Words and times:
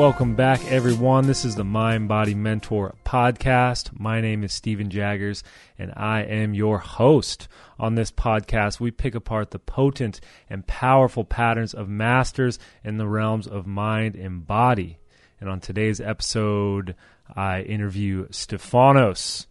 Welcome 0.00 0.34
back, 0.34 0.64
everyone. 0.72 1.26
This 1.26 1.44
is 1.44 1.56
the 1.56 1.62
Mind 1.62 2.08
Body 2.08 2.34
Mentor 2.34 2.94
podcast. 3.04 3.90
My 4.00 4.22
name 4.22 4.42
is 4.42 4.54
Steven 4.54 4.88
Jaggers, 4.88 5.44
and 5.78 5.92
I 5.94 6.22
am 6.22 6.54
your 6.54 6.78
host. 6.78 7.48
On 7.78 7.96
this 7.96 8.10
podcast, 8.10 8.80
we 8.80 8.92
pick 8.92 9.14
apart 9.14 9.50
the 9.50 9.58
potent 9.58 10.22
and 10.48 10.66
powerful 10.66 11.26
patterns 11.26 11.74
of 11.74 11.90
masters 11.90 12.58
in 12.82 12.96
the 12.96 13.06
realms 13.06 13.46
of 13.46 13.66
mind 13.66 14.16
and 14.16 14.46
body. 14.46 15.00
And 15.38 15.50
on 15.50 15.60
today's 15.60 16.00
episode, 16.00 16.94
I 17.36 17.60
interview 17.60 18.26
Stefanos. 18.28 19.44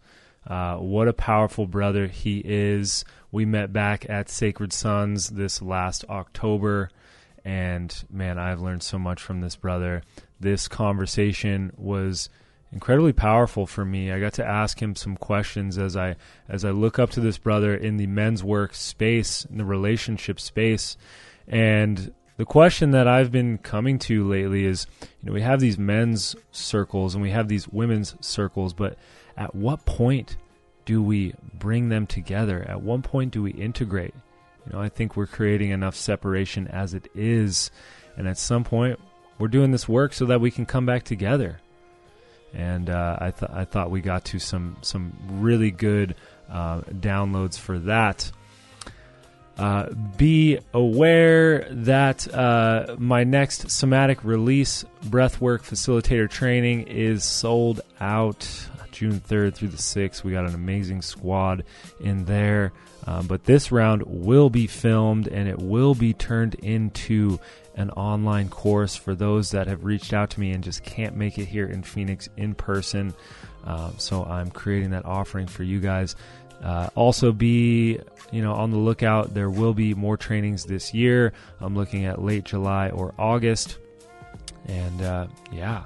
Uh, 0.44 0.78
what 0.78 1.06
a 1.06 1.12
powerful 1.12 1.68
brother 1.68 2.08
he 2.08 2.42
is. 2.44 3.04
We 3.30 3.44
met 3.44 3.72
back 3.72 4.10
at 4.10 4.28
Sacred 4.28 4.72
Sons 4.72 5.28
this 5.28 5.62
last 5.62 6.04
October, 6.10 6.90
and 7.44 7.94
man, 8.10 8.36
I've 8.36 8.60
learned 8.60 8.82
so 8.82 8.98
much 8.98 9.22
from 9.22 9.42
this 9.42 9.54
brother 9.54 10.02
this 10.40 10.68
conversation 10.68 11.72
was 11.76 12.28
incredibly 12.72 13.12
powerful 13.12 13.66
for 13.66 13.84
me. 13.84 14.10
I 14.10 14.20
got 14.20 14.34
to 14.34 14.46
ask 14.46 14.80
him 14.80 14.94
some 14.94 15.16
questions 15.16 15.76
as 15.76 15.96
I 15.96 16.16
as 16.48 16.64
I 16.64 16.70
look 16.70 16.98
up 16.98 17.10
to 17.10 17.20
this 17.20 17.38
brother 17.38 17.74
in 17.74 17.96
the 17.96 18.06
men's 18.06 18.42
work 18.42 18.74
space, 18.74 19.44
in 19.44 19.58
the 19.58 19.64
relationship 19.64 20.40
space. 20.40 20.96
And 21.46 22.12
the 22.36 22.46
question 22.46 22.92
that 22.92 23.06
I've 23.06 23.30
been 23.30 23.58
coming 23.58 23.98
to 24.00 24.26
lately 24.26 24.64
is, 24.64 24.86
you 25.02 25.08
know, 25.26 25.32
we 25.32 25.42
have 25.42 25.60
these 25.60 25.78
men's 25.78 26.34
circles 26.52 27.14
and 27.14 27.22
we 27.22 27.30
have 27.30 27.48
these 27.48 27.68
women's 27.68 28.14
circles, 28.20 28.72
but 28.72 28.96
at 29.36 29.54
what 29.54 29.84
point 29.84 30.36
do 30.84 31.02
we 31.02 31.34
bring 31.54 31.88
them 31.88 32.06
together? 32.06 32.64
At 32.66 32.82
what 32.82 33.02
point 33.02 33.32
do 33.32 33.42
we 33.42 33.50
integrate? 33.50 34.14
You 34.66 34.72
know, 34.72 34.80
I 34.80 34.88
think 34.88 35.16
we're 35.16 35.26
creating 35.26 35.70
enough 35.70 35.96
separation 35.96 36.66
as 36.68 36.94
it 36.94 37.08
is. 37.14 37.70
And 38.16 38.26
at 38.26 38.38
some 38.38 38.64
point, 38.64 38.98
we're 39.40 39.48
doing 39.48 39.72
this 39.72 39.88
work 39.88 40.12
so 40.12 40.26
that 40.26 40.40
we 40.40 40.50
can 40.50 40.66
come 40.66 40.86
back 40.86 41.02
together. 41.02 41.58
And 42.52 42.90
uh, 42.90 43.16
I 43.20 43.30
thought 43.30 43.50
I 43.52 43.64
thought 43.64 43.90
we 43.90 44.00
got 44.00 44.24
to 44.26 44.38
some 44.38 44.76
some 44.82 45.12
really 45.28 45.70
good 45.70 46.14
uh, 46.48 46.80
downloads 46.82 47.58
for 47.58 47.78
that. 47.80 48.30
Uh, 49.56 49.90
be 50.16 50.58
aware 50.72 51.68
that 51.70 52.32
uh, 52.32 52.96
my 52.98 53.24
next 53.24 53.70
somatic 53.70 54.24
release 54.24 54.84
breathwork 55.04 55.60
facilitator 55.60 56.30
training 56.30 56.82
is 56.82 57.24
sold 57.24 57.82
out 58.00 58.48
June 59.00 59.18
3rd 59.18 59.54
through 59.54 59.68
the 59.68 59.78
6th. 59.78 60.22
We 60.22 60.32
got 60.32 60.44
an 60.44 60.54
amazing 60.54 61.00
squad 61.00 61.64
in 62.00 62.26
there. 62.26 62.70
Um, 63.06 63.26
but 63.26 63.44
this 63.44 63.72
round 63.72 64.02
will 64.02 64.50
be 64.50 64.66
filmed 64.66 65.26
and 65.26 65.48
it 65.48 65.58
will 65.58 65.94
be 65.94 66.12
turned 66.12 66.54
into 66.56 67.40
an 67.76 67.88
online 67.92 68.50
course 68.50 68.96
for 68.96 69.14
those 69.14 69.52
that 69.52 69.68
have 69.68 69.84
reached 69.84 70.12
out 70.12 70.28
to 70.28 70.40
me 70.40 70.50
and 70.50 70.62
just 70.62 70.84
can't 70.84 71.16
make 71.16 71.38
it 71.38 71.46
here 71.46 71.64
in 71.64 71.82
Phoenix 71.82 72.28
in 72.36 72.54
person. 72.54 73.14
Um, 73.64 73.94
so 73.96 74.22
I'm 74.22 74.50
creating 74.50 74.90
that 74.90 75.06
offering 75.06 75.46
for 75.46 75.62
you 75.62 75.80
guys. 75.80 76.14
Uh, 76.62 76.90
also, 76.94 77.32
be 77.32 77.98
you 78.30 78.42
know 78.42 78.52
on 78.52 78.70
the 78.70 78.76
lookout. 78.76 79.32
There 79.32 79.48
will 79.48 79.72
be 79.72 79.94
more 79.94 80.18
trainings 80.18 80.66
this 80.66 80.92
year. 80.92 81.32
I'm 81.58 81.74
looking 81.74 82.04
at 82.04 82.20
late 82.20 82.44
July 82.44 82.90
or 82.90 83.14
August, 83.18 83.78
and 84.66 85.00
uh, 85.00 85.26
yeah. 85.50 85.84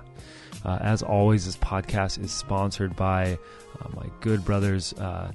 Uh, 0.64 0.78
as 0.80 1.02
always, 1.02 1.46
this 1.46 1.56
podcast 1.56 2.22
is 2.22 2.30
sponsored 2.30 2.96
by 2.96 3.38
uh, 3.80 3.88
my 3.94 4.06
good 4.20 4.44
brothers 4.44 4.92
uh, 4.94 5.30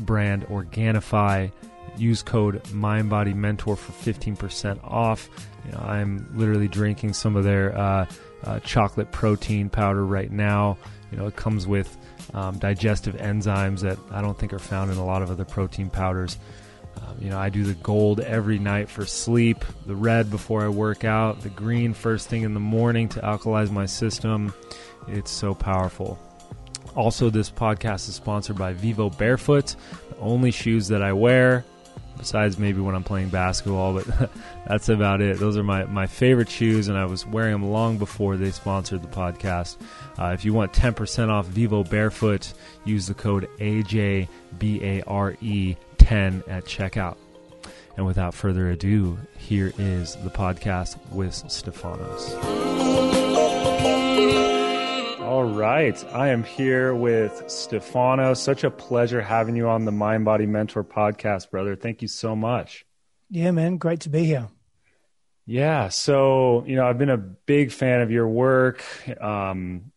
brand 0.00 0.46
Organifi. 0.48 1.52
Use 1.96 2.22
code 2.22 2.62
MindBodyMentor 2.64 3.76
for 3.76 3.76
15% 3.76 4.82
off. 4.84 5.28
You 5.64 5.72
know, 5.72 5.78
I'm 5.78 6.28
literally 6.34 6.68
drinking 6.68 7.12
some 7.14 7.36
of 7.36 7.44
their 7.44 7.76
uh, 7.76 8.06
uh, 8.44 8.60
chocolate 8.60 9.10
protein 9.12 9.68
powder 9.68 10.04
right 10.04 10.30
now. 10.30 10.76
You 11.10 11.18
know, 11.18 11.26
it 11.26 11.36
comes 11.36 11.66
with 11.66 11.96
um, 12.34 12.58
digestive 12.58 13.16
enzymes 13.16 13.80
that 13.80 13.98
I 14.10 14.20
don't 14.20 14.38
think 14.38 14.52
are 14.52 14.58
found 14.58 14.90
in 14.90 14.98
a 14.98 15.04
lot 15.04 15.22
of 15.22 15.30
other 15.30 15.44
protein 15.44 15.90
powders. 15.90 16.36
Um, 17.08 17.16
you 17.20 17.30
know, 17.30 17.38
I 17.38 17.48
do 17.48 17.64
the 17.64 17.74
gold 17.74 18.20
every 18.20 18.58
night 18.58 18.88
for 18.88 19.06
sleep, 19.06 19.64
the 19.86 19.96
red 19.96 20.30
before 20.30 20.62
I 20.62 20.68
work 20.68 21.04
out, 21.04 21.40
the 21.40 21.48
green 21.48 21.94
first 21.94 22.28
thing 22.28 22.42
in 22.42 22.54
the 22.54 22.60
morning 22.60 23.08
to 23.10 23.20
alkalize 23.20 23.70
my 23.70 23.86
system. 23.86 24.52
It's 25.06 25.30
so 25.30 25.54
powerful. 25.54 26.18
Also, 26.94 27.30
this 27.30 27.50
podcast 27.50 28.08
is 28.08 28.14
sponsored 28.14 28.56
by 28.56 28.72
Vivo 28.72 29.10
Barefoot, 29.10 29.76
the 30.10 30.16
only 30.18 30.50
shoes 30.50 30.88
that 30.88 31.02
I 31.02 31.12
wear 31.12 31.64
besides 32.16 32.58
maybe 32.58 32.80
when 32.80 32.94
I'm 32.96 33.04
playing 33.04 33.28
basketball, 33.28 33.94
but 33.94 34.30
that's 34.66 34.88
about 34.88 35.20
it. 35.20 35.38
Those 35.38 35.56
are 35.56 35.62
my, 35.62 35.84
my 35.84 36.08
favorite 36.08 36.50
shoes, 36.50 36.88
and 36.88 36.98
I 36.98 37.04
was 37.04 37.24
wearing 37.24 37.52
them 37.52 37.70
long 37.70 37.96
before 37.96 38.36
they 38.36 38.50
sponsored 38.50 39.02
the 39.02 39.08
podcast. 39.08 39.76
Uh, 40.18 40.32
if 40.34 40.44
you 40.44 40.52
want 40.52 40.72
10% 40.72 41.28
off 41.28 41.46
Vivo 41.46 41.84
Barefoot, 41.84 42.52
use 42.84 43.06
the 43.06 43.14
code 43.14 43.48
AJBARE10 46.08 46.48
at 46.48 46.64
checkout. 46.64 47.16
And 47.96 48.06
without 48.06 48.34
further 48.34 48.70
ado, 48.70 49.18
here 49.36 49.72
is 49.78 50.16
the 50.16 50.30
podcast 50.30 50.96
with 51.10 51.32
Stefanos. 51.32 52.34
All 55.20 55.44
right. 55.44 56.04
I 56.12 56.28
am 56.28 56.44
here 56.44 56.94
with 56.94 57.44
Stefano. 57.48 58.34
Such 58.34 58.64
a 58.64 58.70
pleasure 58.70 59.20
having 59.20 59.56
you 59.56 59.68
on 59.68 59.84
the 59.84 59.92
Mind 59.92 60.24
Body 60.24 60.46
Mentor 60.46 60.84
podcast, 60.84 61.50
brother. 61.50 61.76
Thank 61.76 62.02
you 62.02 62.08
so 62.08 62.34
much. 62.34 62.86
Yeah, 63.28 63.50
man. 63.50 63.76
Great 63.76 64.00
to 64.00 64.08
be 64.08 64.24
here. 64.24 64.48
Yeah. 65.44 65.88
So, 65.88 66.64
you 66.66 66.76
know, 66.76 66.86
I've 66.86 66.98
been 66.98 67.10
a 67.10 67.18
big 67.18 67.72
fan 67.72 68.00
of 68.00 68.10
your 68.10 68.28
work. 68.28 68.82
Um, 69.20 69.92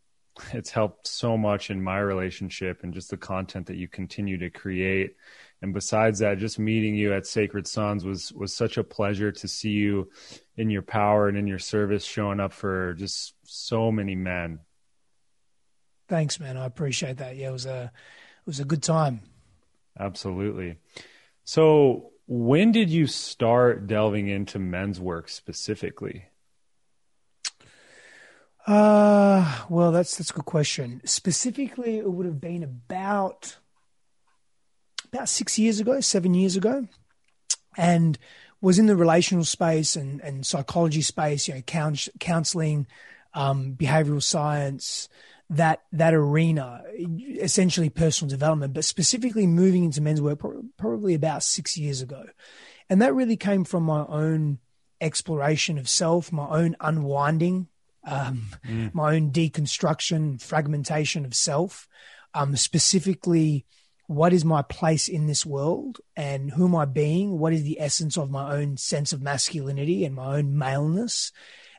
it's 0.54 0.72
helped 0.72 1.08
so 1.08 1.38
much 1.38 1.70
in 1.70 1.82
my 1.82 2.00
relationship 2.00 2.84
and 2.84 2.94
just 2.94 3.12
the 3.12 3.18
content 3.18 3.68
that 3.68 3.78
you 3.78 3.88
continue 3.88 4.38
to 4.40 4.50
create. 4.50 5.16
And 5.62 5.74
besides 5.74 6.20
that, 6.20 6.40
just 6.40 6.58
meeting 6.58 6.96
you 6.96 7.14
at 7.14 7.28
Sacred 7.28 7.68
Sons 7.68 8.04
was 8.04 8.32
was 8.34 8.54
such 8.54 8.78
a 8.78 8.84
pleasure 8.84 9.32
to 9.32 9.48
see 9.48 9.70
you 9.70 10.10
in 10.58 10.70
your 10.70 10.82
power 10.82 11.28
and 11.28 11.38
in 11.38 11.48
your 11.48 11.60
service 11.60 12.04
showing 12.04 12.40
up 12.40 12.52
for 12.52 12.94
just 12.96 13.36
so 13.44 13.92
many 13.92 14.16
men 14.16 14.60
Thanks, 16.12 16.42
man. 16.42 16.58
I 16.58 16.66
appreciate 16.66 17.20
that. 17.20 17.38
Yeah, 17.38 17.48
it 17.48 17.54
was 17.54 17.66
a 17.66 17.84
it 17.86 18.46
was 18.46 18.60
a 18.60 18.66
good 18.66 18.84
time. 18.84 19.22
Absolutely. 19.98 20.76
So, 21.46 22.12
when 22.28 22.74
did 22.74 22.90
you 22.90 23.08
start 23.08 23.88
delving 23.88 24.28
into 24.28 24.60
men's 24.60 25.00
work 25.00 25.30
specifically? 25.30 26.26
Uh, 28.68 29.64
well, 29.70 29.94
that's 29.94 30.18
that's 30.18 30.32
a 30.32 30.34
good 30.34 30.44
question. 30.44 31.00
Specifically, 31.06 31.98
it 31.98 32.12
would 32.12 32.26
have 32.26 32.42
been 32.42 32.64
about 32.64 33.56
about 35.12 35.30
six 35.30 35.60
years 35.60 35.80
ago, 35.80 36.00
seven 36.00 36.34
years 36.34 36.56
ago, 36.56 36.88
and 37.78 38.18
was 38.62 38.78
in 38.78 38.86
the 38.86 38.96
relational 38.96 39.44
space 39.44 39.96
and 39.96 40.22
and 40.22 40.46
psychology 40.46 41.02
space. 41.02 41.48
You 41.48 41.56
know, 41.56 41.62
counseling, 42.20 42.88
um, 43.34 43.76
behavioral 43.78 44.24
science, 44.24 45.10
that 45.50 45.82
that 45.92 46.14
arena, 46.14 46.84
essentially 47.40 47.90
personal 47.90 48.30
development, 48.30 48.74
but 48.74 48.86
specifically 48.86 49.48
moving 49.48 49.84
into 49.84 50.02
men's 50.02 50.22
work 50.22 50.40
probably 50.78 51.14
about 51.14 51.44
six 51.44 51.78
years 51.78 52.02
ago, 52.02 52.26
and 52.90 53.02
that 53.02 53.14
really 53.14 53.38
came 53.38 53.64
from 53.64 53.84
my 53.84 54.06
own 54.08 54.60
exploration 55.02 55.78
of 55.78 55.90
self, 55.90 56.32
my 56.32 56.48
own 56.48 56.76
unwinding, 56.80 57.68
um, 58.06 58.48
mm. 58.66 58.94
my 58.94 59.16
own 59.16 59.32
deconstruction, 59.32 60.42
fragmentation 60.42 61.26
of 61.26 61.34
self, 61.34 61.88
um, 62.34 62.56
specifically. 62.56 63.66
What 64.12 64.34
is 64.34 64.44
my 64.44 64.62
place 64.62 65.08
in 65.08 65.28
this 65.28 65.46
world 65.46 66.00
and 66.16 66.52
who 66.52 66.66
am 66.66 66.76
I 66.76 66.86
being? 66.86 67.40
What 67.40 67.54
is 67.54 67.64
the 67.64 67.80
essence 67.80 68.18
of 68.18 68.30
my 68.30 68.56
own 68.56 68.78
sense 68.78 69.14
of 69.14 69.22
masculinity 69.22 70.06
and 70.06 70.16
my 70.16 70.38
own 70.38 70.58
maleness? 70.58 71.32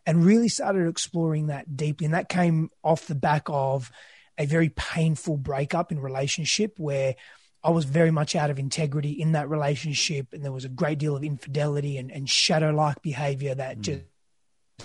and 0.06 0.24
really 0.24 0.48
started 0.48 0.88
exploring 0.88 1.46
that 1.46 1.76
deeply. 1.76 2.06
And 2.06 2.14
that 2.14 2.28
came 2.28 2.70
off 2.82 3.06
the 3.06 3.14
back 3.14 3.44
of 3.46 3.90
a 4.38 4.46
very 4.46 4.70
painful 4.70 5.36
breakup 5.36 5.92
in 5.92 6.00
relationship 6.00 6.78
where 6.78 7.14
I 7.62 7.70
was 7.70 7.84
very 7.84 8.10
much 8.10 8.34
out 8.34 8.50
of 8.50 8.58
integrity 8.58 9.12
in 9.12 9.32
that 9.32 9.48
relationship. 9.48 10.32
And 10.32 10.44
there 10.44 10.52
was 10.52 10.64
a 10.64 10.70
great 10.70 10.98
deal 10.98 11.16
of 11.16 11.22
infidelity 11.22 11.98
and, 11.98 12.10
and 12.10 12.28
shadow 12.28 12.70
like 12.70 13.02
behavior 13.02 13.54
that 13.54 13.78
mm. 13.78 13.82
just 13.82 14.02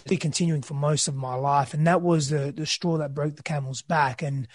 be 0.07 0.17
continuing 0.17 0.61
for 0.61 0.75
most 0.75 1.07
of 1.07 1.15
my 1.15 1.33
life. 1.33 1.73
And 1.73 1.87
that 1.87 2.01
was 2.01 2.29
the, 2.29 2.53
the 2.55 2.67
straw 2.67 2.97
that 2.99 3.15
broke 3.15 3.35
the 3.35 3.43
camel's 3.43 3.81
back. 3.81 4.21
And 4.21 4.47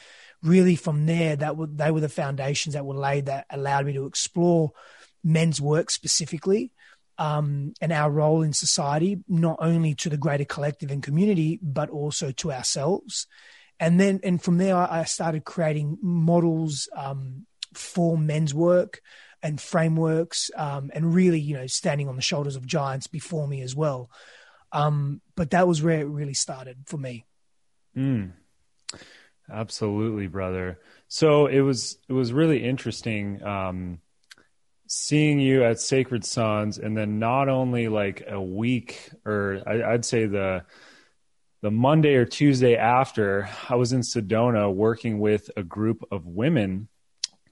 really 0.43 0.77
from 0.77 1.07
there, 1.07 1.37
that 1.37 1.57
were, 1.57 1.67
they 1.67 1.91
were 1.91 2.01
the 2.01 2.09
foundations 2.09 2.75
that 2.75 2.85
were 2.85 2.95
laid 2.95 3.27
that 3.27 3.47
allowed 3.51 3.87
me 3.87 3.93
to 3.93 4.07
explore 4.07 4.73
men's 5.23 5.61
work 5.61 5.91
specifically 5.91 6.73
um, 7.19 7.75
and 7.81 7.93
our 7.93 8.11
role 8.11 8.43
in 8.43 8.53
society, 8.53 9.23
not 9.29 9.57
only 9.61 9.95
to 9.95 10.09
the 10.09 10.17
greater 10.17 10.45
collective 10.45 10.91
and 10.91 11.03
community, 11.03 11.59
but 11.63 11.91
also 11.91 12.33
to 12.33 12.53
ourselves. 12.53 13.27
And 13.79 14.01
then, 14.01 14.21
and 14.23 14.43
from 14.43 14.59
there, 14.59 14.77
I 14.77 15.05
started 15.05 15.45
creating 15.45 15.99
models 16.01 16.89
um, 16.97 17.47
for 17.75 18.17
men's 18.17 18.55
work 18.55 19.01
and 19.43 19.61
frameworks, 19.61 20.51
um, 20.57 20.91
and 20.95 21.15
really, 21.15 21.41
you 21.41 21.57
know, 21.57 21.67
standing 21.67 22.09
on 22.09 22.17
the 22.17 22.23
shoulders 22.23 22.55
of 22.55 22.65
giants 22.65 23.09
before 23.09 23.49
me 23.49 23.61
as 23.61 23.75
well. 23.75 24.09
Um, 24.71 25.21
but 25.37 25.51
that 25.51 25.67
was 25.67 25.83
where 25.83 26.01
it 26.01 26.07
really 26.07 26.35
started 26.35 26.79
for 26.87 26.97
me. 26.97 27.25
Mm. 27.97 28.33
Absolutely, 29.51 30.27
brother. 30.27 30.79
So 31.09 31.47
it 31.47 31.61
was 31.61 31.99
it 32.09 32.13
was 32.13 32.33
really 32.33 32.65
interesting 32.65 33.43
um, 33.43 33.99
seeing 34.87 35.41
you 35.41 35.65
at 35.65 35.81
Sacred 35.81 36.25
Sons, 36.25 36.79
and 36.79 36.97
then 36.97 37.19
not 37.19 37.49
only 37.49 37.89
like 37.89 38.25
a 38.29 38.41
week, 38.41 39.11
or 39.27 39.63
I, 39.67 39.93
I'd 39.95 40.05
say 40.05 40.27
the 40.27 40.65
the 41.61 41.71
Monday 41.71 42.15
or 42.15 42.25
Tuesday 42.25 42.77
after, 42.77 43.49
I 43.69 43.77
was 43.77 43.93
in 43.93 44.01
Sedona 44.01 44.73
working 44.73 45.21
with 45.21 45.51
a 45.57 45.63
group 45.63 46.05
of 46.11 46.27
women 46.27 46.89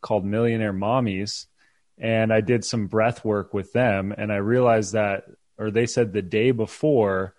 called 0.00 0.24
Millionaire 0.24 0.72
Mommies, 0.72 1.46
and 1.98 2.32
I 2.32 2.40
did 2.40 2.64
some 2.64 2.86
breath 2.86 3.24
work 3.24 3.54
with 3.54 3.72
them, 3.72 4.14
and 4.16 4.32
I 4.32 4.36
realized 4.36 4.94
that, 4.94 5.24
or 5.58 5.70
they 5.70 5.86
said 5.86 6.12
the 6.12 6.22
day 6.22 6.50
before. 6.52 7.34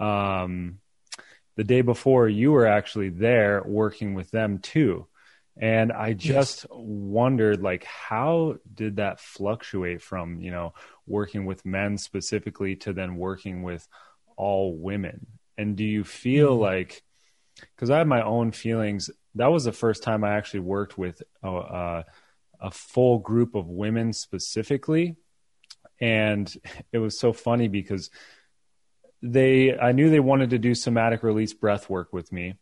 Um, 0.00 0.78
the 1.56 1.64
day 1.64 1.80
before 1.80 2.28
you 2.28 2.52
were 2.52 2.66
actually 2.66 3.08
there 3.08 3.62
working 3.66 4.14
with 4.14 4.30
them 4.30 4.58
too 4.58 5.06
and 5.56 5.90
i 5.90 6.12
just 6.12 6.64
yes. 6.64 6.66
wondered 6.70 7.62
like 7.62 7.84
how 7.84 8.56
did 8.74 8.96
that 8.96 9.20
fluctuate 9.20 10.02
from 10.02 10.40
you 10.40 10.50
know 10.50 10.74
working 11.06 11.46
with 11.46 11.64
men 11.64 11.96
specifically 11.96 12.76
to 12.76 12.92
then 12.92 13.16
working 13.16 13.62
with 13.62 13.86
all 14.36 14.76
women 14.76 15.26
and 15.56 15.76
do 15.76 15.84
you 15.84 16.04
feel 16.04 16.52
mm-hmm. 16.52 16.62
like 16.62 17.02
because 17.74 17.90
i 17.90 17.98
have 17.98 18.06
my 18.06 18.22
own 18.22 18.52
feelings 18.52 19.10
that 19.34 19.46
was 19.46 19.64
the 19.64 19.72
first 19.72 20.02
time 20.02 20.24
i 20.24 20.34
actually 20.34 20.60
worked 20.60 20.98
with 20.98 21.22
a, 21.42 21.48
a, 21.48 22.04
a 22.60 22.70
full 22.70 23.18
group 23.18 23.54
of 23.54 23.66
women 23.66 24.12
specifically 24.12 25.16
and 26.00 26.54
it 26.92 26.98
was 26.98 27.18
so 27.18 27.32
funny 27.32 27.68
because 27.68 28.10
they 29.22 29.76
I 29.76 29.92
knew 29.92 30.10
they 30.10 30.20
wanted 30.20 30.50
to 30.50 30.58
do 30.58 30.74
somatic 30.74 31.22
release 31.22 31.54
breath 31.54 31.88
work 31.88 32.12
with 32.12 32.32
me. 32.32 32.54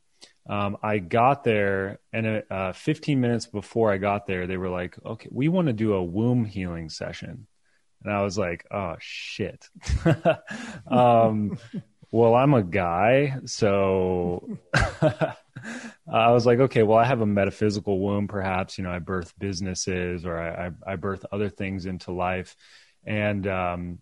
Um, 0.48 0.76
I 0.82 0.98
got 0.98 1.42
there, 1.42 2.00
and 2.12 2.42
uh, 2.50 2.72
15 2.72 3.20
minutes 3.20 3.46
before 3.46 3.90
I 3.90 3.96
got 3.96 4.26
there, 4.26 4.46
they 4.46 4.56
were 4.56 4.68
like, 4.68 4.96
"Okay, 5.04 5.28
we 5.32 5.48
want 5.48 5.68
to 5.68 5.72
do 5.72 5.94
a 5.94 6.02
womb 6.02 6.44
healing 6.44 6.88
session," 6.90 7.46
and 8.02 8.12
I 8.12 8.22
was 8.22 8.36
like, 8.36 8.66
"Oh 8.70 8.96
shit." 9.00 9.68
um, 10.86 11.58
well, 12.14 12.36
I'm 12.36 12.54
a 12.54 12.62
guy, 12.62 13.38
so 13.44 14.58
I 14.74 16.30
was 16.30 16.46
like, 16.46 16.60
okay, 16.60 16.84
well, 16.84 16.96
I 16.96 17.04
have 17.04 17.20
a 17.20 17.26
metaphysical 17.26 17.98
womb. 17.98 18.28
Perhaps 18.28 18.78
you 18.78 18.84
know, 18.84 18.92
I 18.92 19.00
birth 19.00 19.34
businesses 19.36 20.24
or 20.24 20.38
I, 20.38 20.66
I, 20.66 20.92
I 20.92 20.96
birth 20.96 21.26
other 21.32 21.48
things 21.48 21.86
into 21.86 22.12
life, 22.12 22.54
and 23.04 23.44
um, 23.48 23.98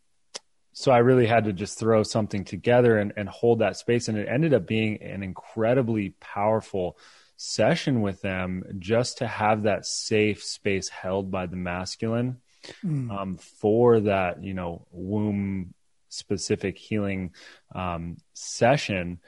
so 0.73 0.91
I 0.91 0.99
really 0.99 1.27
had 1.27 1.45
to 1.45 1.53
just 1.53 1.79
throw 1.79 2.03
something 2.03 2.45
together 2.45 2.99
and, 2.99 3.13
and 3.17 3.29
hold 3.29 3.59
that 3.59 3.77
space. 3.77 4.09
And 4.09 4.17
it 4.17 4.29
ended 4.29 4.55
up 4.55 4.67
being 4.67 5.03
an 5.03 5.23
incredibly 5.23 6.11
powerful 6.21 6.97
session 7.37 8.01
with 8.01 8.23
them 8.23 8.65
just 8.79 9.19
to 9.19 9.27
have 9.27 9.65
that 9.65 9.85
safe 9.85 10.43
space 10.43 10.89
held 10.89 11.31
by 11.31 11.47
the 11.47 11.57
masculine 11.57 12.39
mm. 12.85 13.11
um, 13.11 13.37
for 13.37 14.01
that, 14.01 14.43
you 14.43 14.55
know, 14.55 14.87
womb 14.91 15.75
specific 16.09 16.79
healing 16.79 17.33
um, 17.75 18.17
session. 18.33 19.19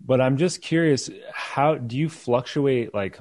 But 0.00 0.20
I'm 0.20 0.36
just 0.36 0.62
curious, 0.62 1.10
how 1.32 1.76
do 1.76 1.96
you 1.96 2.08
fluctuate 2.08 2.92
like 2.92 3.20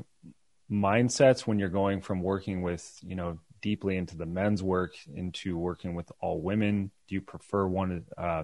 mindsets 0.72 1.42
when 1.42 1.60
you're 1.60 1.70
going 1.70 2.02
from 2.02 2.24
working 2.24 2.64
with, 2.64 2.98
you 3.04 3.16
know, 3.16 3.40
deeply 3.62 3.98
into 3.98 4.18
the 4.18 4.26
men's 4.26 4.64
work 4.64 4.94
into 5.14 5.58
working 5.58 5.96
with 5.96 6.12
all 6.20 6.42
women. 6.42 6.92
Do 7.08 7.16
you 7.16 7.22
prefer 7.22 7.68
one 7.68 8.06
uh, 8.18 8.44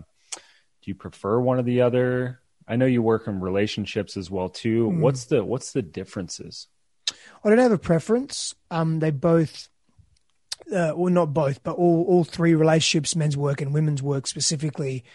do 0.81 0.91
you 0.91 0.95
prefer 0.95 1.39
one 1.39 1.59
or 1.59 1.63
the 1.63 1.81
other? 1.81 2.41
I 2.67 2.75
know 2.75 2.85
you 2.85 3.01
work 3.01 3.27
in 3.27 3.39
relationships 3.39 4.17
as 4.17 4.29
well 4.29 4.49
too. 4.49 4.89
Mm. 4.89 4.99
what's 4.99 5.25
the 5.25 5.43
what's 5.43 5.71
the 5.73 5.81
differences? 5.81 6.67
I 7.43 7.49
don't 7.49 7.57
have 7.57 7.71
a 7.71 7.77
preference. 7.77 8.55
Um 8.71 8.99
they 8.99 9.11
both 9.11 9.69
uh, 10.73 10.93
well 10.95 11.13
not 11.13 11.33
both 11.33 11.63
but 11.63 11.75
all 11.75 12.05
all 12.07 12.23
three 12.23 12.53
relationships 12.53 13.15
men's 13.15 13.37
work 13.37 13.61
and 13.61 13.73
women's 13.73 14.03
work 14.03 14.27
specifically 14.27 15.05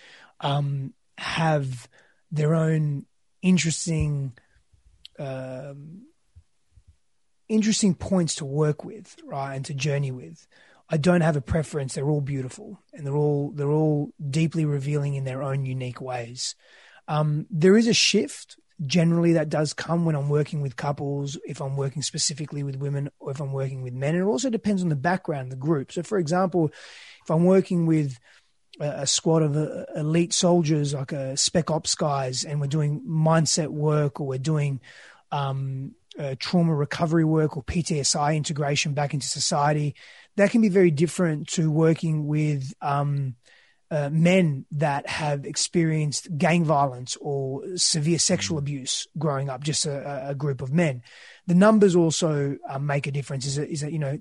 um 0.40 0.94
have 1.18 1.88
their 2.30 2.54
own 2.54 3.04
interesting 3.42 4.32
um 5.18 6.02
interesting 7.52 7.94
points 7.94 8.36
to 8.36 8.44
work 8.44 8.84
with, 8.84 9.16
right, 9.24 9.54
and 9.54 9.64
to 9.66 9.74
journey 9.74 10.10
with. 10.10 10.46
I 10.88 10.96
don't 10.96 11.20
have 11.20 11.36
a 11.36 11.40
preference. 11.40 11.94
They're 11.94 12.08
all 12.08 12.20
beautiful, 12.20 12.80
and 12.92 13.06
they're 13.06 13.16
all 13.16 13.52
they're 13.54 13.70
all 13.70 14.10
deeply 14.30 14.64
revealing 14.64 15.14
in 15.14 15.24
their 15.24 15.42
own 15.42 15.64
unique 15.64 16.00
ways. 16.00 16.54
Um, 17.08 17.46
there 17.50 17.76
is 17.76 17.88
a 17.88 17.94
shift 17.94 18.56
generally 18.86 19.34
that 19.34 19.48
does 19.48 19.72
come 19.72 20.04
when 20.04 20.16
I'm 20.16 20.28
working 20.28 20.60
with 20.60 20.76
couples, 20.76 21.38
if 21.46 21.60
I'm 21.60 21.76
working 21.76 22.02
specifically 22.02 22.62
with 22.62 22.76
women, 22.76 23.10
or 23.20 23.30
if 23.30 23.40
I'm 23.40 23.52
working 23.52 23.82
with 23.82 23.92
men. 23.92 24.14
And 24.14 24.24
it 24.24 24.26
also 24.26 24.50
depends 24.50 24.82
on 24.82 24.88
the 24.88 24.96
background, 24.96 25.52
the 25.52 25.56
group. 25.56 25.92
So, 25.92 26.02
for 26.02 26.18
example, 26.18 26.70
if 27.22 27.30
I'm 27.30 27.44
working 27.44 27.86
with 27.86 28.18
a, 28.80 29.06
squad 29.06 29.42
of 29.42 29.56
uh, 29.56 29.84
elite 29.94 30.32
soldiers, 30.32 30.94
like 30.94 31.12
a 31.12 31.36
spec 31.36 31.70
ops 31.70 31.94
guys, 31.94 32.44
and 32.44 32.60
we're 32.60 32.66
doing 32.66 33.02
mindset 33.06 33.68
work, 33.68 34.20
or 34.20 34.26
we're 34.26 34.38
doing 34.38 34.80
um, 35.32 35.94
uh, 36.18 36.36
trauma 36.38 36.74
recovery 36.74 37.24
work 37.24 37.56
or 37.56 37.64
PTSI 37.64 38.36
integration 38.36 38.92
back 38.92 39.14
into 39.14 39.26
society, 39.26 39.96
that 40.36 40.50
can 40.50 40.60
be 40.60 40.68
very 40.68 40.90
different 40.90 41.48
to 41.48 41.70
working 41.70 42.26
with 42.26 42.72
um, 42.80 43.34
uh, 43.90 44.08
men 44.10 44.64
that 44.70 45.06
have 45.06 45.44
experienced 45.44 46.28
gang 46.38 46.64
violence 46.64 47.16
or 47.20 47.62
severe 47.76 48.18
sexual 48.18 48.56
mm. 48.56 48.60
abuse 48.60 49.06
growing 49.18 49.50
up, 49.50 49.62
just 49.62 49.84
a, 49.86 50.30
a 50.30 50.34
group 50.34 50.62
of 50.62 50.72
men. 50.72 51.02
The 51.46 51.54
numbers 51.54 51.96
also 51.96 52.56
um, 52.68 52.86
make 52.86 53.06
a 53.06 53.10
difference. 53.10 53.46
Is 53.46 53.82
it, 53.82 53.92
you 53.92 53.98
know, 53.98 54.18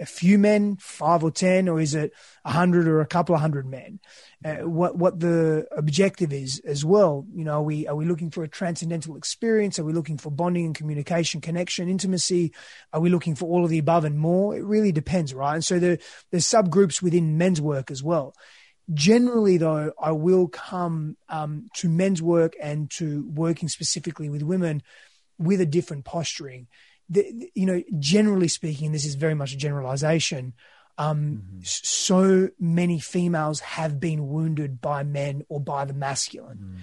a 0.00 0.06
few 0.06 0.38
men, 0.38 0.76
five 0.76 1.24
or 1.24 1.30
ten, 1.30 1.68
or 1.68 1.80
is 1.80 1.94
it 1.94 2.12
a 2.44 2.52
hundred 2.52 2.86
or 2.88 3.00
a 3.00 3.06
couple 3.06 3.34
of 3.34 3.40
hundred 3.40 3.66
men? 3.66 4.00
Uh, 4.44 4.68
what 4.68 4.96
what 4.96 5.18
the 5.18 5.66
objective 5.76 6.32
is 6.32 6.60
as 6.60 6.84
well? 6.84 7.26
You 7.34 7.44
know, 7.44 7.54
are 7.54 7.62
we 7.62 7.86
are 7.86 7.96
we 7.96 8.04
looking 8.04 8.30
for 8.30 8.44
a 8.44 8.48
transcendental 8.48 9.16
experience? 9.16 9.78
Are 9.78 9.84
we 9.84 9.92
looking 9.92 10.18
for 10.18 10.30
bonding 10.30 10.66
and 10.66 10.74
communication, 10.74 11.40
connection, 11.40 11.88
intimacy? 11.88 12.52
Are 12.92 13.00
we 13.00 13.10
looking 13.10 13.34
for 13.34 13.46
all 13.46 13.64
of 13.64 13.70
the 13.70 13.78
above 13.78 14.04
and 14.04 14.18
more? 14.18 14.56
It 14.56 14.64
really 14.64 14.92
depends, 14.92 15.34
right? 15.34 15.54
And 15.54 15.64
so 15.64 15.78
there 15.78 15.98
there's 16.30 16.46
subgroups 16.46 17.02
within 17.02 17.38
men's 17.38 17.60
work 17.60 17.90
as 17.90 18.02
well. 18.02 18.34
Generally, 18.94 19.58
though, 19.58 19.92
I 20.00 20.12
will 20.12 20.48
come 20.48 21.16
um, 21.28 21.68
to 21.74 21.88
men's 21.90 22.22
work 22.22 22.54
and 22.60 22.90
to 22.92 23.28
working 23.34 23.68
specifically 23.68 24.30
with 24.30 24.42
women 24.42 24.82
with 25.38 25.60
a 25.60 25.66
different 25.66 26.04
posturing 26.04 26.68
the, 27.08 27.50
you 27.54 27.66
know, 27.66 27.82
generally 27.98 28.48
speaking, 28.48 28.86
and 28.86 28.94
this 28.94 29.04
is 29.04 29.14
very 29.14 29.34
much 29.34 29.52
a 29.52 29.56
generalization. 29.56 30.52
Um, 30.98 31.42
mm-hmm. 31.42 31.60
So 31.62 32.50
many 32.58 32.98
females 32.98 33.60
have 33.60 34.00
been 34.00 34.28
wounded 34.28 34.80
by 34.80 35.04
men 35.04 35.44
or 35.48 35.60
by 35.60 35.84
the 35.84 35.94
masculine. 35.94 36.58
Mm. 36.58 36.78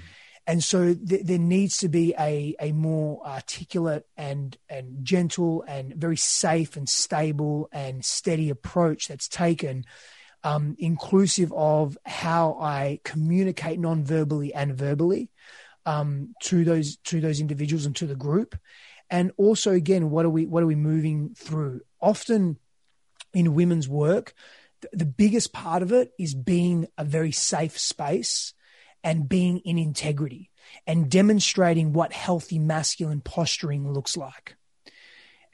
And 0.48 0.64
so 0.64 0.94
th- 0.94 1.26
there 1.26 1.40
needs 1.40 1.78
to 1.80 1.90
be 1.90 2.14
a, 2.18 2.56
a 2.60 2.72
more 2.72 3.26
articulate 3.26 4.06
and, 4.16 4.58
and 4.70 5.04
gentle 5.04 5.64
and 5.68 5.94
very 5.96 6.18
safe 6.18 6.78
and 6.78 6.88
stable 6.88 7.68
and 7.72 8.06
steady 8.06 8.50
approach 8.50 9.08
that's 9.08 9.28
taken, 9.28 9.86
um, 10.44 10.76
inclusive 10.78 11.52
of 11.54 11.98
how 12.06 12.58
I 12.62 13.00
communicate 13.04 13.80
non-verbally 13.80 14.54
and 14.54 14.78
verbally 14.78 15.30
um, 15.86 16.36
to 16.44 16.64
those 16.64 16.98
to 16.98 17.22
those 17.22 17.40
individuals 17.40 17.86
and 17.86 17.96
to 17.98 18.08
the 18.08 18.16
group 18.16 18.56
and 19.10 19.32
also 19.38 19.72
again 19.72 20.10
what 20.10 20.26
are 20.26 20.30
we 20.30 20.46
what 20.46 20.64
are 20.64 20.68
we 20.68 20.76
moving 20.76 21.34
through 21.36 21.82
often 22.02 22.58
in 23.34 23.56
women's 23.56 23.88
work 23.88 24.34
the 24.94 25.06
biggest 25.06 25.54
part 25.54 25.82
of 25.82 25.92
it 25.92 26.12
is 26.20 26.36
being 26.36 26.88
a 26.98 27.04
very 27.04 27.32
safe 27.32 27.78
space 27.80 28.54
and 29.04 29.30
being 29.30 29.60
in 29.60 29.78
integrity 29.78 30.52
and 30.86 31.10
demonstrating 31.10 31.94
what 31.94 32.14
healthy 32.14 32.60
masculine 32.60 33.22
posturing 33.22 33.92
looks 33.92 34.18
like 34.18 34.56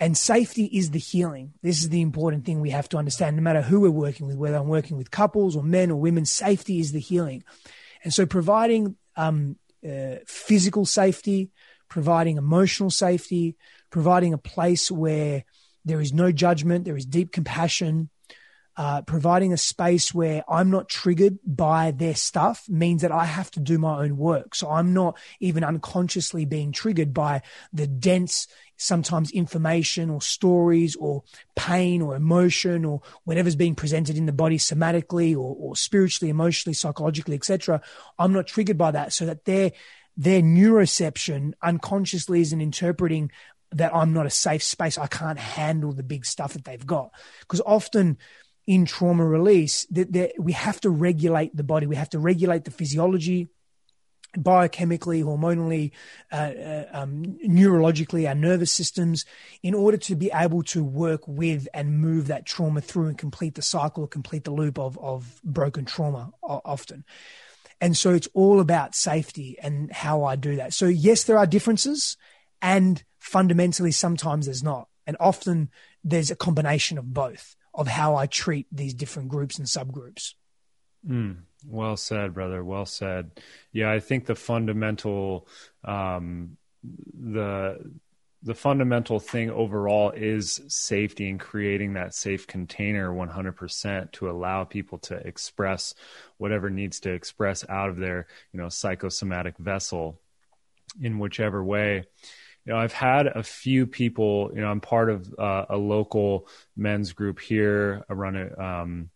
and 0.01 0.17
safety 0.17 0.65
is 0.65 0.89
the 0.89 0.99
healing. 0.99 1.53
This 1.61 1.83
is 1.83 1.89
the 1.89 2.01
important 2.01 2.43
thing 2.43 2.59
we 2.59 2.71
have 2.71 2.89
to 2.89 2.97
understand. 2.97 3.35
No 3.35 3.43
matter 3.43 3.61
who 3.61 3.81
we're 3.81 3.91
working 3.91 4.25
with, 4.25 4.35
whether 4.35 4.57
I'm 4.57 4.67
working 4.67 4.97
with 4.97 5.11
couples 5.11 5.55
or 5.55 5.61
men 5.61 5.91
or 5.91 5.95
women, 5.99 6.25
safety 6.25 6.79
is 6.79 6.91
the 6.91 6.99
healing. 6.99 7.43
And 8.03 8.11
so 8.11 8.25
providing 8.25 8.95
um, 9.15 9.57
uh, 9.87 10.15
physical 10.25 10.87
safety, 10.87 11.51
providing 11.91 12.37
emotional 12.37 12.89
safety, 12.89 13.57
providing 13.89 14.33
a 14.33 14.37
place 14.37 14.89
where 14.89 15.43
there 15.83 15.99
is 15.99 16.13
no 16.13 16.31
judgment, 16.31 16.85
there 16.85 16.95
is 16.95 17.05
deep 17.05 17.33
compassion, 17.33 18.09
uh, 18.77 19.01
providing 19.01 19.51
a 19.51 19.57
space 19.57 20.13
where 20.13 20.41
I'm 20.47 20.69
not 20.69 20.87
triggered 20.87 21.37
by 21.45 21.91
their 21.91 22.15
stuff 22.15 22.63
means 22.69 23.01
that 23.01 23.11
I 23.11 23.25
have 23.25 23.51
to 23.51 23.59
do 23.59 23.77
my 23.77 24.03
own 24.03 24.15
work. 24.15 24.55
So 24.55 24.69
I'm 24.69 24.93
not 24.93 25.19
even 25.41 25.65
unconsciously 25.65 26.45
being 26.45 26.71
triggered 26.71 27.13
by 27.13 27.41
the 27.73 27.87
dense, 27.87 28.47
sometimes 28.77 29.29
information 29.31 30.09
or 30.09 30.21
stories 30.21 30.95
or 30.95 31.23
pain 31.57 32.01
or 32.01 32.15
emotion 32.15 32.85
or 32.85 33.01
whatever's 33.25 33.57
being 33.57 33.75
presented 33.75 34.17
in 34.17 34.27
the 34.27 34.31
body 34.31 34.57
somatically 34.57 35.33
or, 35.33 35.55
or 35.59 35.75
spiritually, 35.75 36.29
emotionally, 36.29 36.73
psychologically, 36.73 37.35
etc. 37.35 37.81
I'm 38.17 38.31
not 38.31 38.47
triggered 38.47 38.77
by 38.77 38.91
that 38.91 39.11
so 39.11 39.25
that 39.25 39.43
they're 39.43 39.73
their 40.21 40.43
neuroception 40.43 41.53
unconsciously 41.63 42.41
isn't 42.41 42.61
interpreting 42.61 43.31
that 43.71 43.95
I'm 43.95 44.13
not 44.13 44.27
a 44.27 44.29
safe 44.29 44.61
space. 44.61 44.99
I 44.99 45.07
can't 45.07 45.39
handle 45.39 45.93
the 45.93 46.03
big 46.03 46.25
stuff 46.25 46.53
that 46.53 46.63
they've 46.63 46.85
got. 46.85 47.09
Because 47.39 47.61
often 47.65 48.19
in 48.67 48.85
trauma 48.85 49.25
release, 49.25 49.87
that 49.89 50.33
we 50.37 50.51
have 50.51 50.79
to 50.81 50.91
regulate 50.91 51.55
the 51.55 51.63
body. 51.63 51.87
We 51.87 51.95
have 51.95 52.11
to 52.11 52.19
regulate 52.19 52.65
the 52.65 52.71
physiology, 52.71 53.49
biochemically, 54.37 55.23
hormonally, 55.23 55.91
uh, 56.31 56.35
uh, 56.35 56.85
um, 56.91 57.23
neurologically, 57.43 58.27
our 58.27 58.35
nervous 58.35 58.71
systems, 58.71 59.25
in 59.63 59.73
order 59.73 59.97
to 59.97 60.15
be 60.15 60.29
able 60.31 60.61
to 60.63 60.83
work 60.83 61.27
with 61.27 61.67
and 61.73 61.99
move 61.99 62.27
that 62.27 62.45
trauma 62.45 62.81
through 62.81 63.07
and 63.07 63.17
complete 63.17 63.55
the 63.55 63.63
cycle, 63.63 64.03
or 64.03 64.07
complete 64.07 64.43
the 64.43 64.51
loop 64.51 64.77
of, 64.77 64.99
of 64.99 65.41
broken 65.43 65.85
trauma 65.85 66.31
often. 66.43 67.03
And 67.81 67.97
so 67.97 68.13
it's 68.13 68.29
all 68.33 68.59
about 68.59 68.93
safety 68.93 69.57
and 69.61 69.91
how 69.91 70.23
I 70.23 70.35
do 70.35 70.55
that. 70.57 70.73
So 70.73 70.85
yes, 70.85 71.23
there 71.23 71.37
are 71.37 71.47
differences 71.47 72.15
and 72.61 73.03
fundamentally 73.19 73.91
sometimes 73.91 74.45
there's 74.45 74.63
not. 74.63 74.87
And 75.07 75.17
often 75.19 75.71
there's 76.03 76.29
a 76.29 76.35
combination 76.35 76.99
of 76.99 77.13
both 77.13 77.55
of 77.73 77.87
how 77.87 78.15
I 78.15 78.27
treat 78.27 78.67
these 78.71 78.93
different 78.93 79.29
groups 79.29 79.57
and 79.57 79.67
subgroups. 79.67 80.35
Mm, 81.07 81.37
well 81.65 81.97
said, 81.97 82.35
brother. 82.35 82.63
Well 82.63 82.85
said. 82.85 83.31
Yeah, 83.71 83.91
I 83.91 83.99
think 83.99 84.27
the 84.27 84.35
fundamental, 84.35 85.47
um, 85.83 86.57
the 86.83 87.91
the 88.43 88.55
fundamental 88.55 89.19
thing 89.19 89.51
overall 89.51 90.11
is 90.11 90.61
safety 90.67 91.29
and 91.29 91.39
creating 91.39 91.93
that 91.93 92.15
safe 92.15 92.47
container 92.47 93.11
100% 93.11 94.11
to 94.11 94.29
allow 94.29 94.63
people 94.63 94.97
to 94.97 95.15
express 95.15 95.93
whatever 96.37 96.69
needs 96.69 96.99
to 97.01 97.11
express 97.11 97.63
out 97.69 97.89
of 97.89 97.97
their 97.97 98.27
you 98.51 98.59
know 98.59 98.69
psychosomatic 98.69 99.57
vessel 99.57 100.19
in 101.01 101.19
whichever 101.19 101.63
way 101.63 102.03
you 102.65 102.73
know 102.73 102.77
i've 102.77 102.93
had 102.93 103.27
a 103.27 103.43
few 103.43 103.85
people 103.85 104.51
you 104.53 104.61
know 104.61 104.67
i'm 104.67 104.81
part 104.81 105.09
of 105.09 105.33
uh, 105.37 105.65
a 105.69 105.77
local 105.77 106.47
men's 106.75 107.13
group 107.13 107.39
here 107.39 108.03
i 108.09 108.13
run 108.13 108.35
it 108.35 108.59
um, 108.59 109.09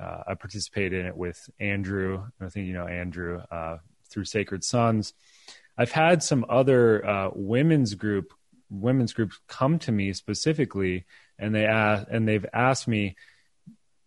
uh, 0.00 0.22
I 0.26 0.34
participated 0.34 1.00
in 1.00 1.06
it 1.06 1.16
with 1.16 1.50
Andrew. 1.60 2.24
I 2.40 2.48
think 2.48 2.66
you 2.66 2.72
know 2.72 2.86
Andrew 2.86 3.42
uh, 3.50 3.78
through 4.08 4.24
Sacred 4.24 4.64
Sons. 4.64 5.14
I've 5.76 5.92
had 5.92 6.22
some 6.22 6.44
other 6.48 7.06
uh, 7.06 7.30
women's 7.34 7.94
group 7.94 8.32
women's 8.70 9.12
groups 9.12 9.38
come 9.48 9.78
to 9.80 9.92
me 9.92 10.12
specifically, 10.14 11.04
and 11.38 11.54
they 11.54 11.66
ask 11.66 12.06
and 12.10 12.26
they've 12.26 12.46
asked 12.52 12.88
me, 12.88 13.16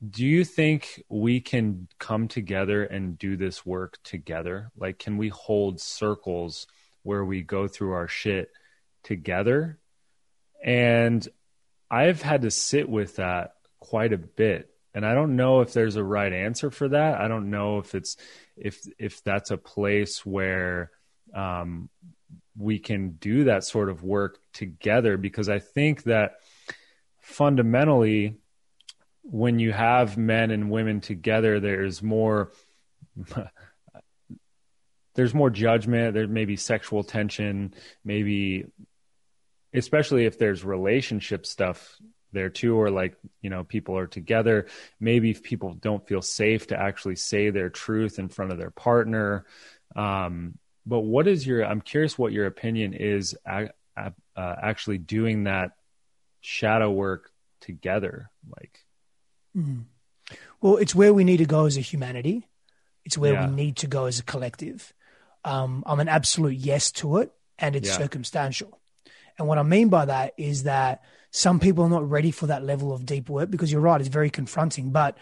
"Do 0.07 0.25
you 0.25 0.43
think 0.43 1.03
we 1.09 1.41
can 1.41 1.87
come 1.99 2.27
together 2.27 2.83
and 2.83 3.17
do 3.17 3.37
this 3.37 3.65
work 3.65 3.97
together? 4.03 4.71
Like, 4.77 4.99
can 4.99 5.17
we 5.17 5.29
hold 5.29 5.79
circles 5.79 6.67
where 7.03 7.23
we 7.23 7.41
go 7.41 7.67
through 7.67 7.93
our 7.93 8.07
shit 8.07 8.51
together?" 9.03 9.79
And 10.63 11.27
I've 11.91 12.21
had 12.21 12.41
to 12.41 12.51
sit 12.51 12.89
with 12.89 13.17
that 13.17 13.55
quite 13.79 14.13
a 14.13 14.17
bit 14.17 14.75
and 14.95 15.05
I 15.05 15.13
don't 15.13 15.35
know 15.35 15.59
if 15.59 15.73
there's 15.73 15.97
a 15.97 16.03
right 16.03 16.31
answer 16.31 16.71
for 16.71 16.87
that. 16.87 17.19
I 17.19 17.27
don't 17.27 17.51
know 17.51 17.79
if 17.79 17.93
it's 17.93 18.15
if 18.55 18.87
if 18.97 19.21
that's 19.23 19.51
a 19.51 19.57
place 19.57 20.25
where 20.25 20.89
um, 21.35 21.89
we 22.57 22.79
can 22.79 23.11
do 23.11 23.43
that 23.43 23.63
sort 23.63 23.89
of 23.89 24.03
work 24.03 24.39
together 24.53 25.17
because 25.17 25.49
I 25.49 25.59
think 25.59 26.03
that 26.03 26.37
fundamentally 27.19 28.37
when 29.23 29.59
you 29.59 29.71
have 29.71 30.17
men 30.17 30.51
and 30.51 30.71
women 30.71 31.01
together 31.01 31.59
there's 31.59 32.01
more 32.01 32.51
there's 35.15 35.33
more 35.33 35.49
judgment 35.49 36.13
there 36.13 36.27
may 36.27 36.45
be 36.45 36.55
sexual 36.55 37.03
tension 37.03 37.73
maybe 38.03 38.65
especially 39.73 40.25
if 40.25 40.37
there's 40.37 40.63
relationship 40.63 41.45
stuff 41.45 41.97
there 42.31 42.49
too 42.49 42.79
or 42.79 42.91
like 42.91 43.15
you 43.41 43.49
know 43.49 43.63
people 43.63 43.97
are 43.97 44.07
together 44.07 44.67
maybe 44.99 45.31
if 45.31 45.41
people 45.41 45.73
don't 45.73 46.07
feel 46.07 46.21
safe 46.21 46.67
to 46.67 46.79
actually 46.79 47.15
say 47.15 47.49
their 47.49 47.69
truth 47.69 48.19
in 48.19 48.29
front 48.29 48.51
of 48.51 48.59
their 48.59 48.71
partner 48.71 49.45
um, 49.95 50.57
but 50.85 51.01
what 51.01 51.27
is 51.27 51.45
your 51.45 51.65
i'm 51.65 51.81
curious 51.81 52.17
what 52.17 52.31
your 52.31 52.45
opinion 52.45 52.93
is 52.93 53.35
uh, 53.45 53.65
actually 54.37 54.97
doing 54.97 55.45
that 55.45 55.71
shadow 56.41 56.91
work 56.91 57.31
together 57.61 58.29
like 58.55 58.79
mm-hmm. 59.55 59.81
well 60.61 60.77
it's 60.77 60.95
where 60.95 61.13
we 61.13 61.23
need 61.23 61.37
to 61.37 61.45
go 61.45 61.65
as 61.65 61.77
a 61.77 61.81
humanity 61.81 62.47
it's 63.03 63.17
where 63.17 63.33
yeah. 63.33 63.47
we 63.47 63.55
need 63.55 63.77
to 63.77 63.87
go 63.87 64.05
as 64.05 64.19
a 64.19 64.23
collective 64.23 64.93
um, 65.43 65.83
i'm 65.85 65.99
an 65.99 66.09
absolute 66.09 66.55
yes 66.55 66.91
to 66.91 67.17
it 67.17 67.31
and 67.57 67.75
it's 67.75 67.89
yeah. 67.89 67.97
circumstantial 67.97 68.79
and 69.37 69.47
what 69.47 69.57
i 69.57 69.63
mean 69.63 69.89
by 69.89 70.05
that 70.05 70.33
is 70.37 70.63
that 70.63 71.01
some 71.35 71.59
people 71.59 71.83
are 71.83 71.89
not 71.89 72.09
ready 72.09 72.31
for 72.31 72.47
that 72.47 72.63
level 72.63 72.93
of 72.93 73.05
deep 73.05 73.29
work 73.29 73.51
because 73.51 73.69
you're 73.69 73.81
right, 73.81 73.99
it's 73.99 74.09
very 74.09 74.29
confronting. 74.29 74.91
But 74.91 75.17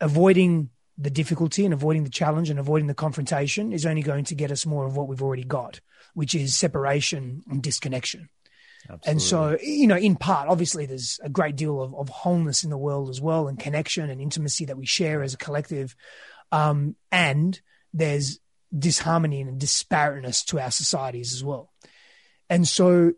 avoiding 0.00 0.70
the 0.98 1.10
difficulty 1.10 1.64
and 1.64 1.72
avoiding 1.72 2.04
the 2.04 2.10
challenge 2.10 2.50
and 2.50 2.58
avoiding 2.58 2.86
the 2.86 2.94
confrontation 2.94 3.72
is 3.72 3.86
only 3.86 4.02
going 4.02 4.24
to 4.24 4.34
get 4.34 4.50
us 4.50 4.66
more 4.66 4.86
of 4.86 4.96
what 4.96 5.08
we've 5.08 5.22
already 5.22 5.44
got, 5.44 5.80
which 6.14 6.34
is 6.34 6.56
separation 6.56 7.42
and 7.48 7.62
disconnection. 7.62 8.28
Absolutely. 8.84 9.10
And 9.10 9.22
so, 9.22 9.58
you 9.62 9.86
know, 9.86 9.96
in 9.96 10.16
part, 10.16 10.48
obviously, 10.48 10.86
there's 10.86 11.20
a 11.22 11.28
great 11.28 11.56
deal 11.56 11.80
of, 11.80 11.94
of 11.94 12.08
wholeness 12.08 12.64
in 12.64 12.70
the 12.70 12.78
world 12.78 13.08
as 13.10 13.20
well, 13.20 13.48
and 13.48 13.58
connection 13.58 14.10
and 14.10 14.20
intimacy 14.20 14.64
that 14.66 14.76
we 14.76 14.86
share 14.86 15.22
as 15.22 15.34
a 15.34 15.38
collective. 15.38 15.94
Um, 16.50 16.96
and 17.10 17.60
there's 17.94 18.40
disharmony 18.76 19.40
and 19.40 19.60
disparateness 19.60 20.44
to 20.46 20.58
our 20.58 20.70
societies 20.70 21.32
as 21.32 21.44
well. 21.44 21.70
And 22.50 22.66
so, 22.66 23.12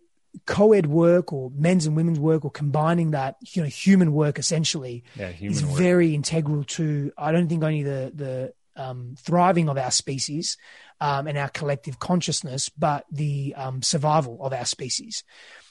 co-ed 0.47 0.87
work 0.87 1.33
or 1.33 1.51
men's 1.55 1.87
and 1.87 1.97
women's 1.97 2.19
work 2.19 2.45
or 2.45 2.51
combining 2.51 3.13
that 3.13 3.37
you 3.55 3.63
know 3.63 3.69
human 3.69 4.13
work 4.13 4.39
essentially 4.39 5.05
yeah, 5.17 5.33
is 5.41 5.65
work. 5.65 5.79
very 5.79 6.15
integral 6.15 6.65
to 6.65 7.13
i 7.17 7.33
don't 7.33 7.49
think 7.49 7.63
only 7.63 7.83
the 7.83 8.13
the 8.15 8.53
um, 8.77 9.15
thriving 9.17 9.69
of 9.69 9.79
our 9.79 9.93
species 9.93 10.59
um, 11.01 11.29
and 11.29 11.39
our 11.39 11.49
collective 11.49 12.01
consciousness 12.01 12.69
but 12.71 13.05
the 13.09 13.55
um, 13.57 13.83
survival 13.83 14.39
of 14.43 14.53
our 14.53 14.65
species 14.65 15.23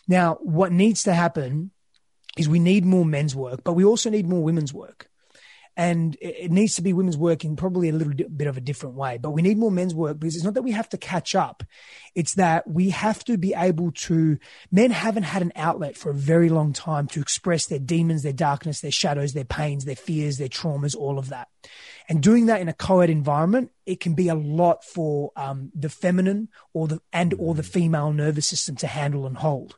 now 0.08 0.36
what 0.36 0.72
needs 0.72 1.03
to 1.03 1.13
happen 1.13 1.72
is 2.38 2.48
we 2.48 2.60
need 2.60 2.86
more 2.86 3.05
men's 3.05 3.36
work 3.36 3.62
but 3.65 3.74
we 3.74 3.84
also 3.84 4.10
need 4.10 4.25
more 4.25 4.41
women's 4.41 4.74
work 4.74 5.10
and 5.75 6.15
it 6.22 6.51
needs 6.51 6.75
to 6.75 6.84
be 6.84 6.94
women's 6.94 7.18
work 7.18 7.44
in 7.44 7.56
probably 7.56 7.89
a 7.89 7.94
little 7.94 8.13
bit 8.13 8.48
of 8.48 8.58
a 8.58 8.62
different 8.62 8.96
way. 8.96 9.18
But 9.18 9.32
we 9.32 9.42
need 9.42 9.58
more 9.58 9.72
men's 9.72 9.96
work 9.96 10.20
because 10.20 10.36
it's 10.36 10.44
not 10.44 10.53
that 10.53 10.62
we 10.62 10.72
have 10.72 10.89
to 10.89 10.98
catch 10.98 11.34
up. 11.34 11.63
It's 12.13 12.36
that 12.36 12.70
we 12.70 12.92
have 12.92 13.24
to 13.25 13.38
be 13.38 13.56
able 13.56 13.92
to, 13.92 14.38
men 14.72 14.92
haven't 14.92 15.24
had 15.24 15.42
an 15.42 15.51
outlet 15.56 15.98
for 15.98 16.12
a 16.12 16.15
very 16.15 16.50
long 16.50 16.74
time 16.74 17.08
to 17.08 17.22
express 17.22 17.65
their 17.65 17.80
demons, 17.80 18.22
their 18.22 18.34
darkness, 18.34 18.82
their 18.82 18.92
shadows, 18.92 19.34
their 19.34 19.46
pains, 19.46 19.86
their 19.86 19.96
fears, 19.96 20.38
their 20.38 20.48
traumas, 20.48 20.96
all 20.96 21.18
of 21.18 21.30
that. 21.30 21.48
And 22.08 22.22
doing 22.22 22.46
that 22.48 22.62
in 22.62 22.68
a 22.68 22.74
co-ed 22.74 23.10
environment, 23.10 23.72
it 23.86 24.00
can 24.00 24.13
be 24.13 24.27
a 24.27 24.36
lot 24.36 24.84
for 24.84 25.32
um, 25.36 25.72
the 25.74 25.89
feminine 25.89 26.50
or 26.74 26.88
the, 26.88 27.01
and 27.12 27.34
or 27.39 27.56
the 27.56 27.63
female 27.63 28.13
nervous 28.13 28.46
system 28.46 28.75
to 28.77 28.88
handle 28.88 29.25
and 29.25 29.38
hold. 29.38 29.77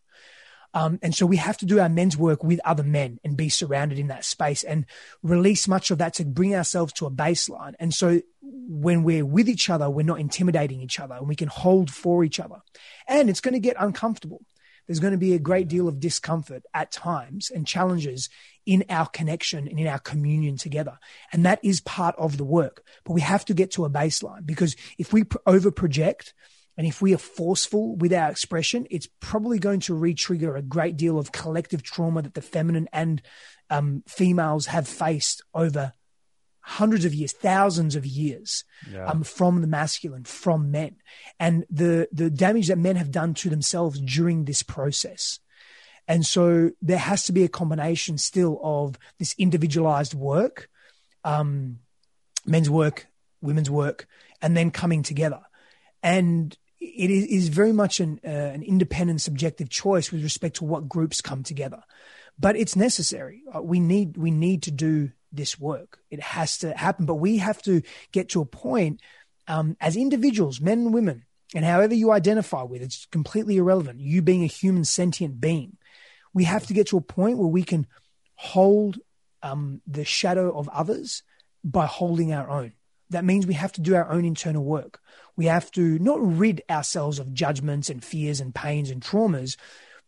Um, 0.75 0.99
and 1.01 1.15
so 1.15 1.25
we 1.25 1.37
have 1.37 1.57
to 1.59 1.65
do 1.65 1.79
our 1.79 1.87
men's 1.87 2.17
work 2.17 2.43
with 2.43 2.59
other 2.65 2.83
men 2.83 3.17
and 3.23 3.37
be 3.37 3.47
surrounded 3.47 3.97
in 3.97 4.07
that 4.07 4.25
space 4.25 4.61
and 4.61 4.85
release 5.23 5.69
much 5.69 5.89
of 5.89 5.99
that 5.99 6.13
to 6.15 6.25
bring 6.25 6.53
ourselves 6.53 6.91
to 6.93 7.05
a 7.05 7.11
baseline. 7.11 7.75
And 7.79 7.93
so 7.93 8.21
when 8.41 9.03
we're 9.03 9.25
with 9.25 9.47
each 9.47 9.69
other, 9.69 9.89
we're 9.89 10.05
not 10.05 10.19
intimidating 10.19 10.81
each 10.81 10.99
other 10.99 11.15
and 11.15 11.29
we 11.29 11.35
can 11.35 11.47
hold 11.47 11.89
for 11.89 12.25
each 12.25 12.41
other. 12.41 12.57
And 13.07 13.29
it's 13.29 13.39
going 13.39 13.53
to 13.53 13.59
get 13.59 13.77
uncomfortable. 13.79 14.41
There's 14.85 14.99
going 14.99 15.13
to 15.13 15.17
be 15.17 15.33
a 15.33 15.39
great 15.39 15.69
deal 15.69 15.87
of 15.87 16.01
discomfort 16.01 16.63
at 16.73 16.91
times 16.91 17.49
and 17.49 17.65
challenges 17.65 18.29
in 18.65 18.83
our 18.89 19.07
connection 19.07 19.69
and 19.69 19.79
in 19.79 19.87
our 19.87 19.97
communion 19.97 20.57
together. 20.57 20.99
And 21.31 21.45
that 21.45 21.59
is 21.63 21.79
part 21.79 22.15
of 22.17 22.35
the 22.35 22.43
work. 22.43 22.83
But 23.05 23.13
we 23.13 23.21
have 23.21 23.45
to 23.45 23.53
get 23.53 23.71
to 23.71 23.85
a 23.85 23.89
baseline 23.89 24.45
because 24.45 24.75
if 24.97 25.13
we 25.13 25.23
over 25.47 25.71
project, 25.71 26.33
and 26.77 26.85
if 26.85 27.01
we 27.01 27.13
are 27.13 27.19
forceful 27.19 27.95
with 27.95 28.13
our 28.13 28.29
expression, 28.29 28.85
it's 28.89 29.07
probably 29.19 29.59
going 29.59 29.79
to 29.81 29.93
re-trigger 29.93 30.55
a 30.55 30.61
great 30.61 30.97
deal 30.97 31.17
of 31.17 31.31
collective 31.31 31.83
trauma 31.83 32.21
that 32.21 32.33
the 32.33 32.41
feminine 32.41 32.89
and 32.91 33.21
um, 33.69 34.03
females 34.07 34.67
have 34.67 34.87
faced 34.87 35.41
over 35.53 35.93
hundreds 36.59 37.05
of 37.05 37.13
years, 37.13 37.31
thousands 37.31 37.95
of 37.95 38.05
years 38.05 38.63
yeah. 38.91 39.05
um, 39.05 39.23
from 39.23 39.61
the 39.61 39.67
masculine, 39.67 40.23
from 40.23 40.71
men, 40.71 40.95
and 41.39 41.65
the 41.69 42.07
the 42.11 42.29
damage 42.29 42.67
that 42.67 42.77
men 42.77 42.95
have 42.95 43.11
done 43.11 43.33
to 43.35 43.49
themselves 43.49 43.99
during 44.01 44.45
this 44.45 44.63
process. 44.63 45.39
And 46.07 46.25
so 46.25 46.71
there 46.81 46.97
has 46.97 47.23
to 47.25 47.33
be 47.33 47.43
a 47.43 47.49
combination 47.49 48.17
still 48.17 48.59
of 48.63 48.97
this 49.17 49.33
individualized 49.37 50.13
work, 50.13 50.69
um, 51.23 51.79
men's 52.45 52.69
work, 52.69 53.07
women's 53.41 53.69
work, 53.69 54.07
and 54.41 54.55
then 54.57 54.71
coming 54.71 55.03
together. 55.03 55.41
And 56.03 56.55
it 56.85 57.09
is 57.11 57.49
very 57.49 57.71
much 57.71 57.99
an, 57.99 58.19
uh, 58.23 58.29
an 58.29 58.63
independent, 58.63 59.21
subjective 59.21 59.69
choice 59.69 60.11
with 60.11 60.23
respect 60.23 60.57
to 60.57 60.65
what 60.65 60.89
groups 60.89 61.21
come 61.21 61.43
together. 61.43 61.83
But 62.39 62.55
it's 62.55 62.75
necessary. 62.75 63.43
Uh, 63.53 63.61
we 63.61 63.79
need 63.79 64.17
we 64.17 64.31
need 64.31 64.63
to 64.63 64.71
do 64.71 65.11
this 65.31 65.59
work. 65.59 65.99
It 66.09 66.21
has 66.21 66.57
to 66.59 66.75
happen. 66.75 67.05
But 67.05 67.15
we 67.15 67.37
have 67.37 67.61
to 67.63 67.81
get 68.11 68.29
to 68.29 68.41
a 68.41 68.45
point 68.45 69.01
um, 69.47 69.77
as 69.79 69.95
individuals, 69.95 70.59
men 70.59 70.79
and 70.79 70.93
women, 70.93 71.25
and 71.53 71.63
however 71.63 71.93
you 71.93 72.11
identify 72.11 72.63
with, 72.63 72.81
it's 72.81 73.05
completely 73.05 73.57
irrelevant. 73.57 73.99
You 73.99 74.21
being 74.21 74.43
a 74.43 74.47
human 74.47 74.85
sentient 74.85 75.39
being, 75.39 75.77
we 76.33 76.45
have 76.45 76.65
to 76.67 76.73
get 76.73 76.87
to 76.87 76.97
a 76.97 77.01
point 77.01 77.37
where 77.37 77.47
we 77.47 77.63
can 77.63 77.87
hold 78.35 78.99
um, 79.43 79.81
the 79.87 80.03
shadow 80.03 80.57
of 80.57 80.67
others 80.69 81.23
by 81.63 81.85
holding 81.85 82.33
our 82.33 82.49
own. 82.49 82.73
That 83.09 83.25
means 83.25 83.45
we 83.45 83.53
have 83.53 83.71
to 83.73 83.81
do 83.81 83.95
our 83.95 84.09
own 84.09 84.25
internal 84.25 84.63
work. 84.63 84.99
We 85.35 85.45
have 85.45 85.71
to 85.71 85.99
not 85.99 86.19
rid 86.21 86.63
ourselves 86.69 87.19
of 87.19 87.33
judgments 87.33 87.89
and 87.89 88.03
fears 88.03 88.39
and 88.39 88.53
pains 88.55 88.89
and 88.89 89.01
traumas, 89.01 89.57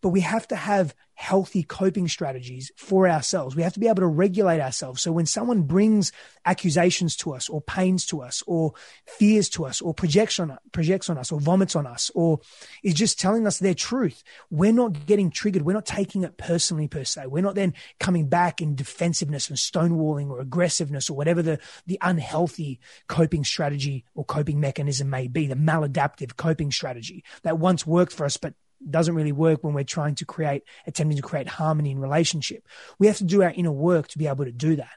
but 0.02 0.10
we 0.10 0.22
have 0.22 0.48
to 0.50 0.56
have 0.56 0.96
healthy 1.18 1.64
coping 1.64 2.08
strategies 2.08 2.72
for 2.76 3.10
ourselves. 3.10 3.56
We 3.56 3.64
have 3.64 3.74
to 3.74 3.80
be 3.80 3.88
able 3.88 4.02
to 4.02 4.08
regulate 4.08 4.62
ourselves. 4.62 5.02
So 5.02 5.12
when 5.12 5.26
someone 5.26 5.64
brings 5.64 6.12
accusations 6.46 7.16
to 7.18 7.34
us 7.34 7.50
or 7.50 7.60
pains 7.60 8.06
to 8.08 8.22
us 8.22 8.44
or 8.46 8.74
fears 9.08 9.50
to 9.50 9.66
us 9.66 9.82
or 9.82 9.96
projects 9.96 10.40
on, 10.40 10.56
projects 10.72 11.10
on 11.10 11.18
us 11.18 11.32
or 11.32 11.40
vomits 11.40 11.76
on 11.76 11.88
us 11.88 12.12
or 12.14 12.40
is 12.84 12.94
just 12.94 13.20
telling 13.20 13.48
us 13.48 13.58
their 13.58 13.74
truth, 13.74 14.24
we're 14.52 14.72
not 14.72 15.08
getting 15.08 15.32
triggered. 15.32 15.64
We're 15.64 15.74
not 15.74 15.88
taking 15.88 16.24
it 16.24 16.38
personally 16.38 16.88
per 16.88 17.04
se. 17.04 17.26
We're 17.26 17.42
not 17.42 17.56
then 17.56 17.74
coming 18.00 18.30
back 18.30 18.62
in 18.62 18.76
defensiveness 18.76 19.50
and 19.50 19.58
stonewalling 19.58 20.30
or 20.30 20.40
aggressiveness 20.40 21.10
or 21.10 21.18
whatever 21.18 21.42
the, 21.42 21.60
the 21.88 21.98
unhealthy 22.04 22.80
coping 23.08 23.44
strategy 23.44 24.06
or 24.14 24.24
coping 24.24 24.60
mechanism 24.60 25.10
may 25.10 25.28
be, 25.28 25.48
the 25.48 25.56
maladaptive 25.56 26.36
coping 26.36 26.72
strategy 26.72 27.24
that 27.42 27.58
once 27.58 27.88
worked 27.88 28.14
for 28.14 28.24
us, 28.24 28.38
but 28.38 28.54
doesn't 28.90 29.16
really 29.16 29.32
work 29.32 29.64
when 29.64 29.74
we're 29.74 29.84
trying 29.84 30.16
to 30.16 30.26
create, 30.26 30.64
attempting 30.86 31.18
to 31.18 31.24
create 31.24 31.48
harmony 31.48 31.92
in 31.92 32.00
relationship. 32.00 32.68
We 33.00 33.08
have 33.08 33.18
to 33.18 33.24
do 33.24 33.44
our 33.44 33.52
inner 33.52 33.72
work 33.72 34.08
to 34.10 34.18
be 34.18 34.28
able 34.28 34.46
to 34.46 34.52
do 34.52 34.76
that. 34.78 34.92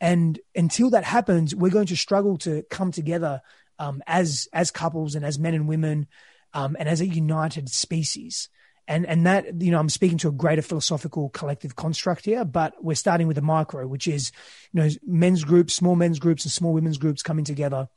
And 0.00 0.38
until 0.54 0.90
that 0.90 1.04
happens, 1.04 1.54
we're 1.54 1.70
going 1.70 1.88
to 1.88 1.96
struggle 1.96 2.38
to 2.38 2.62
come 2.70 2.92
together 2.92 3.40
um, 3.78 4.02
as 4.06 4.48
as 4.52 4.70
couples 4.70 5.14
and 5.14 5.24
as 5.24 5.38
men 5.38 5.54
and 5.54 5.68
women, 5.68 6.06
um, 6.52 6.76
and 6.78 6.88
as 6.88 7.00
a 7.00 7.06
united 7.06 7.68
species. 7.68 8.48
And 8.86 9.04
and 9.06 9.26
that 9.26 9.60
you 9.60 9.70
know, 9.70 9.78
I'm 9.78 9.88
speaking 9.88 10.18
to 10.18 10.28
a 10.28 10.32
greater 10.32 10.62
philosophical 10.62 11.30
collective 11.30 11.76
construct 11.76 12.24
here, 12.24 12.44
but 12.44 12.74
we're 12.82 12.94
starting 12.94 13.26
with 13.26 13.38
a 13.38 13.42
micro, 13.42 13.86
which 13.86 14.08
is 14.08 14.32
you 14.72 14.82
know 14.82 14.88
men's 15.04 15.44
groups, 15.44 15.74
small 15.74 15.96
men's 15.96 16.18
groups, 16.18 16.44
and 16.44 16.52
small 16.52 16.72
women's 16.72 16.98
groups 16.98 17.22
coming 17.22 17.44
together 17.44 17.88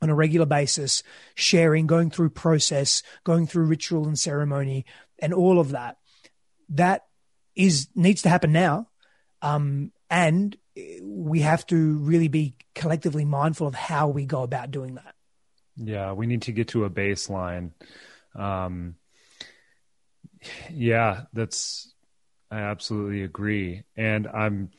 on 0.00 0.10
a 0.10 0.14
regular 0.14 0.46
basis, 0.46 1.02
sharing, 1.34 1.86
going 1.86 2.10
through 2.10 2.30
process, 2.30 3.02
going 3.24 3.46
through 3.46 3.64
ritual 3.64 4.06
and 4.06 4.18
ceremony, 4.18 4.84
and 5.18 5.32
all 5.32 5.58
of 5.58 5.70
that. 5.70 5.98
That 6.70 7.06
is 7.54 7.88
needs 7.94 8.22
to 8.22 8.28
happen 8.28 8.52
now, 8.52 8.88
um, 9.42 9.92
and 10.10 10.56
we 11.02 11.40
have 11.40 11.66
to 11.66 11.98
really 11.98 12.28
be 12.28 12.54
collectively 12.74 13.24
mindful 13.24 13.66
of 13.66 13.74
how 13.74 14.08
we 14.08 14.26
go 14.26 14.42
about 14.42 14.70
doing 14.70 14.96
that. 14.96 15.14
Yeah, 15.76 16.12
we 16.12 16.26
need 16.26 16.42
to 16.42 16.52
get 16.52 16.68
to 16.68 16.84
a 16.84 16.90
baseline. 16.90 17.70
Um, 18.34 18.96
yeah, 20.70 21.22
that's 21.32 21.92
I 22.50 22.60
absolutely 22.60 23.22
agree, 23.22 23.84
and 23.96 24.26
I'm 24.26 24.70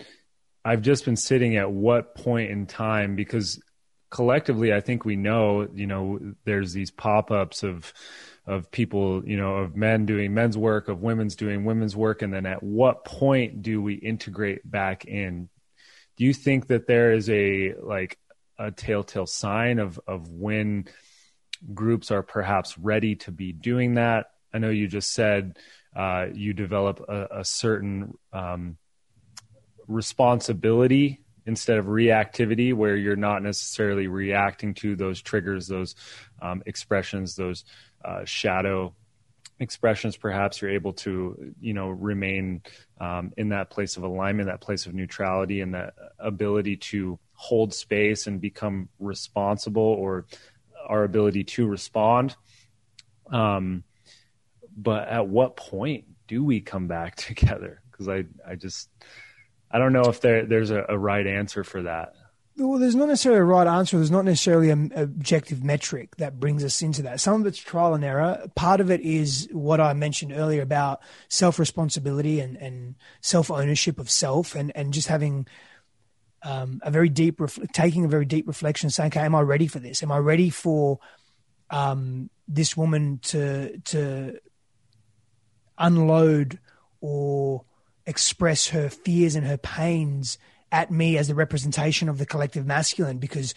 I've 0.64 0.82
just 0.82 1.06
been 1.06 1.16
sitting 1.16 1.56
at 1.56 1.72
what 1.72 2.16
point 2.16 2.52
in 2.52 2.66
time 2.66 3.16
because 3.16 3.62
collectively, 4.10 4.74
I 4.74 4.82
think 4.82 5.06
we 5.06 5.16
know, 5.16 5.68
you 5.74 5.88
know, 5.88 6.20
there's 6.46 6.74
these 6.74 6.92
pop 6.92 7.32
ups 7.32 7.64
of, 7.64 7.94
of 8.46 8.72
people, 8.72 9.28
you 9.28 9.38
know, 9.38 9.58
of 9.58 9.76
men 9.76 10.06
doing 10.06 10.34
men's 10.34 10.58
work, 10.58 10.88
of 10.88 11.02
women's 11.02 11.36
doing 11.36 11.66
women's 11.66 11.96
work. 11.96 12.22
And 12.22 12.34
then 12.34 12.46
at 12.46 12.64
what 12.64 13.04
point 13.04 13.62
do 13.62 13.82
we 13.82 13.96
integrate 13.96 14.70
back 14.70 15.06
in? 15.06 15.50
Do 16.16 16.24
you 16.24 16.34
think 16.34 16.68
that 16.68 16.88
there 16.88 17.12
is 17.12 17.30
a, 17.30 17.74
like, 17.82 18.18
a 18.58 18.72
telltale 18.72 19.28
sign 19.28 19.80
of, 19.80 20.00
of 20.08 20.30
when 20.30 20.86
groups 21.74 22.10
are 22.10 22.24
perhaps 22.24 22.78
ready 22.78 23.16
to 23.16 23.32
be 23.32 23.52
doing 23.52 23.96
that? 23.96 24.28
I 24.54 24.60
know 24.60 24.70
you 24.70 24.88
just 24.88 25.14
said 25.14 25.58
uh, 25.96 26.28
you 26.34 26.54
develop 26.54 27.04
a, 27.08 27.40
a 27.40 27.46
certain 27.46 28.18
um, 28.32 28.78
responsibility 29.88 31.22
instead 31.48 31.78
of 31.78 31.86
reactivity 31.86 32.74
where 32.74 32.96
you're 32.96 33.16
not 33.16 33.42
necessarily 33.42 34.08
reacting 34.08 34.74
to 34.74 34.96
those 34.96 35.22
triggers 35.22 35.68
those 35.68 35.96
um, 36.42 36.62
expressions 36.66 37.36
those 37.36 37.66
uh, 38.06 38.24
shadow 38.26 38.94
expressions 39.60 40.16
perhaps 40.16 40.62
you're 40.62 40.70
able 40.70 40.94
to 40.94 41.54
you 41.60 41.74
know 41.74 41.90
remain 41.90 42.62
um, 43.02 43.34
in 43.38 43.50
that 43.50 43.72
place 43.72 43.98
of 43.98 44.04
alignment 44.04 44.48
that 44.48 44.62
place 44.62 44.86
of 44.86 44.94
neutrality 44.94 45.62
and 45.62 45.74
that 45.74 45.96
ability 46.20 46.78
to 46.78 47.18
hold 47.38 47.72
space 47.74 48.28
and 48.28 48.42
become 48.42 48.90
responsible 49.00 49.82
or 49.82 50.26
our 50.88 51.04
ability 51.04 51.44
to 51.44 51.68
respond. 51.68 52.36
Um, 53.32 53.84
but 54.76 55.08
at 55.08 55.28
what 55.28 55.56
point 55.56 56.06
do 56.28 56.44
we 56.44 56.62
come 56.62 56.88
back 56.88 57.16
together? 57.16 57.82
Because 57.92 58.10
i 58.10 58.26
i 58.46 58.56
just 58.56 58.90
I 59.72 59.80
don't 59.80 59.94
know 59.94 60.04
if 60.04 60.22
there 60.22 60.46
there's 60.46 60.72
a, 60.72 60.86
a 60.90 60.98
right 60.98 61.26
answer 61.26 61.64
for 61.64 61.84
that. 61.84 62.14
Well, 62.58 62.80
there's 62.80 62.96
not 62.96 63.08
necessarily 63.08 63.42
a 63.42 63.44
right 63.44 63.68
answer. 63.68 63.98
There's 63.98 64.10
not 64.10 64.26
necessarily 64.26 64.72
an 64.72 64.92
objective 64.96 65.64
metric 65.64 66.16
that 66.16 66.40
brings 66.40 66.64
us 66.64 66.82
into 66.82 67.04
that. 67.04 67.20
Some 67.20 67.42
of 67.42 67.46
it's 67.48 67.60
trial 67.60 67.94
and 67.94 68.04
error. 68.04 68.48
Part 68.56 68.82
of 68.82 68.90
it 68.90 69.02
is 69.02 69.48
what 69.52 69.80
I 69.80 69.94
mentioned 69.94 70.34
earlier 70.34 70.64
about 70.64 71.02
self 71.30 71.60
responsibility 71.60 72.40
and, 72.40 72.58
and 72.58 72.96
self 73.22 73.52
ownership 73.52 74.00
of 74.00 74.10
self 74.10 74.56
and, 74.56 74.72
and 74.76 74.92
just 74.92 75.08
having 75.08 75.46
um, 76.42 76.80
a 76.82 76.90
very 76.90 77.10
deep, 77.10 77.40
ref- 77.40 77.60
taking 77.74 78.06
a 78.06 78.10
very 78.10 78.26
deep 78.26 78.48
reflection, 78.48 78.90
saying, 78.90 79.12
okay, 79.12 79.20
am 79.20 79.36
I 79.36 79.42
ready 79.42 79.68
for 79.68 79.78
this? 79.78 80.02
Am 80.02 80.12
I 80.12 80.18
ready 80.18 80.50
for 80.50 80.98
um, 81.70 82.32
this 82.48 82.76
woman 82.76 83.20
to, 83.24 83.78
to 83.80 84.40
unload 85.78 86.58
or 87.02 87.66
express 88.08 88.70
her 88.70 88.90
fears 88.90 89.36
and 89.36 89.46
her 89.46 89.58
pains 89.58 90.40
at 90.72 90.90
me 90.90 91.18
as 91.18 91.28
the 91.28 91.36
representation 91.36 92.10
of 92.10 92.18
the 92.18 92.26
collective 92.26 92.66
masculine 92.66 93.20
because 93.20 93.54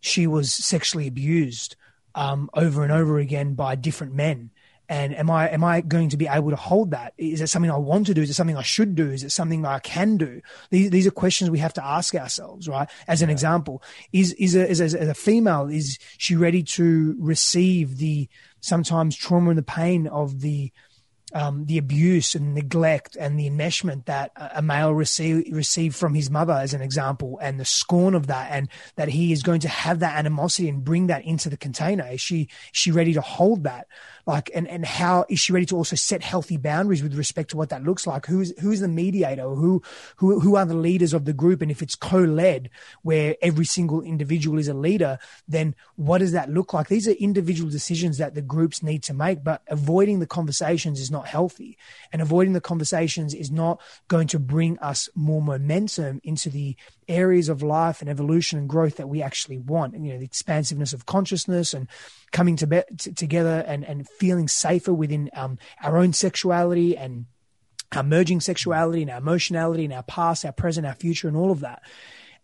she 0.00 0.26
was 0.26 0.52
sexually 0.52 1.06
abused 1.06 1.76
um, 2.14 2.50
over 2.54 2.82
and 2.82 2.92
over 2.92 3.18
again 3.18 3.54
by 3.54 3.74
different 3.74 4.14
men. 4.14 4.50
And 4.88 5.16
am 5.16 5.30
I 5.30 5.48
am 5.48 5.64
I 5.64 5.80
going 5.80 6.10
to 6.10 6.18
be 6.18 6.26
able 6.26 6.50
to 6.50 6.56
hold 6.56 6.90
that? 6.90 7.14
Is 7.16 7.40
it 7.40 7.46
something 7.46 7.70
I 7.70 7.78
want 7.78 8.08
to 8.08 8.14
do? 8.14 8.20
Is 8.20 8.28
it 8.28 8.34
something 8.34 8.56
I 8.56 8.62
should 8.62 8.94
do? 8.94 9.10
Is 9.10 9.22
it 9.22 9.30
something 9.30 9.64
I 9.64 9.78
can 9.78 10.18
do? 10.18 10.42
These, 10.68 10.90
these 10.90 11.06
are 11.06 11.12
questions 11.12 11.50
we 11.50 11.60
have 11.60 11.72
to 11.74 11.84
ask 11.84 12.14
ourselves, 12.14 12.68
right? 12.68 12.90
As 13.08 13.22
an 13.22 13.30
yeah. 13.30 13.32
example, 13.32 13.82
is 14.12 14.34
is 14.34 14.54
a, 14.54 14.68
as 14.68 14.92
a 14.92 15.14
female 15.14 15.68
is 15.68 15.98
she 16.18 16.36
ready 16.36 16.62
to 16.64 17.16
receive 17.18 17.98
the 17.98 18.28
sometimes 18.60 19.16
trauma 19.16 19.50
and 19.50 19.58
the 19.58 19.62
pain 19.62 20.08
of 20.08 20.40
the 20.40 20.72
um, 21.34 21.66
the 21.66 21.78
abuse 21.78 22.34
and 22.34 22.54
neglect 22.54 23.16
and 23.16 23.38
the 23.38 23.48
enmeshment 23.48 24.06
that 24.06 24.32
a 24.36 24.62
male 24.62 24.92
receive, 24.92 25.44
received 25.52 25.96
from 25.96 26.14
his 26.14 26.30
mother, 26.30 26.52
as 26.52 26.74
an 26.74 26.82
example, 26.82 27.38
and 27.40 27.58
the 27.58 27.64
scorn 27.64 28.14
of 28.14 28.26
that, 28.26 28.50
and 28.50 28.68
that 28.96 29.08
he 29.08 29.32
is 29.32 29.42
going 29.42 29.60
to 29.60 29.68
have 29.68 30.00
that 30.00 30.18
animosity 30.18 30.68
and 30.68 30.84
bring 30.84 31.06
that 31.08 31.24
into 31.24 31.48
the 31.48 31.56
container. 31.56 32.06
Is 32.06 32.20
she 32.20 32.42
is 32.42 32.48
she 32.72 32.90
ready 32.90 33.12
to 33.14 33.20
hold 33.20 33.64
that? 33.64 33.86
Like 34.26 34.50
and 34.54 34.68
and 34.68 34.84
how 34.84 35.24
is 35.28 35.40
she 35.40 35.52
ready 35.52 35.66
to 35.66 35.76
also 35.76 35.96
set 35.96 36.22
healthy 36.22 36.56
boundaries 36.56 37.02
with 37.02 37.14
respect 37.14 37.50
to 37.50 37.56
what 37.56 37.70
that 37.70 37.82
looks 37.82 38.06
like? 38.06 38.26
Who's 38.26 38.58
who's 38.60 38.80
the 38.80 38.88
mediator? 38.88 39.42
Who 39.42 39.82
who 40.16 40.40
who 40.40 40.56
are 40.56 40.64
the 40.64 40.74
leaders 40.74 41.12
of 41.12 41.24
the 41.24 41.32
group? 41.32 41.62
And 41.62 41.70
if 41.70 41.82
it's 41.82 41.94
co-led 41.94 42.70
where 43.02 43.36
every 43.42 43.64
single 43.64 44.02
individual 44.02 44.58
is 44.58 44.68
a 44.68 44.74
leader 44.74 45.18
then 45.48 45.74
what 45.96 46.18
does 46.18 46.32
that 46.32 46.50
look 46.50 46.72
like? 46.72 46.88
These 46.88 47.08
are 47.08 47.12
individual 47.12 47.70
decisions 47.70 48.18
that 48.18 48.34
the 48.34 48.42
groups 48.42 48.82
need 48.82 49.02
to 49.04 49.14
make 49.14 49.42
but 49.42 49.62
avoiding 49.68 50.20
the 50.20 50.26
conversations 50.26 51.00
is 51.00 51.10
not 51.10 51.26
healthy. 51.26 51.76
And 52.12 52.22
avoiding 52.22 52.52
the 52.52 52.60
conversations 52.60 53.34
is 53.34 53.50
not 53.50 53.80
going 54.08 54.28
to 54.28 54.38
bring 54.38 54.78
us 54.78 55.08
more 55.14 55.42
momentum 55.42 56.20
into 56.24 56.50
the 56.50 56.76
areas 57.08 57.48
of 57.48 57.62
life 57.62 58.00
and 58.00 58.08
evolution 58.08 58.58
and 58.58 58.68
growth 58.68 58.96
that 58.96 59.08
we 59.08 59.22
actually 59.22 59.58
want 59.58 59.94
and 59.94 60.06
you 60.06 60.12
know 60.12 60.18
the 60.18 60.24
expansiveness 60.24 60.92
of 60.92 61.06
consciousness 61.06 61.74
and 61.74 61.88
coming 62.30 62.56
to 62.56 62.66
be- 62.66 62.82
t- 62.96 63.12
together 63.12 63.64
and, 63.66 63.84
and 63.84 64.08
feeling 64.08 64.48
safer 64.48 64.92
within 64.92 65.30
um, 65.34 65.58
our 65.82 65.98
own 65.98 66.12
sexuality 66.12 66.96
and 66.96 67.26
our 67.94 68.02
merging 68.02 68.40
sexuality 68.40 69.02
and 69.02 69.10
our 69.10 69.18
emotionality 69.18 69.84
and 69.84 69.92
our 69.92 70.02
past, 70.02 70.44
our 70.44 70.52
present, 70.52 70.86
our 70.86 70.94
future, 70.94 71.28
and 71.28 71.36
all 71.36 71.50
of 71.50 71.60
that. 71.60 71.82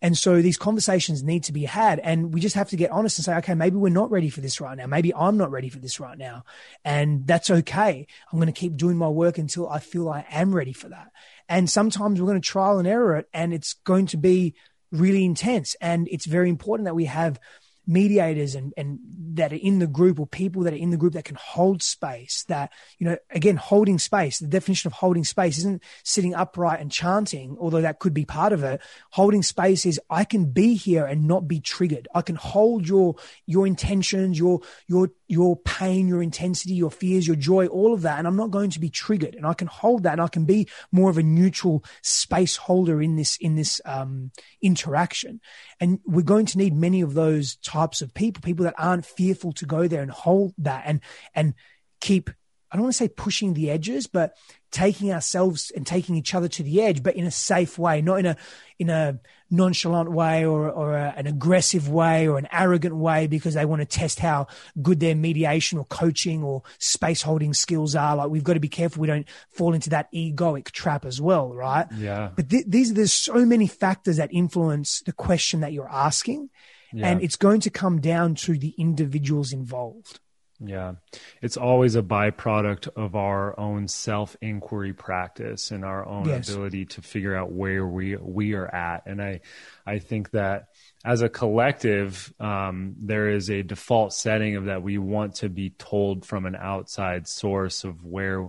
And 0.01 0.17
so 0.17 0.41
these 0.41 0.57
conversations 0.57 1.23
need 1.23 1.43
to 1.45 1.53
be 1.53 1.65
had. 1.65 1.99
And 1.99 2.33
we 2.33 2.39
just 2.39 2.55
have 2.55 2.69
to 2.69 2.77
get 2.77 2.91
honest 2.91 3.17
and 3.17 3.25
say, 3.25 3.35
okay, 3.37 3.53
maybe 3.53 3.75
we're 3.75 3.89
not 3.89 4.09
ready 4.09 4.29
for 4.29 4.39
this 4.39 4.61
right 4.61 4.77
now. 4.77 4.87
Maybe 4.87 5.13
I'm 5.13 5.37
not 5.37 5.51
ready 5.51 5.67
for 5.67 5.79
this 5.79 5.99
right 5.99 6.17
now. 6.17 6.45
And 6.85 7.27
that's 7.27 7.49
okay. 7.49 8.07
I'm 8.31 8.39
going 8.39 8.51
to 8.51 8.57
keep 8.57 8.77
doing 8.77 8.95
my 8.95 9.09
work 9.09 9.37
until 9.37 9.67
I 9.67 9.79
feel 9.79 10.07
I 10.07 10.25
am 10.29 10.55
ready 10.55 10.71
for 10.71 10.87
that. 10.89 11.11
And 11.49 11.69
sometimes 11.69 12.21
we're 12.21 12.27
going 12.27 12.41
to 12.41 12.47
trial 12.47 12.77
and 12.77 12.87
error 12.87 13.15
it 13.17 13.27
and 13.33 13.53
it's 13.53 13.73
going 13.83 14.05
to 14.07 14.17
be 14.17 14.55
really 14.91 15.25
intense. 15.25 15.75
And 15.81 16.07
it's 16.09 16.25
very 16.25 16.49
important 16.49 16.85
that 16.85 16.95
we 16.95 17.05
have 17.05 17.39
mediators 17.89 18.53
and, 18.53 18.71
and 18.77 18.99
that 19.33 19.51
are 19.51 19.55
in 19.55 19.79
the 19.79 19.87
group 19.87 20.19
or 20.19 20.27
people 20.27 20.61
that 20.61 20.73
are 20.73 20.77
in 20.77 20.91
the 20.91 20.97
group 20.97 21.13
that 21.13 21.25
can 21.25 21.37
hold 21.39 21.81
space 21.81 22.43
that, 22.47 22.71
you 22.99 23.07
know, 23.07 23.17
again, 23.31 23.57
holding 23.57 23.97
space, 23.97 24.37
the 24.37 24.47
definition 24.47 24.87
of 24.87 24.93
holding 24.93 25.23
space 25.23 25.57
isn't 25.57 25.81
sitting 26.03 26.35
upright 26.35 26.79
and 26.79 26.91
chanting, 26.91 27.57
although 27.59 27.81
that 27.81 27.97
could 27.97 28.13
be 28.13 28.25
part 28.25 28.53
of 28.53 28.63
it. 28.63 28.79
Holding 29.09 29.41
space 29.41 29.87
is 29.87 29.99
I 30.07 30.23
can 30.23 30.51
be 30.51 30.75
here 30.75 31.05
and 31.05 31.27
not 31.27 31.47
be 31.47 31.59
triggered. 31.59 32.07
I 32.13 32.21
can 32.21 32.35
hold 32.35 32.87
your, 32.87 33.15
your 33.47 33.65
intentions, 33.65 34.37
your, 34.37 34.61
your 34.87 35.09
your 35.29 35.55
pain, 35.57 36.07
your 36.07 36.23
intensity, 36.23 36.73
your 36.73 36.89
fears, 36.89 37.27
your 37.27 37.35
joy, 37.35 37.67
all 37.67 37.93
of 37.93 38.01
that. 38.01 38.17
And 38.17 38.27
I'm 38.27 38.35
not 38.35 38.49
going 38.49 38.71
to 38.71 38.79
be 38.79 38.89
triggered 38.89 39.35
and 39.35 39.45
I 39.45 39.53
can 39.53 39.67
hold 39.67 40.03
that 40.03 40.13
and 40.13 40.21
I 40.21 40.27
can 40.27 40.43
be 40.43 40.67
more 40.91 41.11
of 41.11 41.19
a 41.19 41.23
neutral 41.23 41.85
space 42.01 42.57
holder 42.57 42.99
in 42.99 43.15
this, 43.15 43.37
in 43.37 43.55
this, 43.55 43.79
um, 43.85 44.31
interaction. 44.59 45.39
And 45.79 45.99
we're 46.03 46.23
going 46.23 46.47
to 46.47 46.57
need 46.57 46.75
many 46.75 47.01
of 47.01 47.13
those 47.13 47.57
types 47.57 47.78
of 48.01 48.13
people, 48.13 48.41
people 48.41 48.65
that 48.65 48.75
aren't 48.77 49.05
fearful 49.05 49.53
to 49.53 49.65
go 49.65 49.87
there 49.87 50.01
and 50.01 50.11
hold 50.11 50.53
that 50.57 50.83
and, 50.85 51.01
and 51.33 51.53
keep 51.99 52.29
I 52.71 52.75
don't 52.75 52.83
want 52.83 52.93
to 52.93 52.97
say 52.97 53.07
pushing 53.07 53.55
the 53.55 53.71
edges, 53.71 54.05
but 54.05 54.35
taking 54.71 55.11
ourselves 55.11 55.71
and 55.71 55.87
taking 55.87 56.15
each 56.15 56.35
other 56.35 56.47
to 56.47 56.61
the 56.61 56.83
edge, 56.83 57.01
but 57.01 57.15
in 57.15 57.25
a 57.25 57.31
safe 57.31 57.79
way, 57.79 58.01
not 58.01 58.19
in 58.19 58.27
a 58.27 58.37
in 58.77 58.89
a 58.91 59.19
nonchalant 59.49 60.11
way 60.11 60.45
or 60.45 60.69
or 60.69 60.95
a, 60.95 61.13
an 61.17 61.25
aggressive 61.25 61.89
way 61.89 62.27
or 62.27 62.37
an 62.37 62.47
arrogant 62.51 62.95
way 62.95 63.25
because 63.25 63.55
they 63.55 63.65
want 63.65 63.81
to 63.81 63.87
test 63.87 64.19
how 64.19 64.45
good 64.83 64.99
their 64.99 65.15
mediation 65.15 65.79
or 65.79 65.85
coaching 65.85 66.43
or 66.43 66.61
space 66.77 67.23
holding 67.23 67.55
skills 67.55 67.95
are. 67.95 68.15
Like 68.15 68.29
we've 68.29 68.43
got 68.43 68.53
to 68.53 68.59
be 68.59 68.69
careful 68.69 69.01
we 69.01 69.07
don't 69.07 69.27
fall 69.49 69.73
into 69.73 69.89
that 69.89 70.11
egoic 70.13 70.69
trap 70.69 71.05
as 71.05 71.19
well, 71.19 71.51
right? 71.51 71.87
Yeah. 71.97 72.29
But 72.35 72.51
th- 72.51 72.65
these 72.67 72.93
there's 72.93 73.13
so 73.13 73.45
many 73.45 73.65
factors 73.65 74.17
that 74.17 74.31
influence 74.31 75.01
the 75.07 75.13
question 75.13 75.61
that 75.61 75.73
you're 75.73 75.91
asking, 75.91 76.51
yeah. 76.93 77.07
and 77.07 77.21
it's 77.21 77.35
going 77.35 77.61
to 77.61 77.69
come 77.69 78.01
down 78.01 78.35
to 78.35 78.57
the 78.57 78.73
individuals 78.77 79.51
involved. 79.53 80.19
Yeah. 80.61 80.95
It's 81.41 81.55
always 81.55 81.95
a 81.95 82.01
byproduct 82.01 82.89
of 82.97 83.15
our 83.15 83.57
own 83.57 83.87
self 83.87 84.35
inquiry 84.41 84.91
practice 84.91 85.71
and 85.71 85.85
our 85.85 86.05
own 86.05 86.25
yes. 86.25 86.49
ability 86.49 86.85
to 86.87 87.01
figure 87.01 87.35
out 87.35 87.51
where 87.51 87.85
we 87.85 88.17
we 88.17 88.53
are 88.55 88.67
at. 88.67 89.03
And 89.05 89.21
I 89.21 89.39
I 89.85 89.99
think 89.99 90.31
that 90.31 90.67
as 91.05 91.21
a 91.21 91.29
collective, 91.29 92.33
um, 92.41 92.95
there 92.99 93.29
is 93.29 93.49
a 93.49 93.63
default 93.63 94.11
setting 94.11 94.57
of 94.57 94.65
that 94.65 94.83
we 94.83 94.97
want 94.97 95.35
to 95.35 95.49
be 95.49 95.69
told 95.69 96.25
from 96.25 96.45
an 96.45 96.57
outside 96.57 97.25
source 97.25 97.85
of 97.85 98.03
where 98.03 98.41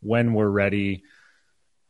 when 0.00 0.34
we're 0.34 0.48
ready, 0.48 1.02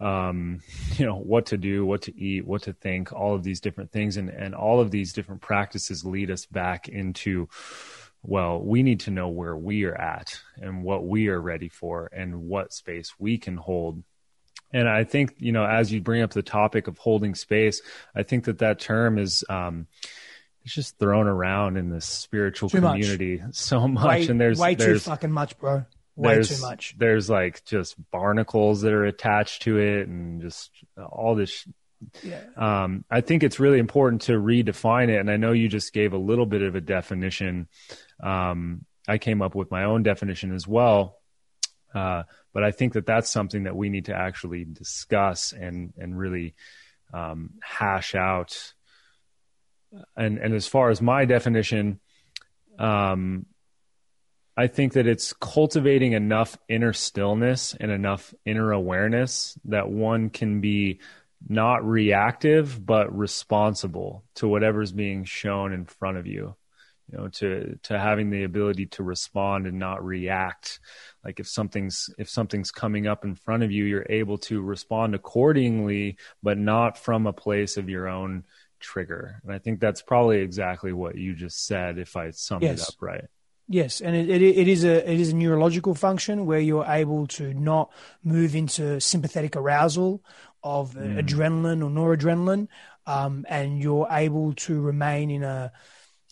um, 0.01 0.61
you 0.97 1.07
know, 1.07 1.17
what 1.17 1.47
to 1.47 1.59
do, 1.59 1.85
what 1.85 2.03
to 2.03 2.19
eat, 2.19 2.47
what 2.47 2.63
to 2.63 2.73
think, 2.73 3.13
all 3.13 3.35
of 3.35 3.43
these 3.43 3.61
different 3.61 3.93
things. 3.93 4.17
And 4.17 4.31
and 4.31 4.55
all 4.55 4.81
of 4.81 4.91
these 4.91 5.13
different 5.13 5.41
practices 5.41 6.05
lead 6.05 6.31
us 6.31 6.47
back 6.47 6.89
into 6.89 7.49
well, 8.23 8.61
we 8.61 8.83
need 8.83 9.01
to 9.01 9.11
know 9.11 9.29
where 9.29 9.57
we 9.57 9.85
are 9.85 9.99
at 9.99 10.41
and 10.61 10.83
what 10.83 11.07
we 11.07 11.29
are 11.29 11.41
ready 11.41 11.69
for 11.69 12.11
and 12.13 12.43
what 12.43 12.73
space 12.73 13.15
we 13.19 13.39
can 13.39 13.57
hold. 13.57 14.03
And 14.73 14.89
I 14.89 15.05
think, 15.05 15.35
you 15.39 15.53
know, 15.53 15.65
as 15.65 15.91
you 15.91 16.01
bring 16.01 16.23
up 16.23 16.33
the 16.33 16.43
topic 16.43 16.87
of 16.87 16.99
holding 16.99 17.35
space, 17.35 17.81
I 18.15 18.23
think 18.23 18.45
that 18.45 18.59
that 18.59 18.79
term 18.79 19.19
is, 19.19 19.43
um, 19.49 19.87
it's 20.65 20.75
just 20.75 20.99
thrown 20.99 21.27
around 21.27 21.79
in 21.79 21.89
the 21.89 22.03
spiritual 22.03 22.69
too 22.69 22.81
community 22.81 23.39
much. 23.39 23.55
so 23.55 23.89
much. 23.89 24.05
Way, 24.05 24.27
and 24.27 24.41
there's 24.41 24.59
way 24.59 24.75
there's, 24.75 25.05
too 25.05 25.11
fucking 25.11 25.33
much, 25.33 25.59
bro. 25.59 25.87
Way 26.21 26.35
there's, 26.35 26.61
too 26.61 26.67
much. 26.67 26.95
There's 26.99 27.31
like 27.31 27.65
just 27.65 27.97
barnacles 28.11 28.83
that 28.83 28.93
are 28.93 29.07
attached 29.07 29.63
to 29.63 29.79
it 29.79 30.07
and 30.07 30.41
just 30.41 30.71
all 30.97 31.35
this 31.35 31.67
yeah. 32.23 32.43
Um, 32.57 33.05
I 33.11 33.21
think 33.21 33.43
it's 33.43 33.61
really 33.61 33.79
important 33.79 34.23
to 34.23 34.33
redefine 34.33 35.09
it. 35.09 35.21
And 35.21 35.31
I 35.31 35.37
know 35.37 35.53
you 35.53 35.69
just 35.69 35.93
gave 35.93 36.13
a 36.13 36.19
little 36.19 36.47
bit 36.47 36.63
of 36.63 36.75
a 36.75 36.81
definition. 36.81 37.69
Um, 38.23 38.85
I 39.07 39.19
came 39.19 39.43
up 39.43 39.55
with 39.55 39.71
my 39.71 39.85
own 39.85 40.03
definition 40.03 40.55
as 40.55 40.67
well. 40.67 41.19
Uh, 41.95 42.23
but 42.53 42.63
I 42.63 42.71
think 42.71 42.95
that 42.95 43.07
that's 43.07 43.29
something 43.29 43.65
that 43.65 43.77
we 43.77 43.89
need 43.89 44.07
to 44.07 44.15
actually 44.15 44.65
discuss 44.65 45.53
and, 45.53 45.93
and 45.99 46.17
really 46.17 46.55
um, 47.13 47.51
hash 47.63 48.15
out. 48.15 48.73
And, 50.17 50.39
and 50.39 50.55
as 50.55 50.67
far 50.67 50.91
as 50.91 51.03
my 51.03 51.25
definition, 51.25 52.01
um, 52.79 53.47
I 54.57 54.67
think 54.67 54.95
that 54.95 55.07
it's 55.07 55.33
cultivating 55.33 56.13
enough 56.13 56.59
inner 56.69 56.93
stillness 56.93 57.75
and 57.79 57.91
enough 57.91 58.35
inner 58.45 58.73
awareness 58.73 59.59
that 59.65 59.89
one 59.89 60.31
can 60.31 60.61
be 60.61 61.01
not 61.49 61.85
reactive 61.87 62.85
but 62.85 63.17
responsible 63.17 64.25
to 64.35 64.49
whatever's 64.49 64.93
being 64.93 65.25
shown 65.25 65.73
in 65.73 65.87
front 65.87 66.19
of 66.19 66.27
you. 66.27 66.55
You 67.11 67.19
know 67.19 67.29
to 67.29 67.79
to 67.85 67.99
having 67.99 68.31
the 68.31 68.45
ability 68.45 68.87
to 68.87 69.03
respond 69.03 69.67
and 69.67 69.79
not 69.79 70.05
react. 70.05 70.81
Like 71.25 71.41
if 71.41 71.49
something's 71.49 72.11
if 72.19 72.29
something's 72.29 72.71
coming 72.71 73.07
up 73.07 73.25
in 73.25 73.35
front 73.35 73.63
of 73.63 73.71
you 73.71 73.85
you're 73.85 74.07
able 74.09 74.39
to 74.39 74.61
respond 74.61 75.15
accordingly 75.15 76.19
but 76.43 76.59
not 76.59 76.99
from 76.99 77.27
a 77.27 77.33
place 77.33 77.77
of 77.77 77.89
your 77.89 78.09
own 78.09 78.45
trigger. 78.79 79.41
And 79.43 79.53
i 79.53 79.59
think 79.59 79.81
that's 79.81 80.03
probably 80.03 80.39
exactly 80.41 80.93
what 80.93 81.17
you 81.17 81.35
just 81.35 81.67
said 81.67 81.99
if 81.99 82.17
i 82.17 82.31
summed 82.31 82.63
yes. 82.63 82.83
it 82.83 82.89
up 82.89 83.03
right 83.03 83.25
Yes, 83.73 84.01
and 84.01 84.17
it, 84.17 84.29
it, 84.29 84.43
it 84.43 84.67
is 84.67 84.83
a 84.83 85.09
it 85.09 85.21
is 85.21 85.29
a 85.31 85.37
neurological 85.37 85.95
function 85.95 86.45
where 86.45 86.59
you're 86.59 86.85
able 86.85 87.29
to 87.29 87.55
not 87.55 87.93
move 88.25 88.57
into 88.57 89.01
sympathetic 89.01 89.55
arousal 89.55 90.25
of 90.65 90.95
mm. 90.95 91.17
adrenaline 91.17 91.81
or 91.81 91.89
noradrenaline, 91.89 92.67
um, 93.07 93.47
and 93.49 93.81
you're 93.81 94.09
able 94.11 94.55
to 94.55 94.81
remain 94.81 95.31
in 95.31 95.45
a 95.45 95.71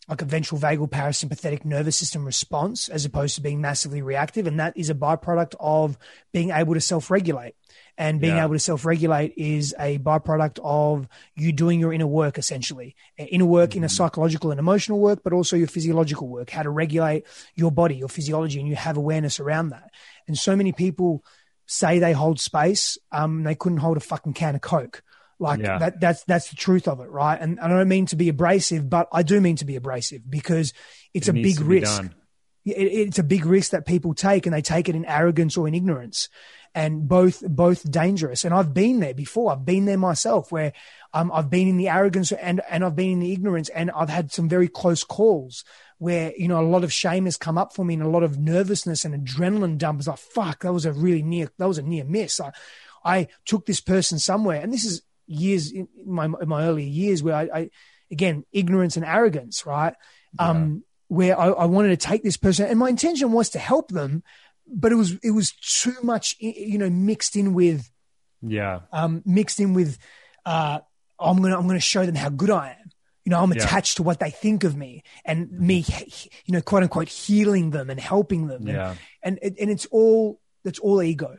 like 0.09 0.23
a 0.23 0.25
ventral 0.25 0.61
vagal 0.61 0.89
parasympathetic 0.89 1.65
nervous 1.65 1.97
system 1.97 2.25
response 2.25 2.89
as 2.89 3.05
opposed 3.05 3.35
to 3.35 3.43
being 3.43 3.61
massively 3.61 4.01
reactive. 4.01 4.47
And 4.47 4.59
that 4.59 4.75
is 4.77 4.89
a 4.89 4.95
byproduct 4.95 5.55
of 5.61 5.99
being 6.33 6.51
able 6.51 6.75
to 6.75 6.81
self 6.81 7.11
regulate. 7.11 7.55
And 7.99 8.21
being 8.21 8.37
yeah. 8.37 8.45
able 8.45 8.55
to 8.55 8.61
self 8.61 8.85
regulate 8.85 9.35
is 9.37 9.75
a 9.79 9.99
byproduct 9.99 10.61
of 10.63 11.09
you 11.37 11.53
doing 11.53 11.81
your 11.81 11.93
inner 11.93 12.07
work, 12.07 12.39
essentially. 12.39 12.95
Inner 13.19 13.45
work, 13.45 13.71
mm-hmm. 13.71 13.79
inner 13.79 13.89
psychological 13.89 14.51
and 14.51 14.61
emotional 14.61 15.01
work, 15.01 15.21
but 15.23 15.33
also 15.33 15.57
your 15.57 15.67
physiological 15.67 16.29
work, 16.29 16.49
how 16.51 16.63
to 16.63 16.71
regulate 16.71 17.27
your 17.55 17.73
body, 17.73 17.97
your 17.97 18.09
physiology, 18.09 18.61
and 18.61 18.69
you 18.69 18.77
have 18.77 18.97
awareness 18.97 19.41
around 19.41 19.71
that. 19.71 19.91
And 20.27 20.39
so 20.39 20.57
many 20.57 20.73
people 20.73 21.25
say 21.67 21.99
they 21.99 22.13
hold 22.13 22.41
space, 22.41 22.99
um, 23.13 23.43
they 23.43 23.55
couldn't 23.55 23.79
hold 23.79 23.97
a 23.97 24.01
fucking 24.01 24.33
can 24.33 24.55
of 24.55 24.63
Coke. 24.63 25.03
Like 25.39 25.61
yeah. 25.61 25.79
that, 25.79 26.01
that's, 26.01 26.25
that's 26.25 26.51
the 26.51 26.57
truth 26.57 26.89
of 26.89 27.01
it. 27.01 27.09
Right. 27.11 27.41
And 27.41 27.61
I 27.61 27.69
don't 27.69 27.89
mean 27.89 28.07
to 28.07 28.17
be 28.17 28.29
abrasive, 28.29 28.91
but 28.91 29.09
I 29.13 29.23
do 29.23 29.41
mean 29.41 29.57
to 29.57 29.65
be 29.65 29.77
abrasive 29.77 30.29
because 30.29 30.73
it's 31.15 31.29
it 31.29 31.31
a 31.31 31.35
big 31.35 31.61
risk. 31.61 32.05
It, 32.65 32.71
it's 32.71 33.19
a 33.19 33.23
big 33.23 33.47
risk 33.47 33.71
that 33.71 33.87
people 33.87 34.15
take 34.15 34.47
and 34.47 34.55
they 34.55 34.63
take 34.63 34.89
it 34.89 34.97
in 34.97 35.05
arrogance 35.05 35.57
or 35.57 35.69
in 35.69 35.75
ignorance 35.75 36.29
and 36.75 37.09
both, 37.09 37.41
both 37.49 37.89
dangerous. 37.91 38.45
And 38.45 38.53
I've 38.53 38.75
been 38.75 39.01
there 39.01 39.15
before. 39.15 39.53
I've 39.53 39.65
been 39.65 39.85
there 39.85 39.97
myself 39.97 40.53
where, 40.53 40.73
um, 41.15 41.33
I've 41.33 41.49
been 41.49 41.69
in 41.69 41.77
the 41.77 41.89
arrogance 41.89 42.33
and, 42.33 42.61
and 42.69 42.85
I've 42.85 42.97
been 42.97 43.13
in 43.13 43.21
the 43.21 43.33
ignorance 43.33 43.69
and 43.71 43.91
I've 43.93 44.11
had 44.11 44.33
some 44.33 44.49
very 44.49 44.69
close 44.69 45.05
calls 45.05 45.65
where, 45.99 46.33
you 46.37 46.47
know, 46.49 46.61
a 46.61 46.67
lot 46.67 46.85
of 46.85 46.93
shame 46.93 47.25
has 47.25 47.37
come 47.37 47.57
up 47.57 47.75
for 47.75 47.85
me 47.85 47.95
and 47.95 48.03
a 48.03 48.09
lot 48.09 48.23
of 48.23 48.39
nervousness 48.39 49.05
and 49.05 49.15
adrenaline 49.15 49.79
dump. 49.79 50.01
It's 50.01 50.09
like, 50.09 50.19
fuck, 50.19 50.63
that 50.63 50.73
was 50.73 50.85
a 50.85 50.93
really 50.93 51.23
near, 51.23 51.49
that 51.59 51.69
was 51.69 51.79
a 51.79 51.83
near 51.83 52.05
miss. 52.05 52.41
I, 52.41 52.53
I 53.05 53.29
took 53.47 53.65
this 53.65 53.81
person 53.81 54.19
somewhere 54.19 54.61
and 54.61 54.73
this 54.73 54.85
is 54.85 55.03
years 55.29 55.71
in 55.71 55.89
my 56.05 56.25
in 56.25 56.49
my 56.49 56.65
earlier 56.67 56.87
years 56.87 57.23
where 57.23 57.35
I, 57.35 57.43
I 57.55 57.71
again 58.11 58.45
ignorance 58.53 58.97
and 58.97 59.05
arrogance, 59.05 59.65
right? 59.67 59.95
Yeah. 60.39 60.49
Um, 60.49 60.85
where 61.09 61.39
I, 61.39 61.47
I 61.49 61.65
wanted 61.65 61.89
to 61.89 62.07
take 62.07 62.23
this 62.23 62.37
person, 62.37 62.67
and 62.67 62.79
my 62.79 62.91
intention 62.91 63.33
was 63.33 63.51
to 63.51 63.59
help 63.59 63.89
them, 63.89 64.23
but 64.67 64.93
it 64.93 64.97
was 64.97 65.13
it 65.23 65.31
was 65.31 65.53
too 65.53 65.97
much, 66.03 66.37
you 66.39 66.77
know, 66.77 66.91
mixed 66.91 67.35
in 67.35 67.55
with, 67.55 67.91
yeah, 68.43 68.81
um, 68.93 69.23
mixed 69.25 69.59
in 69.59 69.73
with, 69.73 69.99
uh, 70.45 70.81
I'm 71.19 71.41
gonna 71.41 71.57
I'm 71.57 71.67
gonna 71.67 71.81
show 71.81 72.05
them 72.05 72.15
how 72.15 72.29
good 72.29 72.51
I 72.51 72.77
am. 72.81 72.91
You 73.25 73.31
know, 73.31 73.43
I'm 73.43 73.53
yeah. 73.53 73.63
attached 73.63 73.97
to 73.97 74.03
what 74.03 74.21
they 74.21 74.31
think 74.31 74.65
of 74.65 74.77
me, 74.77 75.03
and 75.25 75.51
me, 75.51 75.85
you 76.45 76.53
know, 76.53 76.61
quote 76.61 76.83
unquote, 76.83 77.09
healing 77.09 77.71
them 77.71 77.89
and 77.89 77.99
helping 77.99 78.47
them. 78.47 78.67
Yeah, 78.67 78.95
and 79.23 79.39
and, 79.43 79.57
and 79.59 79.71
it's 79.71 79.87
all 79.87 80.41
that's 80.63 80.79
all 80.79 81.03
ego. 81.03 81.39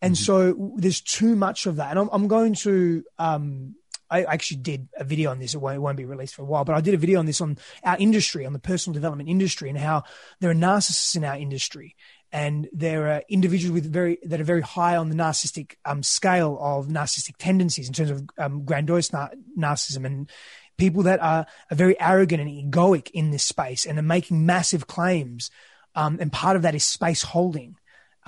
And 0.00 0.14
mm-hmm. 0.14 0.22
so 0.22 0.72
there's 0.76 1.00
too 1.00 1.34
much 1.36 1.66
of 1.66 1.76
that. 1.76 1.90
And 1.90 1.98
I'm, 1.98 2.08
I'm 2.12 2.28
going 2.28 2.54
to, 2.54 3.04
um, 3.18 3.74
I 4.10 4.24
actually 4.24 4.58
did 4.58 4.88
a 4.96 5.04
video 5.04 5.30
on 5.30 5.38
this. 5.38 5.54
It 5.54 5.58
won't, 5.58 5.76
it 5.76 5.80
won't, 5.80 5.96
be 5.96 6.04
released 6.04 6.34
for 6.34 6.42
a 6.42 6.46
while, 6.46 6.64
but 6.64 6.74
I 6.74 6.80
did 6.80 6.94
a 6.94 6.98
video 6.98 7.18
on 7.18 7.26
this 7.26 7.40
on 7.40 7.58
our 7.84 7.96
industry, 7.98 8.46
on 8.46 8.52
the 8.52 8.58
personal 8.58 8.94
development 8.94 9.28
industry, 9.28 9.68
and 9.68 9.78
how 9.78 10.04
there 10.40 10.50
are 10.50 10.54
narcissists 10.54 11.16
in 11.16 11.24
our 11.24 11.36
industry, 11.36 11.94
and 12.32 12.68
there 12.72 13.08
are 13.08 13.22
individuals 13.28 13.74
with 13.74 13.92
very 13.92 14.18
that 14.22 14.40
are 14.40 14.44
very 14.44 14.62
high 14.62 14.96
on 14.96 15.08
the 15.08 15.14
narcissistic 15.14 15.76
um, 15.84 16.02
scale 16.02 16.58
of 16.60 16.86
narcissistic 16.86 17.36
tendencies 17.38 17.88
in 17.88 17.94
terms 17.94 18.10
of 18.10 18.28
um, 18.38 18.64
grandiose 18.64 19.12
nar- 19.12 19.32
narcissism, 19.58 20.06
and 20.06 20.30
people 20.78 21.02
that 21.02 21.20
are, 21.20 21.46
are 21.70 21.76
very 21.76 22.00
arrogant 22.00 22.40
and 22.40 22.50
egoic 22.50 23.10
in 23.10 23.30
this 23.30 23.42
space 23.42 23.84
and 23.84 23.98
are 23.98 24.02
making 24.02 24.46
massive 24.46 24.86
claims. 24.86 25.50
Um, 25.94 26.18
and 26.20 26.32
part 26.32 26.56
of 26.56 26.62
that 26.62 26.74
is 26.74 26.84
space 26.84 27.22
holding. 27.22 27.76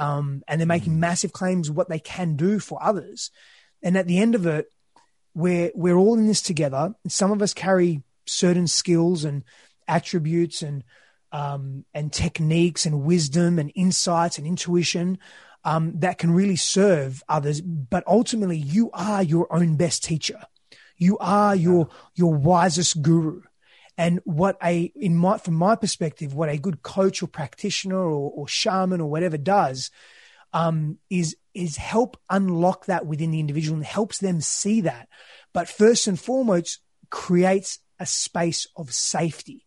Um, 0.00 0.42
and 0.48 0.58
they're 0.58 0.66
making 0.66 0.94
mm. 0.94 0.98
massive 1.00 1.32
claims 1.32 1.68
of 1.68 1.76
what 1.76 1.90
they 1.90 1.98
can 1.98 2.34
do 2.34 2.58
for 2.58 2.82
others. 2.82 3.30
And 3.82 3.98
at 3.98 4.06
the 4.06 4.18
end 4.18 4.34
of 4.34 4.46
it, 4.46 4.66
we're, 5.34 5.70
we're 5.74 5.96
all 5.96 6.18
in 6.18 6.26
this 6.26 6.40
together. 6.40 6.94
Some 7.06 7.32
of 7.32 7.42
us 7.42 7.52
carry 7.52 8.02
certain 8.26 8.66
skills 8.66 9.24
and 9.24 9.44
attributes 9.86 10.62
and, 10.62 10.84
um, 11.32 11.84
and 11.92 12.10
techniques 12.10 12.86
and 12.86 13.04
wisdom 13.04 13.58
and 13.58 13.70
insights 13.74 14.38
and 14.38 14.46
intuition 14.46 15.18
um, 15.64 15.92
that 15.98 16.16
can 16.16 16.30
really 16.30 16.56
serve 16.56 17.22
others. 17.28 17.60
But 17.60 18.04
ultimately, 18.06 18.56
you 18.56 18.90
are 18.94 19.22
your 19.22 19.52
own 19.52 19.76
best 19.76 20.02
teacher. 20.02 20.40
You 20.96 21.18
are 21.18 21.54
your, 21.54 21.88
your 22.14 22.34
wisest 22.34 23.02
guru. 23.02 23.42
And 24.00 24.18
what 24.24 24.56
a, 24.64 24.90
in 24.96 25.14
my, 25.14 25.36
from 25.36 25.56
my 25.56 25.76
perspective, 25.76 26.32
what 26.32 26.48
a 26.48 26.56
good 26.56 26.82
coach 26.82 27.22
or 27.22 27.26
practitioner 27.26 27.98
or, 27.98 28.32
or 28.34 28.48
shaman 28.48 28.98
or 28.98 29.10
whatever 29.10 29.36
does, 29.36 29.90
um, 30.54 30.96
is, 31.10 31.36
is 31.52 31.76
help 31.76 32.16
unlock 32.30 32.86
that 32.86 33.04
within 33.04 33.30
the 33.30 33.40
individual 33.40 33.76
and 33.76 33.84
helps 33.84 34.16
them 34.16 34.40
see 34.40 34.80
that. 34.80 35.06
But 35.52 35.68
first 35.68 36.06
and 36.06 36.18
foremost, 36.18 36.78
creates 37.10 37.78
a 37.98 38.06
space 38.06 38.66
of 38.74 38.90
safety 38.90 39.66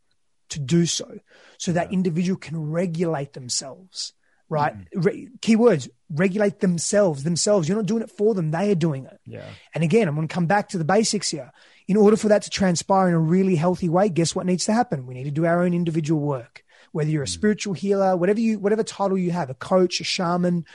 to 0.49 0.59
do 0.59 0.87
so, 0.87 1.19
so 1.59 1.71
that 1.71 1.91
yeah. 1.91 1.93
individual 1.93 2.39
can 2.39 2.71
regulate 2.71 3.33
themselves 3.33 4.13
right? 4.53 4.77
Mm-hmm. 4.77 5.01
Re- 5.01 5.29
keywords 5.39 5.89
regulate 6.09 6.59
themselves, 6.59 7.23
themselves. 7.23 7.67
You're 7.67 7.77
not 7.77 7.87
doing 7.87 8.03
it 8.03 8.11
for 8.11 8.33
them; 8.33 8.51
they 8.51 8.71
are 8.71 8.75
doing 8.75 9.05
it. 9.05 9.19
Yeah. 9.25 9.45
And 9.73 9.83
again, 9.83 10.07
I'm 10.07 10.15
going 10.15 10.27
to 10.27 10.33
come 10.33 10.45
back 10.45 10.69
to 10.69 10.77
the 10.77 10.85
basics 10.85 11.29
here. 11.29 11.51
In 11.87 11.97
order 11.97 12.15
for 12.15 12.29
that 12.29 12.43
to 12.43 12.49
transpire 12.49 13.09
in 13.09 13.13
a 13.13 13.19
really 13.19 13.55
healthy 13.55 13.89
way, 13.89 14.07
guess 14.07 14.33
what 14.33 14.45
needs 14.45 14.65
to 14.65 14.73
happen? 14.73 15.05
We 15.05 15.15
need 15.15 15.25
to 15.25 15.31
do 15.31 15.45
our 15.45 15.63
own 15.63 15.73
individual 15.73 16.21
work. 16.21 16.63
Whether 16.91 17.09
you're 17.09 17.23
a 17.23 17.25
mm-hmm. 17.25 17.33
spiritual 17.33 17.73
healer, 17.73 18.15
whatever 18.15 18.39
you, 18.39 18.59
whatever 18.59 18.83
title 18.83 19.17
you 19.17 19.31
have, 19.31 19.49
a 19.49 19.55
coach, 19.55 19.99
a 19.99 20.03
shaman, 20.03 20.65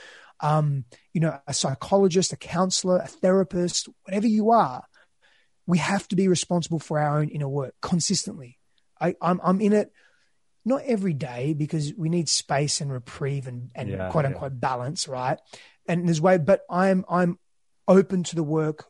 um, 0.41 0.85
you 1.13 1.21
know, 1.21 1.39
a 1.47 1.53
psychologist, 1.53 2.33
a 2.33 2.37
counselor, 2.37 2.97
a 2.97 3.07
therapist, 3.07 3.89
whatever 4.03 4.27
you 4.27 4.51
are, 4.51 4.83
we 5.65 5.77
have 5.77 6.07
to 6.09 6.15
be 6.15 6.27
responsible 6.27 6.79
for 6.79 6.99
our 6.99 7.19
own 7.19 7.29
inner 7.29 7.47
work 7.47 7.73
consistently. 7.81 8.57
I, 8.99 9.15
I'm, 9.21 9.39
I'm 9.43 9.61
in 9.61 9.73
it 9.73 9.91
not 10.65 10.83
every 10.83 11.13
day 11.13 11.53
because 11.53 11.93
we 11.95 12.09
need 12.09 12.29
space 12.29 12.81
and 12.81 12.91
reprieve 12.91 13.47
and, 13.47 13.71
and 13.75 13.89
yeah, 13.89 14.09
quote 14.09 14.25
unquote 14.25 14.53
yeah. 14.53 14.59
balance, 14.59 15.07
right? 15.07 15.39
And 15.87 16.07
there's 16.07 16.21
way, 16.21 16.37
but 16.37 16.61
I'm 16.69 17.05
I'm 17.09 17.39
open 17.87 18.23
to 18.23 18.35
the 18.35 18.43
work 18.43 18.85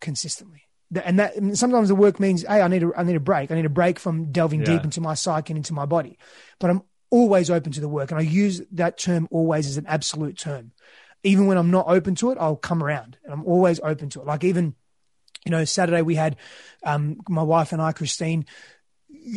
consistently. 0.00 0.64
And 1.04 1.20
that 1.20 1.36
and 1.36 1.56
sometimes 1.58 1.88
the 1.88 1.94
work 1.94 2.18
means, 2.18 2.42
hey, 2.42 2.60
I 2.60 2.68
need 2.68 2.82
a 2.82 2.90
I 2.96 3.04
need 3.04 3.16
a 3.16 3.20
break. 3.20 3.50
I 3.50 3.54
need 3.54 3.64
a 3.64 3.70
break 3.70 3.98
from 3.98 4.32
delving 4.32 4.60
yeah. 4.60 4.66
deep 4.66 4.84
into 4.84 5.00
my 5.00 5.14
psyche 5.14 5.52
and 5.52 5.58
into 5.58 5.72
my 5.72 5.86
body. 5.86 6.18
But 6.58 6.70
I'm 6.70 6.82
always 7.10 7.50
open 7.50 7.72
to 7.72 7.80
the 7.80 7.88
work, 7.88 8.10
and 8.10 8.18
I 8.18 8.22
use 8.22 8.60
that 8.72 8.98
term 8.98 9.28
always 9.30 9.68
as 9.68 9.76
an 9.76 9.86
absolute 9.86 10.36
term. 10.36 10.72
Even 11.22 11.46
when 11.46 11.58
I'm 11.58 11.70
not 11.70 11.86
open 11.86 12.14
to 12.16 12.30
it, 12.32 12.38
I'll 12.40 12.56
come 12.56 12.82
around, 12.82 13.18
and 13.24 13.32
I'm 13.32 13.46
always 13.46 13.78
open 13.80 14.08
to 14.10 14.20
it. 14.20 14.26
Like 14.26 14.42
even, 14.42 14.74
you 15.44 15.52
know, 15.52 15.64
Saturday 15.64 16.02
we 16.02 16.16
had 16.16 16.36
um, 16.82 17.20
my 17.28 17.42
wife 17.42 17.72
and 17.72 17.80
I, 17.80 17.92
Christine 17.92 18.46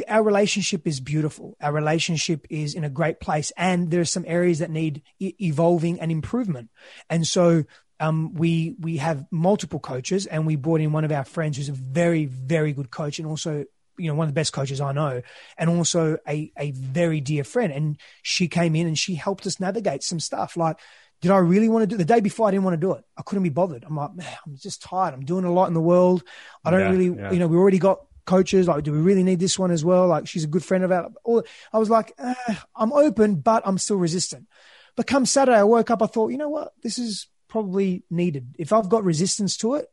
our 0.08 0.24
relationship 0.24 0.88
is 0.88 1.00
beautiful. 1.00 1.56
Our 1.62 1.72
relationship 1.72 2.48
is 2.50 2.74
in 2.74 2.84
a 2.84 2.90
great 2.90 3.20
place, 3.20 3.52
and 3.58 3.92
there 3.92 4.02
are 4.02 4.06
some 4.06 4.26
areas 4.28 4.60
that 4.60 4.70
need 4.70 5.02
e- 5.20 5.36
evolving 5.40 6.00
and 6.00 6.12
improvement. 6.12 6.70
And 7.10 7.28
so, 7.28 7.66
um, 8.00 8.34
we 8.34 8.76
we 8.80 8.98
have 8.98 9.26
multiple 9.32 9.80
coaches, 9.80 10.26
and 10.26 10.46
we 10.46 10.56
brought 10.56 10.82
in 10.82 10.92
one 10.92 11.06
of 11.06 11.12
our 11.12 11.24
friends 11.24 11.58
who's 11.58 11.70
a 11.70 11.74
very 11.74 12.26
very 12.26 12.74
good 12.74 12.92
coach, 12.92 13.20
and 13.20 13.28
also 13.28 13.66
you 13.98 14.08
know 14.08 14.16
one 14.16 14.28
of 14.28 14.34
the 14.34 14.40
best 14.40 14.54
coaches 14.54 14.82
I 14.82 14.92
know, 14.92 15.22
and 15.58 15.70
also 15.70 16.18
a 16.28 16.52
a 16.58 16.72
very 16.72 17.22
dear 17.22 17.44
friend. 17.44 17.72
And 17.72 17.98
she 18.22 18.48
came 18.48 18.76
in 18.76 18.88
and 18.88 18.98
she 18.98 19.16
helped 19.16 19.46
us 19.48 19.60
navigate 19.60 20.04
some 20.04 20.20
stuff 20.20 20.58
like. 20.58 20.80
Did 21.22 21.32
I 21.32 21.38
really 21.38 21.70
want 21.70 21.84
to 21.84 21.88
do 21.88 21.96
the 21.96 22.04
day 22.04 22.20
before? 22.20 22.50
I 22.50 22.52
didn't 22.52 22.66
want 22.66 22.74
to 22.74 22.86
do 22.86 22.92
it. 22.96 23.06
I 23.18 23.22
couldn't 23.22 23.44
be 23.44 23.50
bothered. 23.50 23.86
I'm 23.86 23.96
like, 23.96 24.14
man, 24.14 24.28
I'm 24.46 24.58
just 24.58 24.82
tired. 24.82 25.14
I'm 25.14 25.24
doing 25.24 25.46
a 25.46 25.54
lot 25.54 25.70
in 25.70 25.74
the 25.74 25.80
world. 25.80 26.22
I 26.66 26.70
don't 26.70 26.82
yeah, 26.82 26.90
really, 26.90 27.18
yeah. 27.18 27.32
you 27.32 27.40
know, 27.40 27.48
we 27.48 27.56
already 27.56 27.80
got 27.80 28.02
coaches 28.26 28.68
like 28.68 28.84
do 28.84 28.92
we 28.92 29.00
really 29.00 29.24
need 29.24 29.40
this 29.40 29.60
one 29.60 29.72
as 29.72 29.84
well? 29.84 30.08
Like 30.08 30.28
she's 30.28 30.44
a 30.44 30.48
good 30.48 30.64
friend 30.64 30.84
of 30.84 30.92
ours 30.92 31.44
i 31.72 31.78
was 31.78 31.90
like 31.90 32.14
eh, 32.18 32.56
i'm 32.76 32.94
open 32.94 33.36
but 33.36 33.64
i'm 33.66 33.78
still 33.78 33.98
resistant. 33.98 34.48
But 34.96 35.08
come 35.08 35.26
saturday 35.26 35.58
i 35.58 35.64
woke 35.64 35.92
up 35.92 36.02
i 36.02 36.08
thought 36.08 36.30
you 36.32 36.38
know 36.38 36.50
what? 36.50 36.74
This 36.82 36.98
is 36.98 37.28
probably 37.48 38.04
needed. 38.10 38.56
If 38.58 38.74
i've 38.74 38.90
got 38.90 39.04
resistance 39.04 39.58
to 39.58 39.76
it 39.76 39.88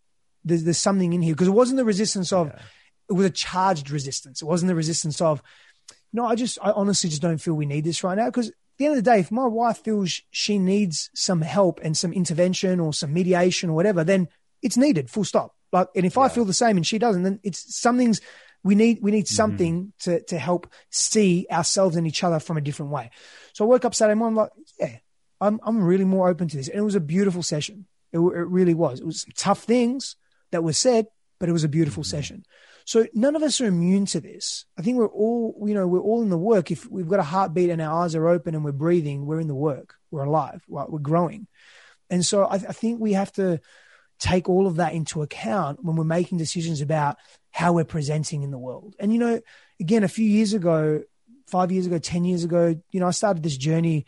there's, 0.45 0.65
there's 0.65 0.79
something 0.79 1.13
in 1.13 1.23
here. 1.23 1.35
Because 1.35 1.49
it 1.49 1.53
wasn't 1.53 1.77
the 1.77 1.85
resistance 1.85 2.33
of 2.33 2.49
yeah. 2.49 2.61
it 3.11 3.13
was 3.13 3.27
a 3.27 3.31
charged 3.31 3.91
resistance. 3.91 4.43
It 4.43 4.47
wasn't 4.47 4.69
the 4.69 4.75
resistance 4.75 5.21
of 5.21 5.43
no 6.13 6.27
i 6.27 6.35
just 6.35 6.59
i 6.61 6.73
honestly 6.73 7.09
just 7.09 7.23
don't 7.23 7.39
feel 7.39 7.55
we 7.55 7.67
need 7.67 7.85
this 7.85 8.05
right 8.05 8.17
now. 8.17 8.27
Because 8.27 8.49
at 8.49 8.55
the 8.79 8.87
end 8.87 8.99
of 8.99 9.05
the 9.05 9.11
day 9.11 9.21
if 9.21 9.31
my 9.31 9.47
wife 9.47 9.79
feels 9.79 10.23
she 10.31 10.59
needs 10.59 11.11
some 11.15 11.43
help 11.43 11.81
and 11.83 11.97
some 11.97 12.13
intervention 12.13 12.81
or 12.81 12.93
some 12.93 13.13
mediation 13.13 13.71
or 13.71 13.75
whatever 13.75 14.05
then 14.05 14.29
it's 14.63 14.77
needed 14.77 15.11
full 15.11 15.25
stop 15.25 15.55
like, 15.73 15.89
and 15.95 16.05
if 16.05 16.17
yeah. 16.17 16.23
I 16.23 16.29
feel 16.29 16.45
the 16.45 16.53
same 16.53 16.77
and 16.77 16.87
she 16.87 16.99
doesn't, 16.99 17.23
then 17.23 17.41
it's 17.43 17.75
something's 17.77 18.21
we 18.63 18.75
need 18.75 18.99
we 19.01 19.11
need 19.11 19.27
mm-hmm. 19.27 19.35
something 19.35 19.77
mm-hmm. 19.77 20.11
to 20.11 20.23
to 20.25 20.39
help 20.39 20.73
see 20.91 21.47
ourselves 21.51 21.97
and 21.97 22.07
each 22.07 22.23
other 22.25 22.41
from 22.41 22.57
a 22.57 22.61
different 22.61 22.93
way. 22.93 23.11
So 23.53 23.65
I 23.65 23.69
woke 23.69 23.85
up 23.85 23.95
Saturday 23.95 24.19
morning 24.19 24.37
like, 24.37 24.51
yeah, 24.79 24.99
I'm 25.41 25.61
I'm 25.63 25.83
really 25.83 26.05
more 26.05 26.29
open 26.29 26.49
to 26.49 26.57
this, 26.57 26.69
and 26.69 26.79
it 26.79 26.83
was 26.83 26.95
a 26.95 27.01
beautiful 27.01 27.43
session. 27.43 27.87
It, 28.13 28.19
it 28.19 28.21
really 28.21 28.75
was. 28.75 29.01
It 29.01 29.07
was 29.07 29.25
tough 29.37 29.63
things 29.63 30.17
that 30.51 30.65
were 30.65 30.73
said, 30.73 31.07
but 31.39 31.49
it 31.49 31.53
was 31.53 31.65
a 31.65 31.69
beautiful 31.69 32.03
mm-hmm. 32.03 32.17
session. 32.17 32.45
So 32.85 33.07
none 33.15 33.37
of 33.37 33.43
us 33.43 33.61
are 33.61 33.67
immune 33.67 34.07
to 34.07 34.21
this. 34.21 34.65
I 34.77 34.83
think 34.83 34.99
we're 34.99 35.07
all, 35.07 35.65
you 35.67 35.75
know, 35.75 35.87
we're 35.87 36.01
all 36.01 36.23
in 36.23 36.31
the 36.31 36.39
work. 36.39 36.73
If 36.73 36.91
we've 36.91 37.09
got 37.09 37.21
a 37.21 37.25
heartbeat 37.25 37.71
and 37.71 37.81
our 37.81 38.03
eyes 38.03 38.17
are 38.17 38.27
open 38.27 38.55
and 38.55 38.65
we're 38.65 38.73
breathing, 38.73 39.27
we're 39.27 39.39
in 39.39 39.47
the 39.47 39.55
work. 39.55 39.95
We're 40.11 40.25
alive. 40.25 40.65
Right? 40.67 40.91
We're 40.91 40.99
growing. 40.99 41.47
And 42.09 42.27
so 42.27 42.45
I, 42.45 42.55
I 42.55 42.73
think 42.73 42.99
we 42.99 43.13
have 43.13 43.33
to 43.35 43.61
take 44.21 44.49
all 44.49 44.67
of 44.67 44.77
that 44.77 44.93
into 44.93 45.23
account 45.23 45.83
when 45.85 45.97
we're 45.97 46.05
making 46.05 46.39
decisions 46.39 46.81
about 46.81 47.17
how 47.51 47.73
we're 47.73 47.85
presenting 47.85 48.43
in 48.43 48.51
the 48.51 48.59
world. 48.59 48.95
And, 49.01 49.13
you 49.13 49.19
know, 49.19 49.41
again, 49.81 50.05
a 50.05 50.09
few 50.09 50.27
years 50.27 50.53
ago, 50.53 51.03
five 51.47 51.73
years 51.73 51.87
ago, 51.87 51.99
10 51.99 52.25
years 52.25 52.45
ago, 52.45 52.81
you 52.93 53.01
know, 53.01 53.09
I 53.09 53.11
started 53.11 53.43
this 53.43 53.57
journey 53.57 54.07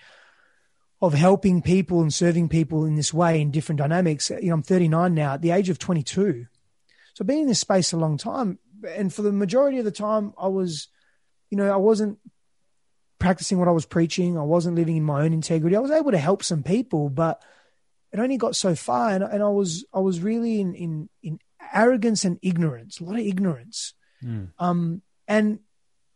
of 1.00 1.14
helping 1.14 1.62
people 1.62 2.00
and 2.02 2.14
serving 2.14 2.48
people 2.48 2.84
in 2.84 2.94
this 2.94 3.12
way 3.12 3.40
in 3.40 3.50
different 3.50 3.80
dynamics. 3.80 4.30
You 4.30 4.48
know, 4.48 4.54
I'm 4.54 4.62
39 4.62 5.14
now 5.14 5.34
at 5.34 5.42
the 5.42 5.50
age 5.50 5.68
of 5.68 5.78
22. 5.78 6.46
So 7.14 7.22
I've 7.22 7.26
been 7.26 7.40
in 7.40 7.48
this 7.48 7.58
space 7.58 7.92
a 7.92 7.96
long 7.96 8.16
time. 8.16 8.58
And 8.96 9.12
for 9.12 9.22
the 9.22 9.32
majority 9.32 9.78
of 9.78 9.84
the 9.84 9.90
time, 9.90 10.32
I 10.38 10.46
was, 10.46 10.88
you 11.50 11.56
know, 11.56 11.72
I 11.72 11.76
wasn't 11.76 12.18
practicing 13.18 13.58
what 13.58 13.68
I 13.68 13.72
was 13.72 13.86
preaching. 13.86 14.38
I 14.38 14.42
wasn't 14.42 14.76
living 14.76 14.96
in 14.96 15.04
my 15.04 15.22
own 15.22 15.32
integrity. 15.32 15.74
I 15.74 15.80
was 15.80 15.90
able 15.90 16.12
to 16.12 16.18
help 16.18 16.42
some 16.44 16.62
people, 16.62 17.08
but 17.08 17.42
it 18.12 18.18
only 18.18 18.36
got 18.36 18.56
so 18.56 18.74
far, 18.74 19.10
and, 19.10 19.24
and 19.24 19.42
I 19.42 19.48
was 19.48 19.84
I 19.92 20.00
was 20.00 20.20
really 20.20 20.60
in 20.60 20.74
in 20.74 21.08
in 21.22 21.38
arrogance 21.72 22.24
and 22.24 22.38
ignorance, 22.42 23.00
a 23.00 23.04
lot 23.04 23.18
of 23.18 23.26
ignorance. 23.26 23.94
Mm. 24.22 24.50
Um, 24.58 25.02
and 25.26 25.60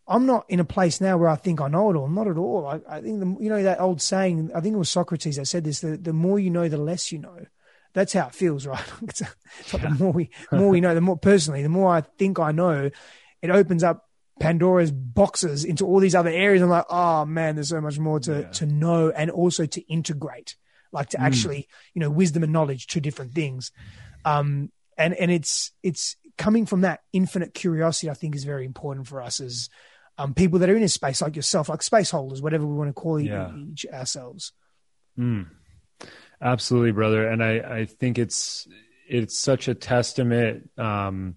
I'm 0.06 0.26
not 0.26 0.44
in 0.48 0.60
a 0.60 0.64
place 0.64 1.00
now 1.00 1.16
where 1.16 1.28
I 1.28 1.36
think 1.36 1.60
I 1.60 1.68
know 1.68 1.90
it 1.90 1.96
all. 1.96 2.08
Not 2.08 2.28
at 2.28 2.36
all. 2.36 2.66
I, 2.66 2.80
I 2.88 3.00
think 3.00 3.20
the, 3.20 3.36
you 3.42 3.48
know 3.48 3.62
that 3.62 3.80
old 3.80 4.00
saying. 4.02 4.50
I 4.54 4.60
think 4.60 4.74
it 4.74 4.78
was 4.78 4.90
Socrates 4.90 5.36
that 5.36 5.46
said 5.46 5.64
this: 5.64 5.80
the, 5.80 5.96
the 5.96 6.12
more 6.12 6.38
you 6.38 6.50
know, 6.50 6.68
the 6.68 6.78
less 6.78 7.10
you 7.10 7.18
know. 7.18 7.46
That's 7.94 8.12
how 8.12 8.26
it 8.26 8.34
feels, 8.34 8.66
right? 8.66 8.84
it's, 9.02 9.22
it's 9.60 9.72
like 9.72 9.82
yeah. 9.82 9.88
the 9.88 10.04
more 10.04 10.12
we 10.12 10.30
more 10.52 10.68
we 10.68 10.80
know, 10.80 10.94
the 10.94 11.00
more 11.00 11.16
personally, 11.16 11.62
the 11.62 11.70
more 11.70 11.94
I 11.94 12.02
think 12.02 12.38
I 12.38 12.52
know, 12.52 12.90
it 13.40 13.50
opens 13.50 13.82
up 13.82 14.06
Pandora's 14.38 14.92
boxes 14.92 15.64
into 15.64 15.86
all 15.86 15.98
these 15.98 16.14
other 16.14 16.30
areas. 16.30 16.62
I'm 16.62 16.68
like, 16.68 16.84
oh 16.90 17.24
man, 17.24 17.54
there's 17.54 17.70
so 17.70 17.80
much 17.80 17.98
more 17.98 18.20
to 18.20 18.42
yeah. 18.42 18.50
to 18.50 18.66
know 18.66 19.10
and 19.10 19.30
also 19.30 19.64
to 19.64 19.80
integrate 19.90 20.56
like 20.96 21.10
to 21.10 21.18
mm. 21.18 21.22
actually, 21.22 21.68
you 21.94 22.00
know, 22.00 22.10
wisdom 22.10 22.42
and 22.42 22.52
knowledge, 22.52 22.88
two 22.88 23.00
different 23.00 23.32
things. 23.32 23.70
Um, 24.24 24.72
and, 24.98 25.14
and 25.14 25.30
it's, 25.30 25.70
it's 25.82 26.16
coming 26.36 26.66
from 26.66 26.80
that 26.80 27.00
infinite 27.12 27.54
curiosity, 27.54 28.10
I 28.10 28.14
think 28.14 28.34
is 28.34 28.42
very 28.42 28.64
important 28.64 29.06
for 29.06 29.22
us 29.22 29.38
as, 29.38 29.68
um, 30.18 30.34
people 30.34 30.58
that 30.58 30.70
are 30.70 30.76
in 30.76 30.82
a 30.82 30.88
space 30.88 31.22
like 31.22 31.36
yourself, 31.36 31.68
like 31.68 31.82
space 31.82 32.10
holders, 32.10 32.42
whatever 32.42 32.66
we 32.66 32.74
want 32.74 32.88
to 32.88 33.00
call 33.00 33.20
yeah. 33.20 33.54
each 33.54 33.86
ourselves. 33.92 34.52
Mm. 35.16 35.46
Absolutely, 36.40 36.92
brother. 36.92 37.28
And 37.28 37.44
I, 37.44 37.80
I 37.80 37.84
think 37.84 38.18
it's, 38.18 38.66
it's 39.08 39.38
such 39.38 39.68
a 39.68 39.74
testament, 39.74 40.70
um, 40.76 41.36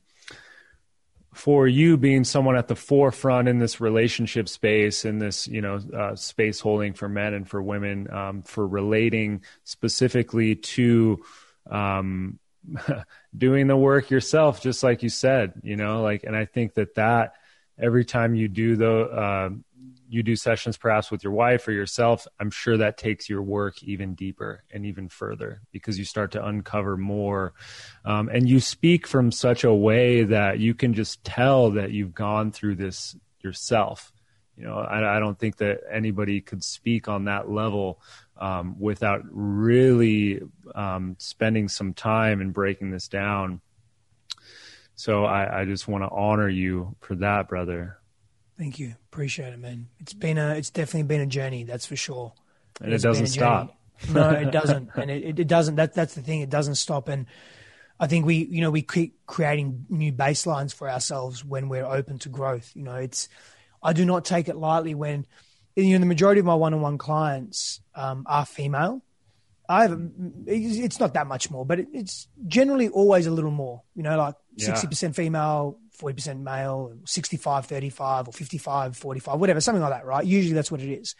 for 1.34 1.68
you 1.68 1.96
being 1.98 2.24
someone 2.24 2.56
at 2.56 2.68
the 2.68 2.76
forefront 2.76 3.48
in 3.48 3.60
this 3.60 3.80
relationship 3.80 4.50
space 4.50 5.06
in 5.06 5.20
this 5.20 5.48
you 5.48 5.62
know 5.62 5.80
uh, 5.96 6.16
space 6.16 6.60
holding 6.60 6.94
for 6.94 7.08
men 7.08 7.34
and 7.34 7.48
for 7.48 7.62
women 7.62 8.12
um, 8.12 8.42
for 8.42 8.68
relating 8.68 9.42
specifically 9.64 10.56
to 10.56 11.24
um, 11.70 12.40
doing 13.38 13.68
the 13.68 13.78
work 13.78 14.10
yourself 14.10 14.62
just 14.62 14.84
like 14.84 15.04
you 15.04 15.10
said 15.10 15.54
you 15.64 15.76
know 15.76 16.02
like 16.02 16.24
and 16.24 16.36
i 16.36 16.46
think 16.46 16.74
that 16.74 16.96
that 16.96 17.34
every 17.78 18.04
time 18.04 18.36
you 18.36 18.48
do 18.48 18.76
the 18.76 18.92
uh, 18.92 19.50
you 20.10 20.24
do 20.24 20.36
sessions 20.36 20.76
perhaps 20.76 21.12
with 21.12 21.24
your 21.24 21.34
wife 21.34 21.68
or 21.68 21.72
yourself, 21.72 22.28
I'm 22.40 22.50
sure 22.50 22.78
that 22.78 22.98
takes 22.98 23.30
your 23.30 23.44
work 23.44 23.84
even 23.84 24.16
deeper 24.16 24.64
and 24.72 24.86
even 24.86 25.08
further 25.08 25.62
because 25.72 26.00
you 26.00 26.06
start 26.06 26.32
to 26.32 26.46
uncover 26.46 26.98
more. 26.98 27.54
Um, 28.04 28.28
and 28.30 28.50
you 28.50 28.60
speak 28.60 29.06
from 29.06 29.32
such 29.32 29.64
a 29.64 29.74
way 29.74 30.24
that 30.24 30.60
you 30.60 30.74
can 30.74 30.94
just 30.94 31.24
tell 31.24 31.72
that 31.72 31.92
you've 31.92 32.16
gone 32.16 32.52
through 32.52 32.76
this 32.76 33.16
yourself. 33.42 34.12
You 34.58 34.66
know, 34.66 34.80
I, 34.80 35.18
I 35.18 35.20
don't 35.20 35.40
think 35.40 35.58
that 35.58 35.82
anybody 35.90 36.42
could 36.42 36.64
speak 36.64 37.08
on 37.08 37.26
that 37.26 37.50
level 37.50 38.02
um, 38.36 38.80
without 38.80 39.22
really 39.30 40.42
um, 40.76 41.16
spending 41.20 41.70
some 41.70 41.94
time 41.94 42.42
and 42.42 42.54
breaking 42.54 42.92
this 42.92 43.08
down. 43.08 43.62
So 44.96 45.24
I, 45.24 45.62
I 45.62 45.66
just 45.66 45.88
want 45.88 46.04
to 46.04 46.10
honor 46.10 46.50
you 46.50 46.98
for 47.00 47.16
that, 47.16 47.48
brother. 47.48 47.99
Thank 48.60 48.78
you. 48.78 48.94
Appreciate 49.12 49.54
it, 49.54 49.60
man. 49.60 49.88
It's 50.00 50.14
been 50.14 50.38
a, 50.38 50.54
it's 50.54 50.70
definitely 50.70 51.04
been 51.04 51.22
a 51.22 51.26
journey. 51.26 51.64
That's 51.64 51.88
for 51.88 51.96
sure. 51.96 52.34
And 52.82 52.92
it, 52.92 52.98
it 52.98 53.02
doesn't 53.02 53.28
stop. 53.28 53.76
no, 54.12 54.30
it 54.30 54.52
doesn't. 54.52 54.90
And 54.96 55.10
it, 55.10 55.40
it 55.40 55.48
doesn't, 55.48 55.78
that, 55.78 55.96
that's 55.96 56.14
the 56.14 56.22
thing. 56.22 56.42
It 56.42 56.52
doesn't 56.52 56.76
stop. 56.76 57.08
And, 57.08 57.26
I 58.00 58.08
think 58.08 58.26
we, 58.26 58.48
you 58.50 58.62
know, 58.62 58.72
we 58.72 58.82
keep 58.82 59.26
creating 59.26 59.86
new 59.90 60.14
baselines 60.14 60.74
for 60.74 60.90
ourselves 60.90 61.44
when 61.44 61.68
we're 61.68 61.86
open 61.86 62.18
to 62.20 62.30
growth. 62.30 62.72
You 62.74 62.84
know, 62.84 62.96
it's, 62.96 63.28
I 63.84 63.94
do 63.94 64.06
not 64.06 64.24
take 64.24 64.48
it 64.48 64.56
lightly 64.56 64.96
when, 64.96 65.26
you 65.76 65.94
know, 65.94 66.00
the 66.00 66.06
majority 66.06 66.40
of 66.40 66.46
my 66.46 66.56
one-on-one 66.56 66.98
clients 66.98 67.82
um, 67.96 68.24
are 68.26 68.46
female. 68.46 69.02
I 69.68 69.84
have, 69.84 70.02
it's 70.48 71.00
not 71.00 71.14
that 71.14 71.28
much 71.28 71.52
more, 71.52 71.66
but 71.66 71.80
it's 71.94 72.28
generally 72.48 72.88
always 72.90 73.28
a 73.28 73.32
little 73.32 73.52
more, 73.52 73.84
you 73.96 74.02
know, 74.02 74.18
like 74.18 74.36
60% 74.58 75.14
female, 75.14 75.78
40% 76.00 76.42
male, 76.42 76.94
65, 77.06 77.66
35 77.66 78.28
or 78.28 78.32
55, 78.32 78.98
45, 78.98 79.40
whatever, 79.40 79.62
something 79.62 79.82
like 79.82 79.92
that, 79.92 80.06
right? 80.06 80.26
Usually 80.26 80.54
that's 80.54 80.72
what 80.72 80.82
it 80.82 80.92
is. 80.92 81.16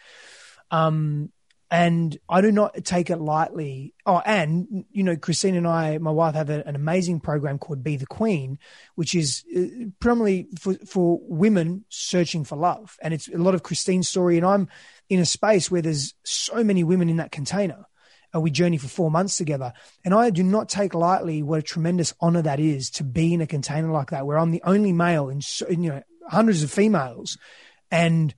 Um, 0.70 1.30
and 1.70 2.18
I 2.28 2.40
do 2.40 2.50
not 2.50 2.84
take 2.84 3.10
it 3.10 3.18
lightly. 3.18 3.94
Oh, 4.04 4.20
and 4.26 4.84
you 4.90 5.04
know, 5.04 5.16
Christine 5.16 5.54
and 5.54 5.68
I, 5.68 5.98
my 5.98 6.10
wife, 6.10 6.34
have 6.34 6.50
a, 6.50 6.66
an 6.66 6.74
amazing 6.74 7.20
program 7.20 7.58
called 7.58 7.84
"Be 7.84 7.96
the 7.96 8.06
Queen," 8.06 8.58
which 8.96 9.14
is 9.14 9.44
uh, 9.56 9.86
primarily 10.00 10.48
for, 10.58 10.74
for 10.84 11.20
women 11.22 11.84
searching 11.88 12.42
for 12.42 12.56
love, 12.56 12.98
and 13.00 13.14
it's 13.14 13.28
a 13.28 13.38
lot 13.38 13.54
of 13.54 13.62
Christine's 13.62 14.08
story. 14.08 14.36
And 14.36 14.44
I'm 14.44 14.68
in 15.08 15.20
a 15.20 15.24
space 15.24 15.70
where 15.70 15.82
there's 15.82 16.14
so 16.24 16.64
many 16.64 16.82
women 16.82 17.08
in 17.08 17.18
that 17.18 17.30
container. 17.30 17.86
Uh, 18.34 18.40
we 18.40 18.50
journey 18.50 18.76
for 18.76 18.88
four 18.88 19.10
months 19.10 19.36
together, 19.36 19.72
and 20.04 20.14
I 20.14 20.30
do 20.30 20.42
not 20.42 20.68
take 20.68 20.94
lightly 20.94 21.42
what 21.42 21.58
a 21.58 21.62
tremendous 21.62 22.14
honor 22.20 22.42
that 22.42 22.60
is 22.60 22.90
to 22.90 23.04
be 23.04 23.34
in 23.34 23.40
a 23.40 23.46
container 23.46 23.90
like 23.90 24.10
that, 24.10 24.26
where 24.26 24.38
I'm 24.38 24.52
the 24.52 24.62
only 24.64 24.92
male 24.92 25.28
in, 25.28 25.40
you 25.68 25.90
know 25.90 26.02
hundreds 26.28 26.62
of 26.62 26.70
females, 26.70 27.36
and 27.90 28.34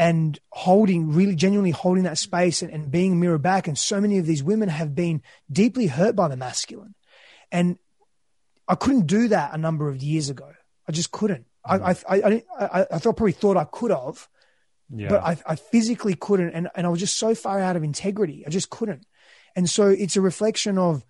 and 0.00 0.38
holding 0.50 1.12
really 1.12 1.34
genuinely 1.34 1.72
holding 1.72 2.04
that 2.04 2.16
space 2.16 2.62
and, 2.62 2.72
and 2.72 2.90
being 2.90 3.20
mirror 3.20 3.36
back. 3.36 3.68
And 3.68 3.76
so 3.76 4.00
many 4.00 4.16
of 4.16 4.24
these 4.24 4.42
women 4.42 4.70
have 4.70 4.94
been 4.94 5.22
deeply 5.52 5.88
hurt 5.88 6.16
by 6.16 6.28
the 6.28 6.38
masculine. 6.38 6.94
And 7.52 7.78
i 8.66 8.76
couldn't 8.76 9.06
do 9.06 9.28
that 9.28 9.52
a 9.52 9.58
number 9.58 9.88
of 9.88 10.02
years 10.02 10.30
ago. 10.30 10.50
I 10.88 10.92
just 10.92 11.10
couldn't. 11.10 11.44
I, 11.64 11.76
I, 11.76 11.96
I, 12.08 12.42
I, 12.90 12.98
thought 12.98 13.18
probably 13.18 13.32
thought 13.32 13.58
i 13.58 13.64
could 13.64 13.90
have 13.90 14.26
yeah. 14.94 15.08
but 15.08 15.22
I, 15.22 15.36
I 15.46 15.56
physically 15.56 16.14
couldn't 16.14 16.50
and, 16.50 16.68
and 16.74 16.86
i 16.86 16.90
was 16.90 17.00
just 17.00 17.16
so 17.16 17.34
far 17.34 17.60
out 17.60 17.76
of 17.76 17.82
integrity 17.82 18.44
i 18.46 18.50
just 18.50 18.70
couldn't 18.70 19.06
and 19.56 19.68
so 19.68 19.88
it's 19.88 20.16
a 20.16 20.20
reflection 20.20 20.78
of 20.78 21.04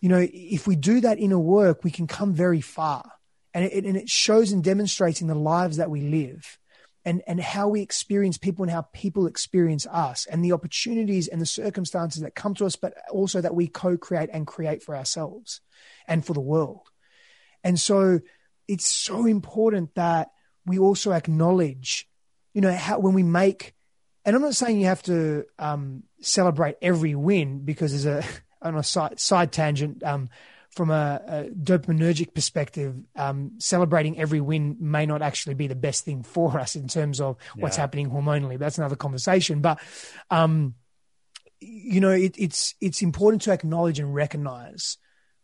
you 0.00 0.08
know 0.08 0.26
if 0.32 0.66
we 0.66 0.76
do 0.76 1.00
that 1.00 1.18
inner 1.18 1.38
work 1.38 1.84
we 1.84 1.90
can 1.90 2.06
come 2.06 2.34
very 2.34 2.60
far 2.60 3.12
and 3.54 3.64
it, 3.64 3.84
and 3.84 3.96
it 3.96 4.10
shows 4.10 4.52
and 4.52 4.62
demonstrates 4.62 5.20
in 5.22 5.28
the 5.28 5.34
lives 5.34 5.78
that 5.78 5.90
we 5.90 6.02
live 6.02 6.58
and, 7.06 7.22
and 7.28 7.40
how 7.40 7.68
we 7.68 7.82
experience 7.82 8.36
people 8.36 8.64
and 8.64 8.70
how 8.70 8.82
people 8.92 9.28
experience 9.28 9.86
us 9.86 10.26
and 10.26 10.44
the 10.44 10.52
opportunities 10.52 11.28
and 11.28 11.40
the 11.40 11.46
circumstances 11.46 12.20
that 12.22 12.34
come 12.34 12.52
to 12.54 12.66
us, 12.66 12.74
but 12.74 12.94
also 13.10 13.40
that 13.40 13.54
we 13.54 13.68
co 13.68 13.96
create 13.96 14.28
and 14.32 14.44
create 14.44 14.82
for 14.82 14.96
ourselves 14.96 15.60
and 16.08 16.26
for 16.26 16.34
the 16.34 16.40
world. 16.40 16.88
And 17.62 17.78
so 17.78 18.20
it's 18.66 18.88
so 18.88 19.24
important 19.24 19.94
that 19.94 20.32
we 20.66 20.80
also 20.80 21.12
acknowledge, 21.12 22.08
you 22.56 22.62
know, 22.62 22.72
how 22.72 22.98
when 22.98 23.12
we 23.12 23.22
make, 23.22 23.74
and 24.24 24.34
I'm 24.34 24.40
not 24.40 24.54
saying 24.54 24.80
you 24.80 24.86
have 24.86 25.02
to 25.02 25.44
um, 25.58 26.04
celebrate 26.22 26.76
every 26.80 27.14
win 27.14 27.66
because 27.66 27.90
there's 27.90 28.24
a, 28.24 28.26
on 28.66 28.78
a 28.78 28.82
side, 28.82 29.20
side 29.20 29.52
tangent, 29.52 30.02
um, 30.02 30.30
from 30.70 30.90
a, 30.90 31.20
a 31.26 31.44
dopaminergic 31.50 32.32
perspective, 32.32 32.96
um, 33.14 33.52
celebrating 33.58 34.18
every 34.18 34.40
win 34.40 34.78
may 34.80 35.04
not 35.04 35.20
actually 35.20 35.54
be 35.54 35.66
the 35.66 35.74
best 35.74 36.06
thing 36.06 36.22
for 36.22 36.58
us 36.58 36.76
in 36.76 36.88
terms 36.88 37.20
of 37.20 37.36
what's 37.56 37.76
happening 37.76 38.08
hormonally. 38.08 38.58
That's 38.58 38.78
another 38.78 38.96
conversation. 38.96 39.60
But, 39.60 39.78
um, 40.30 40.76
you 41.60 42.00
know, 42.00 42.10
it, 42.10 42.36
it's 42.38 42.74
it's 42.80 43.02
important 43.02 43.42
to 43.42 43.52
acknowledge 43.52 43.98
and 43.98 44.14
recognize 44.14 44.96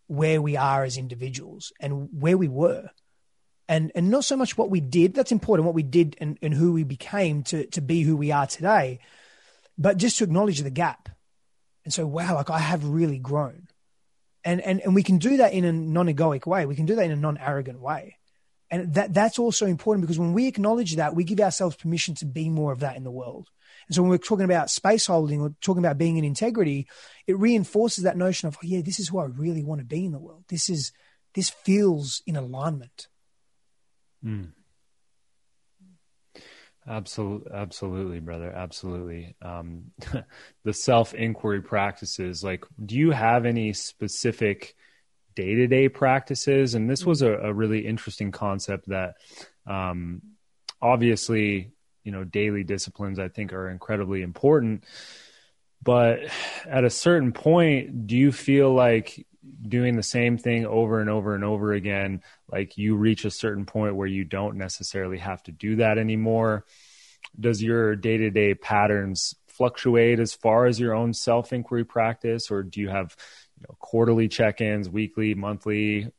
where 0.07 0.41
we 0.41 0.57
are 0.57 0.83
as 0.83 0.97
individuals 0.97 1.75
and 1.79 2.09
where 2.11 2.39
we 2.39 2.49
were. 2.49 2.89
And, 3.73 3.91
and 3.95 4.11
not 4.11 4.25
so 4.25 4.37
much 4.37 4.59
what 4.59 4.71
we 4.71 4.81
did, 4.81 5.15
that's 5.15 5.33
important, 5.33 5.65
what 5.65 5.75
we 5.75 5.83
did 5.83 6.17
and, 6.21 6.39
and 6.43 6.53
who 6.53 6.73
we 6.73 6.85
became 6.85 7.43
to, 7.45 7.67
to 7.67 7.81
be 7.81 8.03
who 8.03 8.17
we 8.17 8.31
are 8.31 8.47
today, 8.47 9.01
but 9.79 9.97
just 9.97 10.19
to 10.19 10.25
acknowledge 10.25 10.61
the 10.61 10.71
gap. 10.71 11.09
And 11.85 11.93
so, 11.93 12.07
wow, 12.07 12.35
like 12.35 12.51
I 12.51 12.59
have 12.59 12.85
really 12.85 13.19
grown 13.19 13.69
and 14.45 14.61
and 14.61 14.81
and 14.81 14.95
we 14.95 15.03
can 15.03 15.19
do 15.19 15.39
that 15.39 15.53
in 15.53 15.65
a 15.65 15.73
non-egoic 15.73 16.47
way. 16.47 16.67
We 16.67 16.77
can 16.77 16.87
do 16.87 16.97
that 16.97 17.05
in 17.05 17.11
a 17.11 17.17
non-arrogant 17.17 17.81
way, 17.81 18.19
and 18.71 18.95
that 18.95 19.15
that's 19.15 19.39
also 19.39 19.67
important 19.67 20.03
because 20.03 20.19
when 20.19 20.33
we 20.33 20.49
acknowledge 20.49 20.97
that, 20.97 21.15
we 21.15 21.25
give 21.25 21.41
ourselves 21.41 21.77
permission 21.77 22.15
to 22.17 22.27
be 22.27 22.49
more 22.49 22.73
of 22.73 22.81
that 22.81 22.97
in 22.97 23.05
the 23.05 23.11
world. 23.11 23.49
And 23.89 23.95
so 23.95 24.03
when 24.03 24.11
we're 24.11 24.19
talking 24.19 24.45
about 24.45 24.71
space 24.71 25.07
holding 25.07 25.41
or 25.41 25.55
talking 25.61 25.85
about 25.85 25.99
being 25.99 26.17
in 26.17 26.25
integrity, 26.25 26.87
it 27.27 27.39
reinforces 27.39 28.05
that 28.05 28.17
notion 28.17 28.47
of, 28.47 28.57
oh, 28.57 28.61
yeah, 28.63 28.81
this 28.81 29.01
is 29.01 29.09
who 29.09 29.19
I 29.19 29.25
really 29.25 29.65
want 29.65 29.81
to 29.81 29.85
be 29.85 30.05
in 30.05 30.13
the 30.13 30.21
world. 30.21 30.45
This 30.49 30.69
is 30.69 30.93
this 31.35 31.51
feels 31.51 32.23
in 32.27 32.37
alignment. 32.37 33.09
Mm. 34.25 34.53
Absolutely, 36.87 37.53
absolutely, 37.53 38.21
brother. 38.21 38.51
Absolutely. 38.51 39.37
Um, 39.41 39.93
the 40.65 40.73
self 40.73 41.15
inquiry 41.15 41.63
practices, 41.63 42.43
like, 42.43 42.65
do 42.85 42.97
you 42.97 43.13
have 43.13 43.47
any 43.47 43.73
specific 43.73 44.75
day 45.37 45.55
to 45.55 45.67
day 45.69 45.89
practices? 45.89 46.75
And 46.75 46.91
this 46.91 47.07
was 47.07 47.23
a, 47.23 47.33
a 47.35 47.53
really 47.53 47.87
interesting 47.87 48.33
concept 48.33 48.89
that, 48.89 49.15
um, 49.67 50.23
obviously, 50.81 51.73
you 52.03 52.11
know, 52.11 52.25
daily 52.25 52.65
disciplines 52.65 53.21
I 53.21 53.29
think 53.29 53.53
are 53.53 53.71
incredibly 53.71 54.23
important. 54.23 54.85
But 55.83 56.21
at 56.67 56.85
a 56.85 56.91
certain 56.91 57.33
point, 57.33 58.07
do 58.07 58.17
you 58.17 58.33
feel 58.33 58.73
like 58.75 59.25
doing 59.69 59.97
the 59.97 60.03
same 60.03 60.39
thing 60.39 60.67
over 60.67 61.01
and 61.01 61.11
over 61.11 61.35
and 61.35 61.45
over 61.45 61.73
again, 61.73 62.23
like 62.51 62.77
you 62.79 62.97
reach 62.97 63.25
a 63.25 63.31
certain 63.31 63.67
point 63.67 63.97
where 63.97 64.07
you 64.07 64.25
don't 64.25 64.57
necessarily 64.57 65.19
have 65.19 65.43
to 65.45 65.53
do 65.53 65.77
that 65.77 65.99
anymore. 65.99 66.65
Does 67.39 67.63
your 67.63 67.97
day 67.97 68.17
to 68.19 68.31
day 68.31 68.55
patterns 68.55 69.35
fluctuate 69.47 70.19
as 70.19 70.35
far 70.35 70.67
as 70.67 70.81
your 70.81 70.95
own 70.95 71.13
self 71.13 71.53
inquiry 71.53 71.85
practice, 71.85 72.51
or 72.51 72.63
do 72.63 72.81
you 72.81 72.89
have 72.89 73.17
you 73.59 73.67
know, 73.69 73.77
quarterly 73.79 74.29
check 74.29 74.61
ins, 74.61 74.89
weekly, 74.89 75.35
monthly 75.35 76.11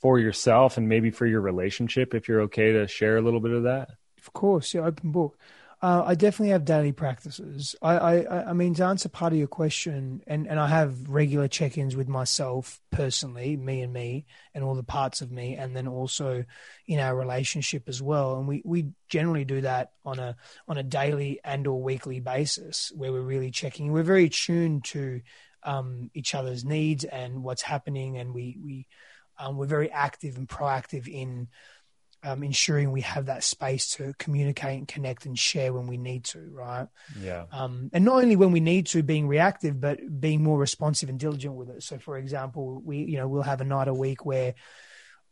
for 0.00 0.18
yourself 0.18 0.76
and 0.76 0.88
maybe 0.88 1.10
for 1.10 1.26
your 1.26 1.40
relationship? 1.40 2.14
If 2.14 2.28
you're 2.28 2.42
okay 2.42 2.72
to 2.72 2.88
share 2.88 3.16
a 3.16 3.22
little 3.22 3.40
bit 3.40 3.52
of 3.52 3.64
that. 3.64 3.90
Of 4.18 4.32
course, 4.32 4.74
yeah, 4.74 4.82
open 4.82 5.12
book. 5.12 5.38
Uh, 5.82 6.02
I 6.04 6.14
definitely 6.14 6.50
have 6.50 6.66
daily 6.66 6.92
practices. 6.92 7.74
I, 7.80 7.96
I, 7.96 8.50
I 8.50 8.52
mean, 8.52 8.74
to 8.74 8.84
answer 8.84 9.08
part 9.08 9.32
of 9.32 9.38
your 9.38 9.48
question, 9.48 10.22
and, 10.26 10.46
and 10.46 10.60
I 10.60 10.66
have 10.66 11.08
regular 11.08 11.48
check 11.48 11.78
ins 11.78 11.96
with 11.96 12.06
myself 12.06 12.78
personally, 12.90 13.56
me 13.56 13.80
and 13.80 13.90
me, 13.90 14.26
and 14.54 14.62
all 14.62 14.74
the 14.74 14.82
parts 14.82 15.22
of 15.22 15.32
me, 15.32 15.56
and 15.56 15.74
then 15.74 15.88
also 15.88 16.44
in 16.86 16.98
our 16.98 17.16
relationship 17.16 17.88
as 17.88 18.02
well. 18.02 18.36
And 18.36 18.46
we, 18.46 18.60
we 18.62 18.88
generally 19.08 19.46
do 19.46 19.62
that 19.62 19.92
on 20.04 20.18
a 20.18 20.36
on 20.68 20.76
a 20.76 20.82
daily 20.82 21.40
and 21.42 21.66
or 21.66 21.82
weekly 21.82 22.20
basis, 22.20 22.92
where 22.94 23.10
we're 23.10 23.22
really 23.22 23.50
checking. 23.50 23.90
We're 23.90 24.02
very 24.02 24.28
tuned 24.28 24.84
to 24.86 25.22
um, 25.62 26.10
each 26.12 26.34
other's 26.34 26.62
needs 26.62 27.04
and 27.04 27.42
what's 27.42 27.62
happening, 27.62 28.18
and 28.18 28.34
we 28.34 28.58
we 28.62 28.86
um, 29.38 29.56
we're 29.56 29.64
very 29.64 29.90
active 29.90 30.36
and 30.36 30.46
proactive 30.46 31.08
in 31.08 31.48
um, 32.22 32.42
ensuring 32.42 32.90
we 32.90 33.00
have 33.00 33.26
that 33.26 33.42
space 33.42 33.92
to 33.92 34.14
communicate 34.18 34.78
and 34.78 34.88
connect 34.88 35.24
and 35.24 35.38
share 35.38 35.72
when 35.72 35.86
we 35.86 35.96
need 35.96 36.24
to, 36.24 36.50
right? 36.52 36.86
Yeah. 37.18 37.44
Um, 37.50 37.90
and 37.92 38.04
not 38.04 38.22
only 38.22 38.36
when 38.36 38.52
we 38.52 38.60
need 38.60 38.86
to, 38.88 39.02
being 39.02 39.26
reactive, 39.26 39.80
but 39.80 40.20
being 40.20 40.42
more 40.42 40.58
responsive 40.58 41.08
and 41.08 41.18
diligent 41.18 41.54
with 41.54 41.70
it. 41.70 41.82
So, 41.82 41.98
for 41.98 42.18
example, 42.18 42.82
we, 42.84 42.98
you 42.98 43.16
know, 43.16 43.26
we'll 43.28 43.42
have 43.42 43.60
a 43.60 43.64
night 43.64 43.88
a 43.88 43.94
week 43.94 44.24
where 44.24 44.54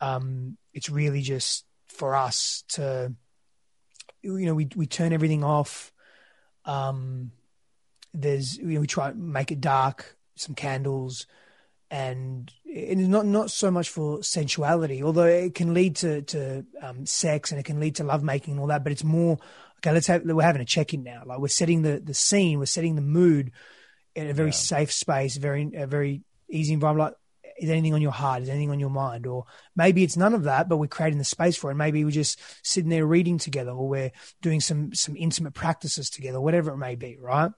um, 0.01 0.57
it's 0.73 0.89
really 0.89 1.21
just 1.21 1.65
for 1.89 2.15
us 2.15 2.65
to, 2.69 3.13
you 4.23 4.47
know, 4.47 4.55
we 4.55 4.69
we 4.75 4.87
turn 4.87 5.13
everything 5.13 5.45
off. 5.45 5.93
Um, 6.65 7.33
there's, 8.15 8.57
you 8.57 8.67
know, 8.67 8.81
we 8.81 8.87
try 8.87 9.13
make 9.13 9.53
it 9.53 9.61
dark, 9.61 10.17
some 10.37 10.55
candles 10.55 11.27
and 11.91 12.53
it's 12.65 13.01
not 13.01 13.27
not 13.27 13.51
so 13.51 13.71
much 13.71 13.89
for 13.89 14.23
sensuality, 14.23 15.03
although 15.03 15.25
it 15.25 15.55
can 15.55 15.75
lead 15.75 15.97
to 15.97 16.23
to 16.23 16.65
um, 16.83 17.07
sex 17.07 17.51
and 17.51 17.59
it 17.59 17.65
can 17.65 17.81
lead 17.81 17.97
to 17.97 18.05
lovemaking 18.05 18.53
and 18.53 18.61
all 18.61 18.67
that. 18.69 18.83
But 18.83 18.93
it's 18.93 19.05
more 19.05 19.39
okay. 19.79 19.93
Let's 19.93 20.07
have 20.09 20.23
we're 20.25 20.43
having 20.43 20.63
a 20.63 20.67
check 20.67 20.93
in 20.93 21.03
now. 21.03 21.23
Like 21.25 21.39
we're 21.39 21.49
setting 21.49 21.83
the 21.83 22.01
the 22.01 22.15
scene, 22.15 22.59
we're 22.59 22.67
setting 22.67 22.95
the 22.95 23.01
mood 23.03 23.53
in 24.15 24.29
a 24.29 24.35
very 24.35 24.51
yeah. 24.51 24.55
safe 24.55 24.93
space, 24.93 25.37
very 25.37 25.71
a 25.75 25.87
very 25.87 26.23
easy 26.51 26.75
environment. 26.75 27.11
Like, 27.11 27.55
is 27.59 27.71
anything 27.71 27.95
on 27.95 28.03
your 28.03 28.13
heart? 28.13 28.43
Is 28.43 28.49
anything 28.49 28.71
on 28.71 28.81
your 28.81 28.91
mind? 28.91 29.27
Or 29.27 29.47
maybe 29.75 30.05
it's 30.05 30.17
none 30.17 30.35
of 30.35 30.45
that, 30.45 30.69
but 30.69 30.77
we're 30.77 30.89
creating 30.89 31.19
the 31.19 31.25
space 31.25 31.57
for 31.57 31.71
it. 31.71 31.75
Maybe 31.75 32.05
we're 32.05 32.11
just 32.11 32.41
sitting 32.63 32.91
there 32.91 33.07
reading 33.07 33.39
together, 33.39 33.71
or 33.71 33.89
we're 33.89 34.13
doing 34.43 34.61
some 34.61 34.95
some 34.95 35.17
intimate 35.17 35.55
practices 35.55 36.11
together, 36.11 36.41
whatever 36.41 36.73
it 36.73 36.79
may 36.79 36.97
be, 36.97 37.17
right? 37.19 37.51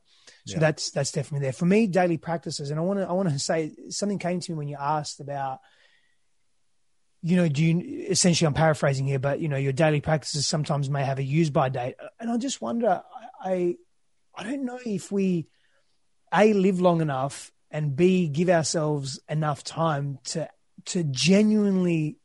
So 0.46 0.54
yeah. 0.54 0.60
that's 0.60 0.90
that's 0.90 1.12
definitely 1.12 1.44
there 1.44 1.52
for 1.52 1.66
me. 1.66 1.86
Daily 1.86 2.16
practices, 2.16 2.70
and 2.70 2.80
I 2.80 2.82
want 2.82 2.98
to 3.00 3.08
I 3.08 3.12
want 3.12 3.28
to 3.28 3.38
say 3.38 3.72
something 3.88 4.18
came 4.18 4.40
to 4.40 4.52
me 4.52 4.58
when 4.58 4.68
you 4.68 4.76
asked 4.80 5.20
about, 5.20 5.60
you 7.22 7.36
know, 7.36 7.48
do 7.48 7.64
you 7.64 8.06
essentially 8.08 8.46
I'm 8.46 8.54
paraphrasing 8.54 9.06
here, 9.06 9.18
but 9.18 9.40
you 9.40 9.48
know, 9.48 9.56
your 9.56 9.72
daily 9.72 10.00
practices 10.00 10.46
sometimes 10.46 10.88
may 10.88 11.04
have 11.04 11.18
a 11.18 11.22
use 11.22 11.50
by 11.50 11.68
date, 11.68 11.96
and 12.18 12.30
I 12.30 12.36
just 12.38 12.60
wonder, 12.60 13.02
I 13.42 13.76
I 14.34 14.44
don't 14.44 14.64
know 14.64 14.78
if 14.84 15.12
we 15.12 15.46
a 16.32 16.52
live 16.52 16.80
long 16.80 17.00
enough 17.00 17.52
and 17.70 17.96
b 17.96 18.28
give 18.28 18.48
ourselves 18.48 19.20
enough 19.28 19.62
time 19.62 20.18
to 20.24 20.48
to 20.86 21.04
genuinely 21.04 22.16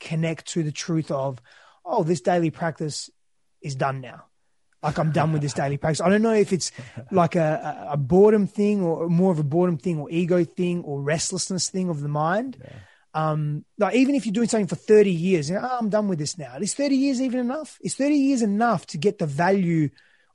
connect 0.00 0.46
to 0.48 0.62
the 0.62 0.72
truth 0.72 1.10
of, 1.10 1.40
oh, 1.84 2.02
this 2.02 2.20
daily 2.20 2.50
practice 2.50 3.10
is 3.62 3.74
done 3.74 4.00
now. 4.00 4.27
Like 4.82 4.98
I'm 4.98 5.10
done 5.10 5.32
with 5.32 5.42
this 5.42 5.54
daily 5.54 5.76
practice. 5.76 6.00
I 6.00 6.08
don't 6.08 6.22
know 6.22 6.34
if 6.34 6.52
it's 6.52 6.70
like 7.10 7.34
a, 7.34 7.88
a 7.90 7.96
boredom 7.96 8.46
thing 8.46 8.82
or 8.82 9.08
more 9.08 9.32
of 9.32 9.38
a 9.38 9.44
boredom 9.44 9.76
thing 9.76 9.98
or 9.98 10.08
ego 10.10 10.44
thing 10.44 10.82
or 10.84 11.00
restlessness 11.00 11.68
thing 11.68 11.88
of 11.88 12.00
the 12.00 12.08
mind. 12.08 12.58
Yeah. 12.62 12.72
Um, 13.14 13.64
like 13.78 13.96
even 13.96 14.14
if 14.14 14.26
you're 14.26 14.32
doing 14.32 14.48
something 14.48 14.68
for 14.68 14.76
30 14.76 15.10
years, 15.10 15.50
you 15.50 15.56
know, 15.56 15.68
oh, 15.68 15.78
I'm 15.80 15.88
done 15.88 16.06
with 16.06 16.20
this 16.20 16.38
now. 16.38 16.56
Is 16.60 16.74
30 16.74 16.94
years 16.94 17.20
even 17.20 17.40
enough? 17.40 17.78
Is 17.82 17.96
30 17.96 18.14
years 18.14 18.42
enough 18.42 18.86
to 18.88 18.98
get 18.98 19.18
the 19.18 19.26
value 19.26 19.90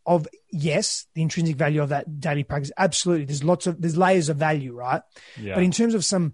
of 0.06 0.28
yes, 0.52 1.06
the 1.14 1.22
intrinsic 1.22 1.56
value 1.56 1.82
of 1.82 1.90
that 1.90 2.20
daily 2.20 2.44
practice? 2.44 2.72
Absolutely. 2.78 3.26
There's 3.26 3.44
lots 3.44 3.68
of 3.68 3.82
there's 3.82 3.98
layers 3.98 4.28
of 4.28 4.38
value, 4.38 4.74
right? 4.74 5.02
Yeah. 5.40 5.56
But 5.56 5.64
in 5.64 5.72
terms 5.72 5.94
of 5.94 6.04
some 6.04 6.34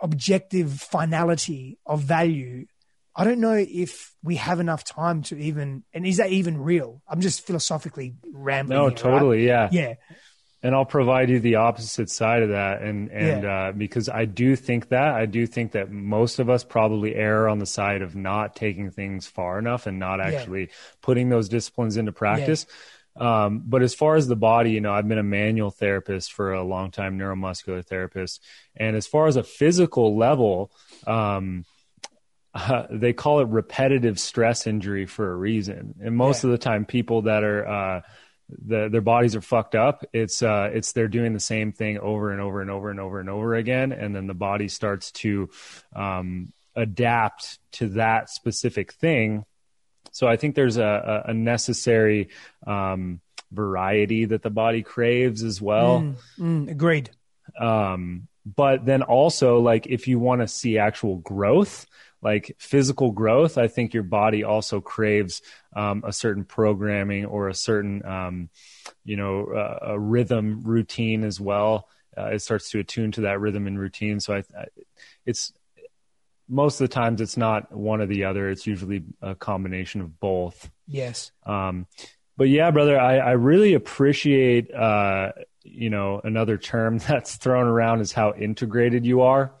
objective 0.00 0.80
finality 0.80 1.78
of 1.86 2.02
value, 2.02 2.66
I 3.18 3.24
don't 3.24 3.40
know 3.40 3.52
if 3.54 4.14
we 4.22 4.36
have 4.36 4.60
enough 4.60 4.84
time 4.84 5.22
to 5.24 5.36
even, 5.36 5.82
and 5.92 6.06
is 6.06 6.18
that 6.18 6.30
even 6.30 6.56
real? 6.56 7.02
I'm 7.08 7.20
just 7.20 7.44
philosophically 7.44 8.14
rambling. 8.32 8.78
No, 8.78 8.86
here, 8.86 8.96
totally. 8.96 9.38
Right? 9.38 9.46
Yeah. 9.46 9.68
Yeah. 9.72 9.94
And 10.62 10.72
I'll 10.72 10.84
provide 10.84 11.28
you 11.28 11.40
the 11.40 11.56
opposite 11.56 12.10
side 12.10 12.44
of 12.44 12.50
that. 12.50 12.80
And, 12.80 13.10
and, 13.10 13.42
yeah. 13.42 13.68
uh, 13.68 13.72
because 13.72 14.08
I 14.08 14.24
do 14.24 14.54
think 14.54 14.90
that, 14.90 15.14
I 15.14 15.26
do 15.26 15.48
think 15.48 15.72
that 15.72 15.90
most 15.90 16.38
of 16.38 16.48
us 16.48 16.62
probably 16.62 17.16
err 17.16 17.48
on 17.48 17.58
the 17.58 17.66
side 17.66 18.02
of 18.02 18.14
not 18.14 18.54
taking 18.54 18.92
things 18.92 19.26
far 19.26 19.58
enough 19.58 19.88
and 19.88 19.98
not 19.98 20.20
actually 20.20 20.62
yeah. 20.62 20.74
putting 21.02 21.28
those 21.28 21.48
disciplines 21.48 21.96
into 21.96 22.12
practice. 22.12 22.66
Yeah. 23.16 23.46
Um, 23.46 23.62
but 23.66 23.82
as 23.82 23.94
far 23.96 24.14
as 24.14 24.28
the 24.28 24.36
body, 24.36 24.70
you 24.70 24.80
know, 24.80 24.92
I've 24.92 25.08
been 25.08 25.18
a 25.18 25.24
manual 25.24 25.72
therapist 25.72 26.32
for 26.32 26.52
a 26.52 26.62
long 26.62 26.92
time, 26.92 27.18
neuromuscular 27.18 27.84
therapist. 27.84 28.44
And 28.76 28.94
as 28.94 29.08
far 29.08 29.26
as 29.26 29.34
a 29.34 29.42
physical 29.42 30.16
level, 30.16 30.70
um, 31.04 31.64
uh, 32.54 32.86
they 32.90 33.12
call 33.12 33.40
it 33.40 33.48
repetitive 33.48 34.18
stress 34.18 34.66
injury 34.66 35.06
for 35.06 35.30
a 35.30 35.36
reason. 35.36 35.94
And 36.00 36.16
most 36.16 36.44
yeah. 36.44 36.48
of 36.48 36.52
the 36.52 36.58
time, 36.58 36.84
people 36.84 37.22
that 37.22 37.44
are 37.44 37.66
uh, 37.68 38.00
the, 38.48 38.88
their 38.88 39.00
bodies 39.00 39.36
are 39.36 39.40
fucked 39.40 39.74
up. 39.74 40.04
It's 40.12 40.42
uh, 40.42 40.70
it's 40.72 40.92
they're 40.92 41.08
doing 41.08 41.32
the 41.32 41.40
same 41.40 41.72
thing 41.72 41.98
over 41.98 42.30
and 42.32 42.40
over 42.40 42.60
and 42.60 42.70
over 42.70 42.90
and 42.90 43.00
over 43.00 43.20
and 43.20 43.28
over 43.28 43.54
again, 43.54 43.92
and 43.92 44.14
then 44.14 44.26
the 44.26 44.34
body 44.34 44.68
starts 44.68 45.12
to 45.12 45.50
um, 45.94 46.52
adapt 46.74 47.58
to 47.72 47.88
that 47.90 48.30
specific 48.30 48.92
thing. 48.92 49.44
So 50.12 50.26
I 50.26 50.36
think 50.36 50.54
there's 50.54 50.78
a, 50.78 51.24
a 51.26 51.34
necessary 51.34 52.30
um, 52.66 53.20
variety 53.52 54.24
that 54.24 54.42
the 54.42 54.50
body 54.50 54.82
craves 54.82 55.42
as 55.42 55.60
well. 55.60 56.00
Mm, 56.00 56.16
mm, 56.38 56.70
agreed. 56.70 57.10
Um, 57.58 58.28
but 58.44 58.86
then 58.86 59.02
also, 59.02 59.60
like 59.60 59.86
if 59.86 60.08
you 60.08 60.18
want 60.18 60.40
to 60.40 60.48
see 60.48 60.78
actual 60.78 61.16
growth, 61.16 61.86
like 62.22 62.56
physical 62.58 63.12
growth, 63.12 63.58
I 63.58 63.68
think 63.68 63.94
your 63.94 64.02
body 64.02 64.44
also 64.44 64.80
craves 64.80 65.42
um, 65.74 66.02
a 66.06 66.12
certain 66.12 66.44
programming 66.44 67.24
or 67.26 67.48
a 67.48 67.54
certain, 67.54 68.04
um, 68.04 68.48
you 69.04 69.16
know, 69.16 69.46
uh, 69.46 69.92
a 69.92 69.98
rhythm 69.98 70.62
routine 70.64 71.24
as 71.24 71.40
well. 71.40 71.88
Uh, 72.16 72.26
it 72.26 72.40
starts 72.40 72.70
to 72.70 72.80
attune 72.80 73.12
to 73.12 73.22
that 73.22 73.40
rhythm 73.40 73.66
and 73.66 73.78
routine. 73.78 74.18
So 74.18 74.34
I, 74.34 74.38
I, 74.38 74.64
it's 75.24 75.52
most 76.48 76.80
of 76.80 76.88
the 76.88 76.94
times 76.94 77.20
it's 77.20 77.36
not 77.36 77.72
one 77.72 78.00
or 78.00 78.06
the 78.06 78.24
other. 78.24 78.48
It's 78.50 78.66
usually 78.66 79.04
a 79.22 79.34
combination 79.34 80.00
of 80.00 80.18
both. 80.18 80.70
Yes. 80.86 81.30
Um, 81.46 81.86
but 82.36 82.48
yeah, 82.48 82.70
brother, 82.70 82.98
I, 82.98 83.18
I 83.18 83.30
really 83.32 83.74
appreciate, 83.74 84.72
uh, 84.72 85.32
you 85.62 85.90
know, 85.90 86.20
another 86.24 86.56
term 86.56 86.98
that's 87.08 87.36
thrown 87.36 87.66
around 87.66 88.00
is 88.00 88.12
how 88.12 88.32
integrated 88.34 89.06
you 89.06 89.20
are 89.22 89.52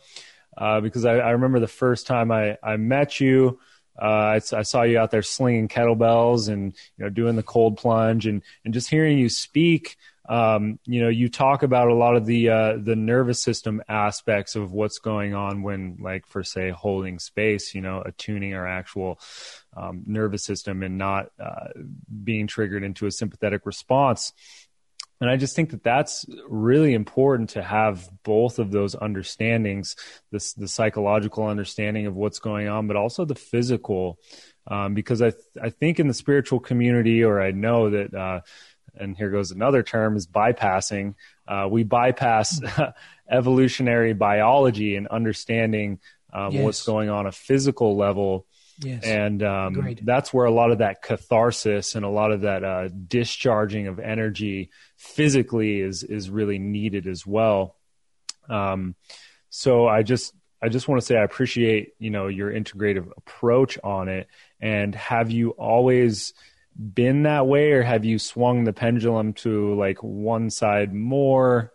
uh, 0.58 0.80
because 0.80 1.04
I, 1.04 1.18
I, 1.18 1.30
remember 1.30 1.60
the 1.60 1.68
first 1.68 2.06
time 2.06 2.32
I, 2.32 2.58
I 2.62 2.76
met 2.76 3.20
you, 3.20 3.60
uh, 4.00 4.04
I, 4.04 4.34
I, 4.36 4.62
saw 4.62 4.82
you 4.82 4.98
out 4.98 5.12
there 5.12 5.22
slinging 5.22 5.68
kettlebells 5.68 6.48
and 6.48 6.74
you 6.96 7.04
know 7.04 7.10
doing 7.10 7.36
the 7.36 7.42
cold 7.42 7.76
plunge 7.76 8.26
and 8.26 8.42
and 8.64 8.74
just 8.74 8.90
hearing 8.90 9.18
you 9.18 9.28
speak. 9.28 9.96
Um, 10.28 10.78
you 10.84 11.00
know, 11.00 11.08
you 11.08 11.30
talk 11.30 11.62
about 11.62 11.88
a 11.88 11.94
lot 11.94 12.14
of 12.14 12.26
the 12.26 12.50
uh, 12.50 12.76
the 12.76 12.96
nervous 12.96 13.42
system 13.42 13.82
aspects 13.88 14.56
of 14.56 14.72
what's 14.72 14.98
going 14.98 15.34
on 15.34 15.62
when, 15.62 15.96
like, 16.00 16.26
for 16.26 16.42
say, 16.44 16.70
holding 16.70 17.18
space. 17.18 17.74
You 17.74 17.80
know, 17.80 18.02
attuning 18.02 18.54
our 18.54 18.66
actual 18.66 19.18
um, 19.74 20.02
nervous 20.06 20.44
system 20.44 20.82
and 20.82 20.98
not 20.98 21.30
uh, 21.40 21.68
being 22.24 22.46
triggered 22.46 22.84
into 22.84 23.06
a 23.06 23.10
sympathetic 23.10 23.64
response. 23.64 24.32
And 25.20 25.28
I 25.28 25.36
just 25.36 25.56
think 25.56 25.70
that 25.70 25.82
that's 25.82 26.26
really 26.48 26.94
important 26.94 27.50
to 27.50 27.62
have 27.62 28.08
both 28.22 28.58
of 28.58 28.70
those 28.70 28.94
understandings, 28.94 29.96
this, 30.30 30.52
the 30.52 30.68
psychological 30.68 31.46
understanding 31.46 32.06
of 32.06 32.14
what's 32.14 32.38
going 32.38 32.68
on, 32.68 32.86
but 32.86 32.96
also 32.96 33.24
the 33.24 33.34
physical. 33.34 34.18
Um, 34.66 34.94
because 34.94 35.20
I, 35.22 35.30
th- 35.30 35.42
I 35.60 35.70
think 35.70 35.98
in 35.98 36.08
the 36.08 36.14
spiritual 36.14 36.60
community, 36.60 37.24
or 37.24 37.40
I 37.40 37.50
know 37.50 37.90
that, 37.90 38.14
uh, 38.14 38.40
and 38.94 39.16
here 39.16 39.30
goes 39.30 39.50
another 39.50 39.82
term 39.82 40.16
is 40.16 40.26
bypassing. 40.26 41.14
Uh, 41.46 41.66
we 41.70 41.82
bypass 41.82 42.60
evolutionary 43.30 44.12
biology 44.12 44.94
and 44.94 45.08
understanding 45.08 46.00
um, 46.32 46.52
yes. 46.52 46.62
what's 46.62 46.84
going 46.84 47.08
on 47.08 47.26
a 47.26 47.32
physical 47.32 47.96
level 47.96 48.46
Yes. 48.80 49.02
And 49.04 49.42
um, 49.42 49.96
that's 50.02 50.32
where 50.32 50.46
a 50.46 50.52
lot 50.52 50.70
of 50.70 50.78
that 50.78 51.02
catharsis 51.02 51.94
and 51.94 52.04
a 52.04 52.08
lot 52.08 52.30
of 52.30 52.42
that 52.42 52.62
uh, 52.62 52.88
discharging 52.88 53.88
of 53.88 53.98
energy 53.98 54.70
physically 54.98 55.80
is 55.80 56.02
is 56.02 56.28
really 56.28 56.58
needed 56.58 57.06
as 57.06 57.26
well. 57.26 57.76
Um, 58.48 58.94
so 59.48 59.88
I 59.88 60.02
just 60.02 60.34
I 60.60 60.68
just 60.68 60.88
want 60.88 61.00
to 61.00 61.06
say 61.06 61.16
I 61.16 61.22
appreciate 61.22 61.94
you 61.98 62.10
know 62.10 62.26
your 62.26 62.52
integrative 62.52 63.10
approach 63.16 63.78
on 63.82 64.08
it. 64.08 64.28
And 64.60 64.94
have 64.94 65.30
you 65.30 65.50
always 65.50 66.34
been 66.76 67.22
that 67.22 67.46
way, 67.46 67.72
or 67.72 67.82
have 67.82 68.04
you 68.04 68.18
swung 68.18 68.64
the 68.64 68.72
pendulum 68.72 69.32
to 69.34 69.74
like 69.74 70.02
one 70.02 70.50
side 70.50 70.92
more? 70.92 71.72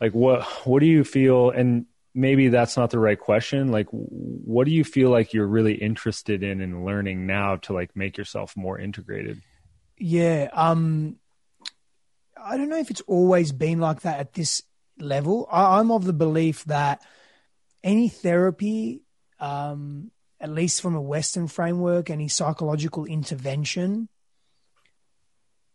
Like 0.00 0.12
what 0.12 0.42
what 0.66 0.80
do 0.80 0.86
you 0.86 1.04
feel? 1.04 1.50
And 1.50 1.86
maybe 2.14 2.48
that's 2.48 2.76
not 2.76 2.90
the 2.90 2.98
right 2.98 3.18
question 3.18 3.68
like 3.68 3.86
what 3.90 4.66
do 4.66 4.70
you 4.70 4.84
feel 4.84 5.08
like 5.08 5.32
you're 5.32 5.46
really 5.46 5.72
interested 5.72 6.42
in 6.42 6.60
and 6.60 6.74
in 6.74 6.84
learning 6.84 7.26
now 7.26 7.56
to 7.56 7.72
like 7.72 7.96
make 7.96 8.18
yourself 8.18 8.54
more 8.54 8.78
integrated 8.78 9.40
yeah 9.98 10.50
um 10.52 11.16
i 12.44 12.56
don't 12.56 12.68
know 12.68 12.78
if 12.78 12.90
it's 12.90 13.02
always 13.02 13.52
been 13.52 13.80
like 13.80 14.02
that 14.02 14.20
at 14.20 14.32
this 14.34 14.62
level 14.98 15.48
I, 15.50 15.78
i'm 15.78 15.90
of 15.90 16.04
the 16.04 16.12
belief 16.12 16.64
that 16.64 17.02
any 17.82 18.08
therapy 18.08 19.02
um 19.40 20.10
at 20.40 20.50
least 20.50 20.80
from 20.82 20.94
a 20.94 21.00
western 21.00 21.48
framework 21.48 22.10
any 22.10 22.28
psychological 22.28 23.04
intervention 23.04 24.08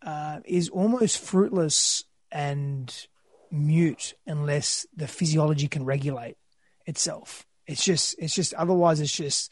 uh, 0.05 0.39
is 0.45 0.69
almost 0.69 1.19
fruitless 1.19 2.05
and 2.31 3.07
mute 3.51 4.13
unless 4.25 4.85
the 4.95 5.07
physiology 5.07 5.67
can 5.67 5.85
regulate 5.85 6.37
itself. 6.85 7.45
It's 7.65 7.83
just 7.83 8.15
it's 8.17 8.33
just 8.33 8.53
otherwise 8.53 9.01
it's 9.01 9.11
just 9.11 9.51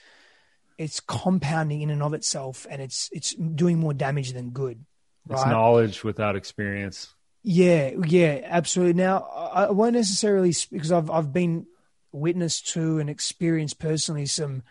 it's 0.78 0.99
compounding 0.99 1.82
in 1.82 1.89
and 1.89 2.03
of 2.03 2.13
itself 2.13 2.66
and 2.70 2.82
it's 2.82 3.09
it's 3.11 3.34
doing 3.34 3.80
more 3.80 3.93
damage 3.93 4.34
than 4.34 4.51
good. 4.51 4.86
Right? 5.28 5.39
It's 5.39 5.45
knowledge 5.45 6.03
without 6.03 6.36
experience. 6.36 7.13
Yeah, 7.43 7.91
yeah, 8.05 8.41
absolutely. 8.43 8.93
Now 8.93 9.19
I 9.53 9.69
won't 9.69 9.93
necessarily 9.93 10.53
because 10.71 10.91
I've 10.91 11.11
I've 11.11 11.32
been 11.32 11.67
witness 12.11 12.61
to 12.61 12.99
and 12.99 13.09
experienced 13.09 13.78
personally 13.78 14.26
some 14.26 14.63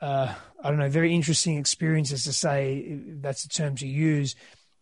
uh, 0.00 0.34
I 0.62 0.70
don't 0.70 0.78
know 0.78 0.88
very 0.88 1.14
interesting 1.14 1.56
experiences 1.56 2.24
to 2.24 2.32
say 2.32 3.00
that's 3.20 3.42
the 3.42 3.48
term 3.48 3.76
to 3.76 3.86
use 3.86 4.34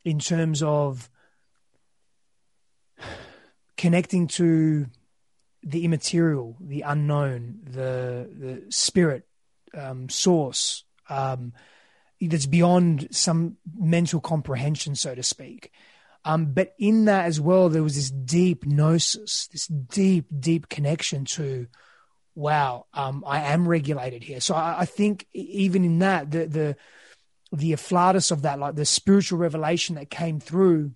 in 0.04 0.18
terms 0.18 0.62
of 0.62 1.08
connecting 3.76 4.26
to 4.28 4.86
the 5.62 5.84
immaterial, 5.84 6.56
the 6.60 6.82
unknown, 6.82 7.60
the 7.64 8.28
the 8.36 8.72
spirit 8.72 9.26
um, 9.74 10.08
source 10.08 10.84
um, 11.08 11.52
that's 12.28 12.46
beyond 12.46 13.08
some 13.10 13.56
mental 13.76 14.20
comprehension, 14.20 14.94
so 14.94 15.14
to 15.14 15.22
speak. 15.22 15.72
Um, 16.24 16.46
but 16.52 16.74
in 16.78 17.06
that 17.06 17.26
as 17.26 17.40
well, 17.40 17.68
there 17.68 17.82
was 17.82 17.96
this 17.96 18.10
deep 18.10 18.64
gnosis, 18.64 19.48
this 19.48 19.66
deep, 19.66 20.26
deep 20.38 20.68
connection 20.68 21.24
to, 21.24 21.66
wow, 22.34 22.86
um, 22.94 23.24
I 23.26 23.52
am 23.52 23.68
regulated 23.68 24.22
here. 24.22 24.40
So 24.40 24.54
I, 24.54 24.80
I, 24.80 24.84
think 24.84 25.26
even 25.32 25.84
in 25.84 25.98
that, 25.98 26.30
the 26.30 26.46
the 26.46 26.76
the 27.50 27.72
afflatus 27.72 28.30
of 28.30 28.42
that, 28.42 28.60
like 28.60 28.76
the 28.76 28.84
spiritual 28.84 29.38
revelation 29.38 29.96
that 29.96 30.10
came 30.10 30.38
through, 30.38 30.92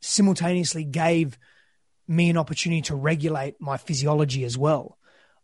simultaneously 0.00 0.84
gave 0.84 1.38
me 2.06 2.30
an 2.30 2.36
opportunity 2.36 2.82
to 2.82 2.94
regulate 2.94 3.60
my 3.60 3.76
physiology 3.76 4.44
as 4.44 4.56
well. 4.56 4.96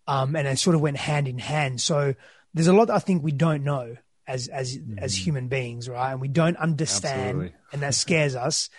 Um, 0.07 0.37
and 0.37 0.47
it 0.47 0.59
sort 0.59 0.77
of 0.77 0.81
went 0.81 0.97
hand 0.97 1.27
in 1.27 1.39
hand. 1.39 1.81
So 1.81 2.15
there's 2.55 2.69
a 2.69 2.73
lot 2.73 2.89
I 2.89 2.99
think 2.99 3.23
we 3.23 3.33
don't 3.33 3.65
know 3.65 3.97
as 4.27 4.49
as 4.49 4.77
mm-hmm. 4.77 4.99
as 4.99 5.15
human 5.15 5.49
beings, 5.49 5.89
right? 5.89 6.13
And 6.13 6.21
we 6.21 6.29
don't 6.29 6.57
understand, 6.57 7.29
Absolutely. 7.29 7.55
and 7.73 7.83
that 7.83 7.95
scares 8.07 8.35
us, 8.35 8.71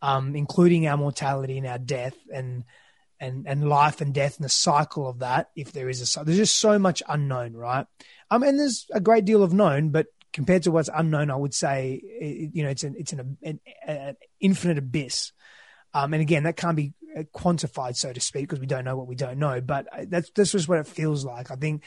um, 0.00 0.36
including 0.36 0.86
our 0.86 0.96
mortality 0.96 1.58
and 1.58 1.66
our 1.66 1.78
death, 1.78 2.16
and 2.32 2.64
and 3.20 3.46
and 3.46 3.68
life 3.68 4.00
and 4.00 4.14
death 4.14 4.36
and 4.36 4.44
the 4.44 4.50
cycle 4.50 5.08
of 5.08 5.20
that. 5.20 5.50
If 5.56 5.72
there 5.72 5.88
is 5.88 6.16
a, 6.16 6.24
there's 6.24 6.38
just 6.38 6.58
so 6.58 6.78
much 6.78 7.02
unknown, 7.08 7.54
right? 7.54 7.86
Um, 8.30 8.42
and 8.42 8.58
there's 8.58 8.86
a 8.92 9.00
great 9.00 9.24
deal 9.24 9.42
of 9.42 9.52
known, 9.52 9.90
but 9.90 10.06
compared 10.32 10.62
to 10.62 10.70
what's 10.70 10.90
unknown, 10.92 11.30
I 11.30 11.36
would 11.36 11.54
say, 11.54 12.00
you 12.52 12.62
know, 12.62 12.70
it's 12.70 12.84
an 12.84 12.94
it's 12.98 13.12
an, 13.12 13.36
an, 13.42 13.60
an 13.86 14.16
infinite 14.40 14.78
abyss. 14.78 15.32
Um, 15.94 16.14
and 16.14 16.22
again, 16.22 16.44
that 16.44 16.56
can't 16.56 16.76
be 16.76 16.94
quantified, 17.34 17.96
so 17.96 18.12
to 18.12 18.20
speak, 18.20 18.44
because 18.44 18.60
we 18.60 18.66
don't 18.66 18.84
know 18.84 18.96
what 18.96 19.06
we 19.06 19.14
don't 19.14 19.38
know. 19.38 19.60
But 19.60 19.86
that's 20.08 20.30
this 20.30 20.52
just 20.52 20.68
what 20.68 20.78
it 20.78 20.86
feels 20.86 21.24
like. 21.24 21.50
I 21.50 21.56
think 21.56 21.82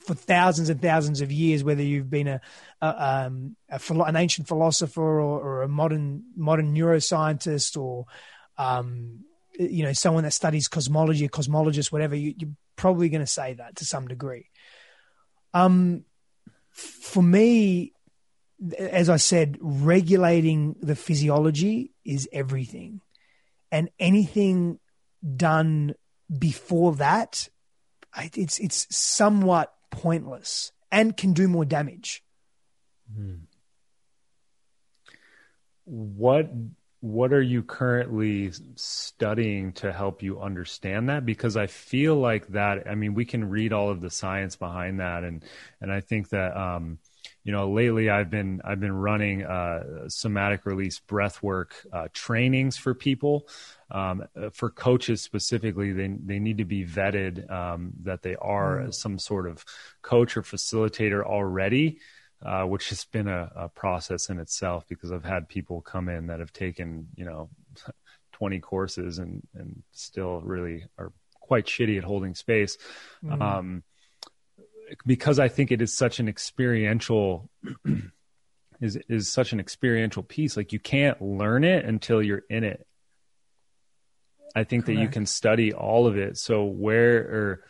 for 0.00 0.14
thousands 0.14 0.70
and 0.70 0.80
thousands 0.80 1.20
of 1.20 1.30
years, 1.30 1.62
whether 1.62 1.82
you've 1.82 2.10
been 2.10 2.28
a, 2.28 2.40
a, 2.80 3.26
um, 3.26 3.56
a 3.68 3.80
an 4.02 4.16
ancient 4.16 4.48
philosopher 4.48 5.02
or, 5.02 5.40
or, 5.40 5.62
a 5.62 5.68
modern 5.68 6.24
modern 6.36 6.74
neuroscientist 6.74 7.80
or 7.80 8.06
um, 8.58 9.20
you 9.58 9.84
know 9.84 9.92
someone 9.92 10.24
that 10.24 10.32
studies 10.32 10.68
cosmology, 10.68 11.24
a 11.24 11.28
cosmologist, 11.28 11.92
whatever, 11.92 12.14
you, 12.14 12.34
are 12.42 12.54
probably 12.76 13.08
going 13.08 13.20
to 13.20 13.26
say 13.26 13.54
that 13.54 13.76
to 13.76 13.84
some 13.84 14.08
degree. 14.08 14.48
Um, 15.52 16.04
for 16.70 17.22
me, 17.22 17.92
as 18.78 19.08
I 19.08 19.16
said, 19.16 19.58
regulating 19.60 20.76
the 20.80 20.96
physiology 20.96 21.92
is 22.04 22.28
everything 22.32 23.00
and 23.72 23.90
anything 23.98 24.78
done 25.36 25.94
before 26.38 26.94
that, 26.96 27.48
it's 28.34 28.58
it's 28.58 28.86
somewhat 28.94 29.72
pointless 29.90 30.72
and 30.90 31.16
can 31.16 31.32
do 31.32 31.48
more 31.48 31.64
damage. 31.64 32.22
Hmm. 33.14 33.34
What 35.84 36.50
what 37.00 37.32
are 37.32 37.42
you 37.42 37.62
currently 37.62 38.52
studying 38.76 39.72
to 39.72 39.90
help 39.90 40.22
you 40.22 40.38
understand 40.38 41.08
that 41.08 41.24
because 41.24 41.56
i 41.56 41.66
feel 41.66 42.14
like 42.14 42.46
that 42.48 42.86
i 42.86 42.94
mean 42.94 43.14
we 43.14 43.24
can 43.24 43.48
read 43.48 43.72
all 43.72 43.88
of 43.88 44.02
the 44.02 44.10
science 44.10 44.54
behind 44.54 45.00
that 45.00 45.24
and 45.24 45.42
and 45.80 45.90
i 45.90 46.00
think 46.00 46.28
that 46.28 46.54
um 46.54 46.98
you 47.42 47.52
know 47.52 47.70
lately 47.70 48.10
i've 48.10 48.28
been 48.28 48.60
i've 48.64 48.80
been 48.80 48.92
running 48.92 49.42
uh, 49.42 50.08
somatic 50.08 50.66
release 50.66 50.98
breath 50.98 51.42
work 51.42 51.74
uh, 51.90 52.08
trainings 52.12 52.76
for 52.76 52.94
people 52.94 53.48
um, 53.90 54.24
for 54.52 54.70
coaches 54.70 55.20
specifically 55.20 55.92
they, 55.92 56.08
they 56.24 56.38
need 56.38 56.58
to 56.58 56.64
be 56.64 56.84
vetted 56.84 57.50
um, 57.50 57.92
that 58.02 58.22
they 58.22 58.36
are 58.36 58.78
mm. 58.78 58.94
some 58.94 59.18
sort 59.18 59.46
of 59.46 59.64
coach 60.02 60.36
or 60.36 60.42
facilitator 60.42 61.22
already 61.22 61.98
uh, 62.42 62.62
which 62.64 62.88
has 62.88 63.04
been 63.04 63.28
a, 63.28 63.50
a, 63.54 63.68
process 63.68 64.30
in 64.30 64.38
itself 64.38 64.86
because 64.88 65.12
i've 65.12 65.24
had 65.24 65.48
people 65.48 65.80
come 65.80 66.08
in 66.08 66.26
that 66.28 66.40
have 66.40 66.52
taken 66.52 67.08
you 67.16 67.24
know 67.24 67.48
20 68.32 68.60
courses 68.60 69.18
and 69.18 69.42
and 69.54 69.82
still 69.92 70.40
really 70.40 70.84
are 70.96 71.12
quite 71.34 71.66
shitty 71.66 71.98
at 71.98 72.04
holding 72.04 72.34
space 72.34 72.78
mm. 73.22 73.40
um, 73.42 73.82
because 75.06 75.38
I 75.38 75.48
think 75.48 75.72
it 75.72 75.82
is 75.82 75.92
such 75.92 76.20
an 76.20 76.28
experiential 76.28 77.48
is 78.80 78.96
is 79.08 79.32
such 79.32 79.52
an 79.52 79.60
experiential 79.60 80.22
piece. 80.22 80.56
Like 80.56 80.72
you 80.72 80.80
can't 80.80 81.20
learn 81.20 81.64
it 81.64 81.84
until 81.84 82.22
you're 82.22 82.44
in 82.48 82.64
it. 82.64 82.86
I 84.54 84.64
think 84.64 84.84
Correct. 84.84 84.96
that 84.96 85.02
you 85.02 85.08
can 85.08 85.26
study 85.26 85.72
all 85.72 86.06
of 86.06 86.16
it. 86.16 86.38
So 86.38 86.64
where 86.64 87.18
or 87.18 87.64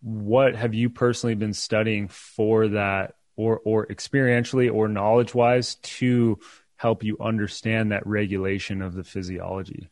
what 0.00 0.54
have 0.54 0.74
you 0.74 0.90
personally 0.90 1.34
been 1.34 1.54
studying 1.54 2.08
for 2.08 2.68
that 2.68 3.14
or 3.36 3.60
or 3.64 3.86
experientially 3.86 4.72
or 4.72 4.88
knowledge 4.88 5.34
wise 5.34 5.76
to 5.76 6.38
help 6.76 7.02
you 7.02 7.16
understand 7.20 7.92
that 7.92 8.06
regulation 8.06 8.82
of 8.82 8.94
the 8.94 9.04
physiology? 9.04 9.88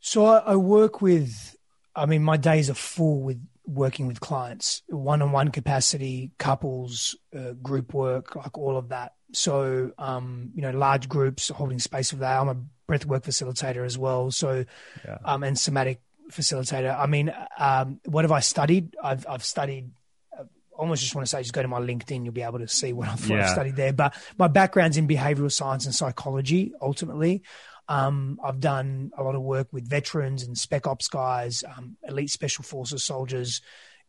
So 0.00 0.26
I, 0.26 0.38
I 0.38 0.56
work 0.56 1.00
with 1.00 1.56
I 1.94 2.06
mean 2.06 2.22
my 2.22 2.36
days 2.36 2.70
are 2.70 2.74
full 2.74 3.20
with 3.22 3.40
working 3.66 4.06
with 4.06 4.20
clients, 4.20 4.82
one 4.88 5.22
on 5.22 5.32
one 5.32 5.50
capacity, 5.50 6.30
couples, 6.38 7.16
uh, 7.36 7.52
group 7.52 7.92
work, 7.92 8.36
like 8.36 8.56
all 8.56 8.76
of 8.76 8.90
that. 8.90 9.14
So, 9.32 9.90
um, 9.98 10.52
you 10.54 10.62
know, 10.62 10.70
large 10.70 11.08
groups 11.08 11.48
holding 11.48 11.80
space 11.80 12.10
for 12.10 12.16
that. 12.16 12.40
I'm 12.40 12.48
a 12.48 12.56
breathwork 12.88 13.22
facilitator 13.22 13.84
as 13.84 13.98
well. 13.98 14.30
So, 14.30 14.64
yeah. 15.04 15.18
um, 15.24 15.42
and 15.42 15.58
somatic 15.58 16.00
facilitator. 16.30 16.96
I 16.96 17.06
mean, 17.06 17.32
um, 17.58 18.00
what 18.04 18.24
have 18.24 18.32
I 18.32 18.40
studied? 18.40 18.96
I've, 19.02 19.26
I've 19.28 19.44
studied 19.44 19.90
uh, 20.38 20.44
almost 20.76 21.02
just 21.02 21.14
want 21.14 21.26
to 21.26 21.30
say 21.30 21.42
just 21.42 21.52
go 21.52 21.62
to 21.62 21.68
my 21.68 21.80
LinkedIn, 21.80 22.24
you'll 22.24 22.32
be 22.32 22.42
able 22.42 22.58
to 22.58 22.68
see 22.68 22.92
what 22.92 23.08
I've, 23.08 23.28
yeah. 23.28 23.46
studied 23.46 23.76
there. 23.76 23.92
But 23.92 24.14
my 24.38 24.48
background's 24.48 24.96
in 24.96 25.08
behavioral 25.08 25.52
science 25.52 25.86
and 25.86 25.94
psychology, 25.94 26.72
ultimately. 26.80 27.42
Um, 27.88 28.40
I've 28.42 28.58
done 28.58 29.12
a 29.16 29.22
lot 29.22 29.36
of 29.36 29.42
work 29.42 29.68
with 29.72 29.88
veterans 29.88 30.42
and 30.42 30.58
spec 30.58 30.86
ops 30.86 31.06
guys, 31.06 31.62
um, 31.76 31.96
elite 32.06 32.30
special 32.30 32.64
forces 32.64 33.04
soldiers, 33.04 33.60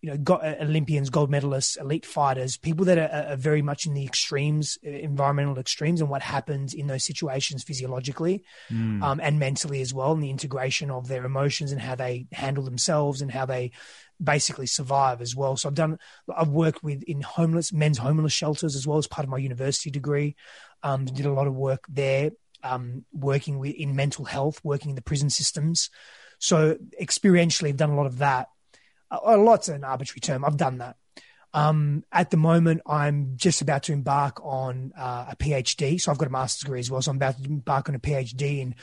you 0.01 0.11
know, 0.11 0.17
got, 0.17 0.45
uh, 0.45 0.55
Olympians, 0.61 1.09
gold 1.09 1.31
medalists, 1.31 1.79
elite 1.79 2.05
fighters, 2.05 2.57
people 2.57 2.85
that 2.85 2.97
are, 2.97 3.31
are, 3.31 3.35
very 3.35 3.61
much 3.61 3.85
in 3.85 3.93
the 3.93 4.05
extremes, 4.05 4.77
uh, 4.85 4.89
environmental 4.89 5.57
extremes, 5.57 6.01
and 6.01 6.09
what 6.09 6.21
happens 6.21 6.73
in 6.73 6.87
those 6.87 7.03
situations 7.03 7.63
physiologically 7.63 8.43
mm. 8.71 9.01
um, 9.01 9.19
and 9.21 9.39
mentally 9.39 9.81
as 9.81 9.93
well, 9.93 10.11
and 10.11 10.21
the 10.21 10.29
integration 10.29 10.91
of 10.91 11.07
their 11.07 11.25
emotions 11.25 11.71
and 11.71 11.81
how 11.81 11.95
they 11.95 12.27
handle 12.31 12.63
themselves 12.63 13.21
and 13.21 13.31
how 13.31 13.45
they 13.45 13.71
basically 14.21 14.67
survive 14.67 15.21
as 15.21 15.35
well. 15.35 15.57
So 15.57 15.69
I've 15.69 15.75
done, 15.75 15.99
I've 16.35 16.49
worked 16.49 16.83
with 16.83 17.03
in 17.03 17.21
homeless 17.21 17.73
men's 17.73 17.97
homeless 17.97 18.33
shelters 18.33 18.75
as 18.75 18.87
well 18.87 18.97
as 18.97 19.07
part 19.07 19.25
of 19.25 19.29
my 19.29 19.37
university 19.37 19.89
degree. 19.89 20.35
Um, 20.83 21.05
did 21.05 21.25
a 21.25 21.33
lot 21.33 21.47
of 21.47 21.55
work 21.55 21.85
there 21.89 22.31
um, 22.63 23.05
working 23.11 23.59
with, 23.59 23.75
in 23.75 23.95
mental 23.95 24.25
health, 24.25 24.59
working 24.63 24.89
in 24.89 24.95
the 24.95 25.01
prison 25.01 25.29
systems. 25.29 25.89
So 26.39 26.77
experientially, 27.01 27.69
I've 27.69 27.77
done 27.77 27.89
a 27.91 27.95
lot 27.95 28.05
of 28.05 28.19
that. 28.19 28.49
A 29.09 29.37
lot's 29.37 29.69
an 29.69 29.83
arbitrary 29.83 30.19
term. 30.19 30.43
I've 30.43 30.57
done 30.57 30.79
that. 30.79 30.97
Um, 31.53 32.03
at 32.11 32.29
the 32.29 32.37
moment, 32.37 32.81
I'm 32.85 33.33
just 33.35 33.61
about 33.61 33.83
to 33.83 33.93
embark 33.93 34.43
on 34.43 34.91
uh, 34.97 35.27
a 35.29 35.35
PhD. 35.35 35.99
So 35.99 36.11
I've 36.11 36.17
got 36.17 36.27
a 36.27 36.31
master's 36.31 36.63
degree 36.63 36.79
as 36.79 36.91
well. 36.91 37.01
So 37.01 37.11
I'm 37.11 37.17
about 37.17 37.41
to 37.41 37.49
embark 37.49 37.89
on 37.89 37.95
a 37.95 37.99
PhD 37.99 38.59
in 38.59 38.75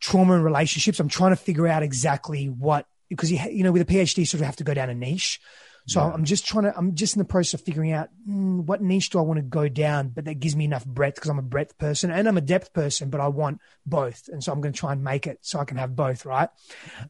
trauma 0.00 0.34
and 0.34 0.44
relationships. 0.44 1.00
I'm 1.00 1.08
trying 1.08 1.32
to 1.32 1.36
figure 1.36 1.66
out 1.66 1.82
exactly 1.82 2.46
what 2.46 2.86
because 3.08 3.32
you 3.32 3.38
you 3.50 3.64
know 3.64 3.72
with 3.72 3.82
a 3.82 3.92
PhD, 3.92 4.18
you 4.18 4.26
sort 4.26 4.40
of 4.40 4.46
have 4.46 4.56
to 4.56 4.64
go 4.64 4.74
down 4.74 4.90
a 4.90 4.94
niche. 4.94 5.40
So 5.88 6.00
yeah. 6.00 6.12
I'm 6.12 6.24
just 6.24 6.46
trying 6.46 6.64
to, 6.64 6.76
I'm 6.76 6.94
just 6.94 7.16
in 7.16 7.18
the 7.18 7.24
process 7.24 7.54
of 7.54 7.62
figuring 7.62 7.92
out 7.92 8.10
mm, 8.28 8.62
what 8.62 8.82
niche 8.82 9.08
do 9.08 9.18
I 9.18 9.22
want 9.22 9.38
to 9.38 9.42
go 9.42 9.70
down, 9.70 10.08
but 10.10 10.26
that 10.26 10.38
gives 10.38 10.54
me 10.54 10.66
enough 10.66 10.84
breadth 10.84 11.14
because 11.14 11.30
I'm 11.30 11.38
a 11.38 11.42
breadth 11.42 11.78
person 11.78 12.10
and 12.10 12.28
I'm 12.28 12.36
a 12.36 12.42
depth 12.42 12.74
person, 12.74 13.08
but 13.08 13.22
I 13.22 13.28
want 13.28 13.60
both. 13.86 14.28
And 14.28 14.44
so 14.44 14.52
I'm 14.52 14.60
going 14.60 14.74
to 14.74 14.78
try 14.78 14.92
and 14.92 15.02
make 15.02 15.26
it 15.26 15.38
so 15.40 15.58
I 15.58 15.64
can 15.64 15.78
have 15.78 15.96
both, 15.96 16.26
right? 16.26 16.50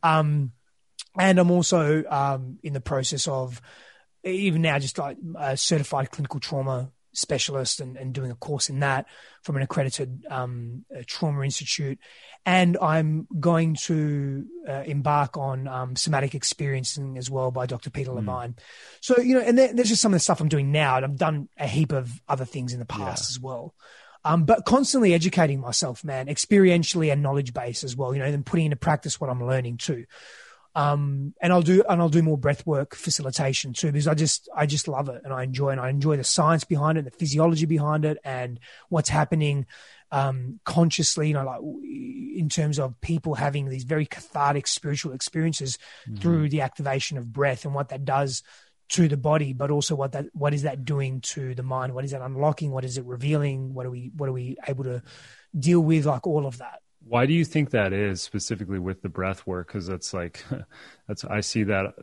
Um, 0.05 0.53
and 1.19 1.39
I'm 1.39 1.51
also 1.51 2.05
um, 2.09 2.59
in 2.63 2.73
the 2.73 2.81
process 2.81 3.29
of 3.29 3.61
even 4.25 4.63
now 4.63 4.79
just 4.79 4.99
like 4.99 5.17
a 5.39 5.57
certified 5.57 6.11
clinical 6.11 6.41
trauma 6.41 6.91
specialist 7.13 7.81
and, 7.81 7.97
and 7.97 8.15
doing 8.15 8.31
a 8.31 8.35
course 8.35 8.69
in 8.69 8.81
that 8.81 9.07
from 9.43 9.57
an 9.57 9.63
accredited 9.63 10.25
um, 10.31 10.85
trauma 11.07 11.43
institute. 11.43 11.99
And 12.47 12.79
I'm 12.81 13.27
going 13.39 13.77
to 13.85 14.47
uh, 14.67 14.83
embark 14.87 15.37
on 15.37 15.67
um, 15.69 15.97
somatic 15.97 16.35
experiencing 16.35 17.19
as 17.19 17.31
well 17.31 17.51
by 17.51 17.67
Dr. 17.67 17.91
Peter 17.91 18.11
mm. 18.11 18.17
Levine. 18.17 18.55
So, 19.01 19.19
you 19.19 19.35
know, 19.35 19.41
and 19.41 19.59
there, 19.59 19.73
there's 19.73 19.89
just 19.89 20.01
some 20.01 20.13
of 20.13 20.17
the 20.17 20.21
stuff 20.21 20.41
I'm 20.41 20.49
doing 20.49 20.73
now. 20.73 20.97
And 20.97 21.05
I've 21.05 21.17
done 21.17 21.49
a 21.59 21.67
heap 21.67 21.93
of 21.93 22.23
other 22.29 22.45
things 22.45 22.73
in 22.73 22.79
the 22.79 22.87
past 22.87 23.31
yeah. 23.31 23.35
as 23.35 23.41
well. 23.41 23.75
Um, 24.25 24.45
but 24.45 24.65
constantly 24.65 25.15
educating 25.15 25.61
myself, 25.61 26.05
man, 26.05 26.27
experientially 26.27 27.13
and 27.13 27.23
knowledge 27.23 27.53
base 27.53 27.85
as 27.85 27.97
well, 27.97 28.15
you 28.15 28.21
know, 28.21 28.27
and 28.27 28.47
putting 28.47 28.67
into 28.67 28.77
practice 28.77 29.21
what 29.21 29.31
I'm 29.31 29.45
learning 29.45 29.79
too. 29.79 30.07
Um, 30.79 31.35
and 31.41 31.53
I'll 31.53 31.63
do 31.63 31.83
and 31.89 32.01
I'll 32.01 32.09
do 32.09 32.23
more 32.23 32.39
breath 32.39 32.65
work 32.65 32.95
facilitation 32.95 33.73
too 33.73 33.91
because 33.91 34.07
I 34.07 34.15
just 34.15 34.49
I 34.55 34.65
just 34.65 34.87
love 34.87 35.09
it 35.09 35.23
and 35.25 35.33
I 35.33 35.43
enjoy 35.43 35.71
and 35.71 35.81
I 35.81 35.89
enjoy 35.91 36.17
the 36.17 36.23
science 36.23 36.63
behind 36.63 36.97
it, 36.97 37.05
the 37.05 37.11
physiology 37.11 37.67
behind 37.67 38.05
it, 38.05 38.19
and 38.23 38.61
what's 38.89 39.09
happening 39.09 39.67
um, 40.13 40.61
consciously. 40.65 41.27
You 41.27 41.35
know, 41.35 41.45
like 41.45 41.61
in 41.83 42.49
terms 42.49 42.79
of 42.79 43.01
people 43.01 43.35
having 43.35 43.69
these 43.69 43.83
very 43.83 44.07
cathartic 44.07 44.69
spiritual 44.69 45.15
experiences 45.15 45.79
mm-hmm. 46.09 46.21
through 46.21 46.49
the 46.49 46.61
activation 46.61 47.19
of 47.19 47.33
breath 47.33 47.65
and 47.65 47.75
what 47.75 47.89
that 47.89 48.05
does 48.05 48.45
to 48.91 49.09
the 49.09 49.17
body, 49.17 49.53
but 49.53 49.73
also 49.73 49.97
what 49.97 50.13
that 50.13 50.27
what 50.33 50.55
is 50.55 50.63
that 50.63 50.85
doing 50.85 51.23
to 51.23 51.57
the 51.57 51.65
mind? 51.65 51.93
What 51.93 52.05
is 52.05 52.13
that 52.13 52.23
unlocking? 52.23 52.71
What 52.71 52.85
is 52.85 52.99
it 52.99 53.05
revealing? 53.05 53.75
What 53.75 53.85
are 53.85 53.91
we 53.91 54.13
what 54.17 54.29
are 54.29 54.33
we 54.33 54.57
able 54.69 54.85
to 54.85 55.03
deal 55.59 55.81
with? 55.81 56.07
Like 56.07 56.25
all 56.25 56.47
of 56.47 56.59
that. 56.59 56.83
Why 57.09 57.27
do 57.27 57.33
you 57.33 57.45
think 57.45 57.71
that 57.71 57.93
is 57.93 58.21
specifically 58.21 58.79
with 58.79 59.03
the 59.03 59.09
breath 59.09 59.47
work? 59.47 59.69
Because 59.69 59.87
that's 59.87 60.13
like 60.13 60.45
that's 61.09 61.25
I 61.25 61.41
see 61.41 61.65
that 61.65 61.95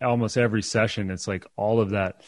almost 0.00 0.36
every 0.36 0.62
session. 0.62 1.10
It's 1.10 1.28
like 1.28 1.46
all 1.56 1.80
of 1.80 1.90
that 1.90 2.22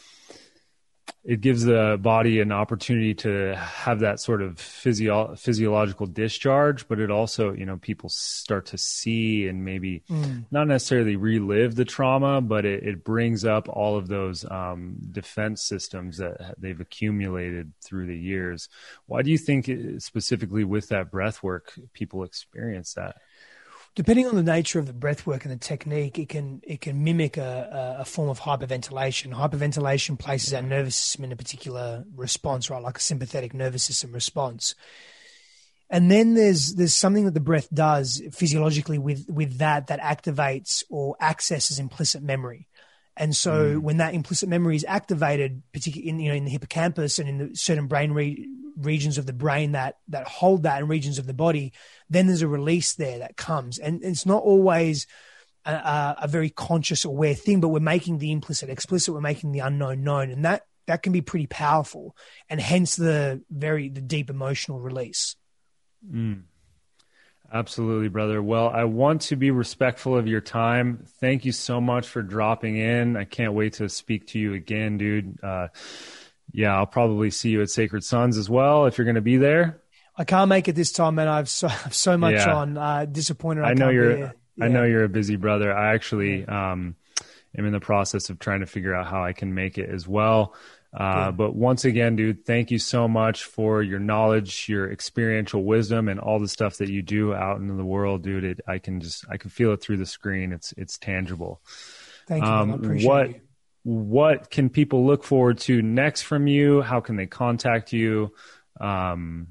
it 1.23 1.41
gives 1.41 1.63
the 1.63 1.99
body 2.01 2.39
an 2.39 2.51
opportunity 2.51 3.13
to 3.13 3.55
have 3.55 3.99
that 3.99 4.19
sort 4.19 4.41
of 4.41 4.57
physio- 4.57 5.35
physiological 5.35 6.05
discharge 6.07 6.87
but 6.87 6.99
it 6.99 7.11
also 7.11 7.53
you 7.53 7.65
know 7.65 7.77
people 7.77 8.09
start 8.09 8.65
to 8.65 8.77
see 8.77 9.47
and 9.47 9.63
maybe 9.63 10.01
mm. 10.09 10.45
not 10.49 10.67
necessarily 10.67 11.15
relive 11.15 11.75
the 11.75 11.85
trauma 11.85 12.41
but 12.41 12.65
it, 12.65 12.83
it 12.83 13.03
brings 13.03 13.45
up 13.45 13.67
all 13.69 13.97
of 13.97 14.07
those 14.07 14.49
um, 14.49 14.95
defense 15.11 15.63
systems 15.63 16.17
that 16.17 16.55
they've 16.57 16.81
accumulated 16.81 17.71
through 17.83 18.07
the 18.07 18.17
years 18.17 18.69
why 19.05 19.21
do 19.21 19.29
you 19.29 19.37
think 19.37 19.69
specifically 19.99 20.63
with 20.63 20.89
that 20.89 21.11
breath 21.11 21.43
work 21.43 21.73
people 21.93 22.23
experience 22.23 22.93
that 22.93 23.17
depending 23.99 24.25
on 24.27 24.35
the 24.37 24.41
nature 24.41 24.79
of 24.79 24.87
the 24.87 24.93
breath 24.93 25.27
work 25.27 25.43
and 25.43 25.53
the 25.53 25.57
technique, 25.57 26.17
it 26.17 26.29
can 26.29 26.61
it 26.63 26.79
can 26.79 27.03
mimic 27.03 27.35
a, 27.35 27.97
a, 27.99 28.05
form 28.05 28.29
of 28.29 28.39
hyperventilation. 28.39 29.33
Hyperventilation 29.33 30.17
places 30.17 30.53
our 30.53 30.61
nervous 30.61 30.95
system 30.95 31.25
in 31.25 31.33
a 31.33 31.35
particular 31.35 32.05
response, 32.15 32.69
right, 32.69 32.81
like 32.81 32.95
a 32.95 33.01
sympathetic 33.01 33.53
nervous 33.53 33.83
system 33.83 34.13
response. 34.13 34.73
And 35.89 36.09
then 36.09 36.33
there's 36.33 36.75
there's 36.75 36.93
something 36.93 37.25
that 37.25 37.33
the 37.33 37.41
breath 37.41 37.67
does 37.73 38.23
physiologically 38.31 38.99
with 38.99 39.25
with 39.27 39.57
that 39.57 39.87
that 39.87 39.99
activates 39.99 40.81
or 40.89 41.17
accesses 41.19 41.77
implicit 41.77 42.23
memory. 42.23 42.68
And 43.17 43.35
so 43.35 43.75
mm. 43.75 43.79
when 43.79 43.97
that 43.97 44.13
implicit 44.13 44.49
memory 44.49 44.75
is 44.75 44.85
activated, 44.87 45.61
particularly 45.73 46.09
in 46.09 46.19
you 46.19 46.29
know 46.29 46.35
in 46.35 46.45
the 46.45 46.51
hippocampus 46.51 47.19
and 47.19 47.27
in 47.27 47.37
the 47.37 47.55
certain 47.55 47.87
brain 47.87 48.11
re- 48.11 48.47
regions 48.77 49.17
of 49.17 49.25
the 49.25 49.33
brain 49.33 49.73
that 49.73 49.97
that 50.07 50.27
hold 50.27 50.63
that 50.63 50.79
and 50.79 50.89
regions 50.89 51.19
of 51.19 51.27
the 51.27 51.33
body, 51.33 51.73
then 52.09 52.27
there's 52.27 52.41
a 52.41 52.47
release 52.47 52.93
there 52.93 53.19
that 53.19 53.35
comes, 53.37 53.77
and 53.77 54.03
it's 54.03 54.25
not 54.25 54.43
always 54.43 55.05
a, 55.65 56.15
a 56.21 56.27
very 56.27 56.49
conscious, 56.49 57.05
aware 57.05 57.33
thing, 57.33 57.59
but 57.59 57.69
we're 57.69 57.79
making 57.79 58.17
the 58.17 58.31
implicit 58.31 58.69
explicit, 58.69 59.13
we're 59.13 59.21
making 59.21 59.51
the 59.51 59.59
unknown 59.59 60.03
known, 60.03 60.29
and 60.29 60.45
that 60.45 60.63
that 60.87 61.03
can 61.03 61.13
be 61.13 61.21
pretty 61.21 61.47
powerful, 61.47 62.15
and 62.49 62.59
hence 62.59 62.95
the 62.95 63.43
very 63.49 63.89
the 63.89 64.01
deep 64.01 64.29
emotional 64.29 64.79
release. 64.79 65.35
Mm. 66.09 66.43
Absolutely, 67.51 68.09
brother. 68.09 68.41
Well, 68.43 68.69
I 68.69 68.83
want 68.83 69.21
to 69.23 69.35
be 69.35 69.51
respectful 69.51 70.15
of 70.15 70.27
your 70.27 70.41
time. 70.41 71.03
Thank 71.19 71.45
you 71.45 71.51
so 71.51 71.81
much 71.81 72.07
for 72.07 72.21
dropping 72.21 72.77
in. 72.77 73.17
I 73.17 73.23
can't 73.23 73.53
wait 73.53 73.73
to 73.73 73.89
speak 73.89 74.27
to 74.27 74.39
you 74.39 74.53
again, 74.53 74.97
dude. 74.97 75.43
Uh, 75.43 75.69
yeah, 76.51 76.75
I'll 76.75 76.85
probably 76.85 77.31
see 77.31 77.49
you 77.49 77.61
at 77.61 77.69
Sacred 77.69 78.03
Sons 78.03 78.37
as 78.37 78.49
well 78.49 78.85
if 78.85 78.97
you're 78.97 79.05
going 79.05 79.15
to 79.15 79.21
be 79.21 79.37
there. 79.37 79.81
I 80.15 80.25
can't 80.25 80.49
make 80.49 80.67
it 80.67 80.75
this 80.75 80.91
time, 80.91 81.15
man. 81.15 81.27
I've 81.27 81.49
so, 81.49 81.67
I've 81.85 81.95
so 81.95 82.17
much 82.17 82.35
yeah. 82.35 82.53
on. 82.53 82.77
Uh, 82.77 83.05
disappointed. 83.05 83.63
I, 83.63 83.69
I 83.69 83.73
know 83.73 83.89
you're. 83.89 84.17
Yeah. 84.17 84.31
I 84.61 84.67
know 84.67 84.83
you're 84.83 85.05
a 85.05 85.09
busy 85.09 85.37
brother. 85.37 85.73
I 85.73 85.93
actually 85.93 86.45
um, 86.45 86.97
am 87.57 87.65
in 87.65 87.71
the 87.71 87.79
process 87.79 88.29
of 88.29 88.39
trying 88.39 88.59
to 88.59 88.65
figure 88.65 88.93
out 88.93 89.07
how 89.07 89.23
I 89.23 89.31
can 89.31 89.53
make 89.53 89.77
it 89.77 89.89
as 89.89 90.05
well. 90.05 90.53
Uh, 90.91 91.31
but 91.31 91.55
once 91.55 91.85
again, 91.85 92.15
dude, 92.15 92.45
thank 92.45 92.71
you 92.71 92.79
so 92.79 93.07
much 93.07 93.43
for 93.43 93.83
your 93.83 93.99
knowledge, 93.99 94.67
your 94.67 94.91
experiential 94.91 95.63
wisdom, 95.63 96.09
and 96.09 96.19
all 96.19 96.39
the 96.39 96.47
stuff 96.47 96.77
that 96.77 96.89
you 96.89 97.03
do 97.03 97.33
out 97.33 97.57
in 97.57 97.67
the 97.77 97.85
world, 97.85 98.23
dude. 98.23 98.43
It, 98.43 98.61
I 98.67 98.79
can 98.79 98.99
just 98.99 99.25
I 99.29 99.37
can 99.37 99.51
feel 99.51 99.71
it 99.73 99.81
through 99.81 99.97
the 99.97 100.05
screen. 100.07 100.51
It's 100.51 100.73
it's 100.77 100.97
tangible. 100.97 101.61
Thank 102.27 102.43
you. 102.43 102.49
Um, 102.49 103.03
what 103.03 103.29
you. 103.29 103.41
what 103.83 104.49
can 104.49 104.69
people 104.69 105.05
look 105.05 105.23
forward 105.23 105.59
to 105.59 105.81
next 105.81 106.23
from 106.23 106.47
you? 106.47 106.81
How 106.81 107.01
can 107.01 107.17
they 107.17 107.27
contact 107.27 107.93
you? 107.93 108.33
Um, 108.81 109.47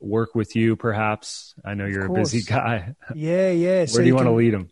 work 0.00 0.36
with 0.36 0.54
you, 0.54 0.76
perhaps. 0.76 1.54
I 1.64 1.74
know 1.74 1.86
you're 1.86 2.06
a 2.06 2.12
busy 2.12 2.42
guy. 2.42 2.94
Yeah, 3.14 3.50
yeah. 3.50 3.68
Where 3.78 3.86
so 3.88 3.98
do 3.98 4.04
you, 4.04 4.08
you 4.08 4.14
want 4.14 4.26
to 4.26 4.32
lead 4.32 4.54
them? 4.54 4.70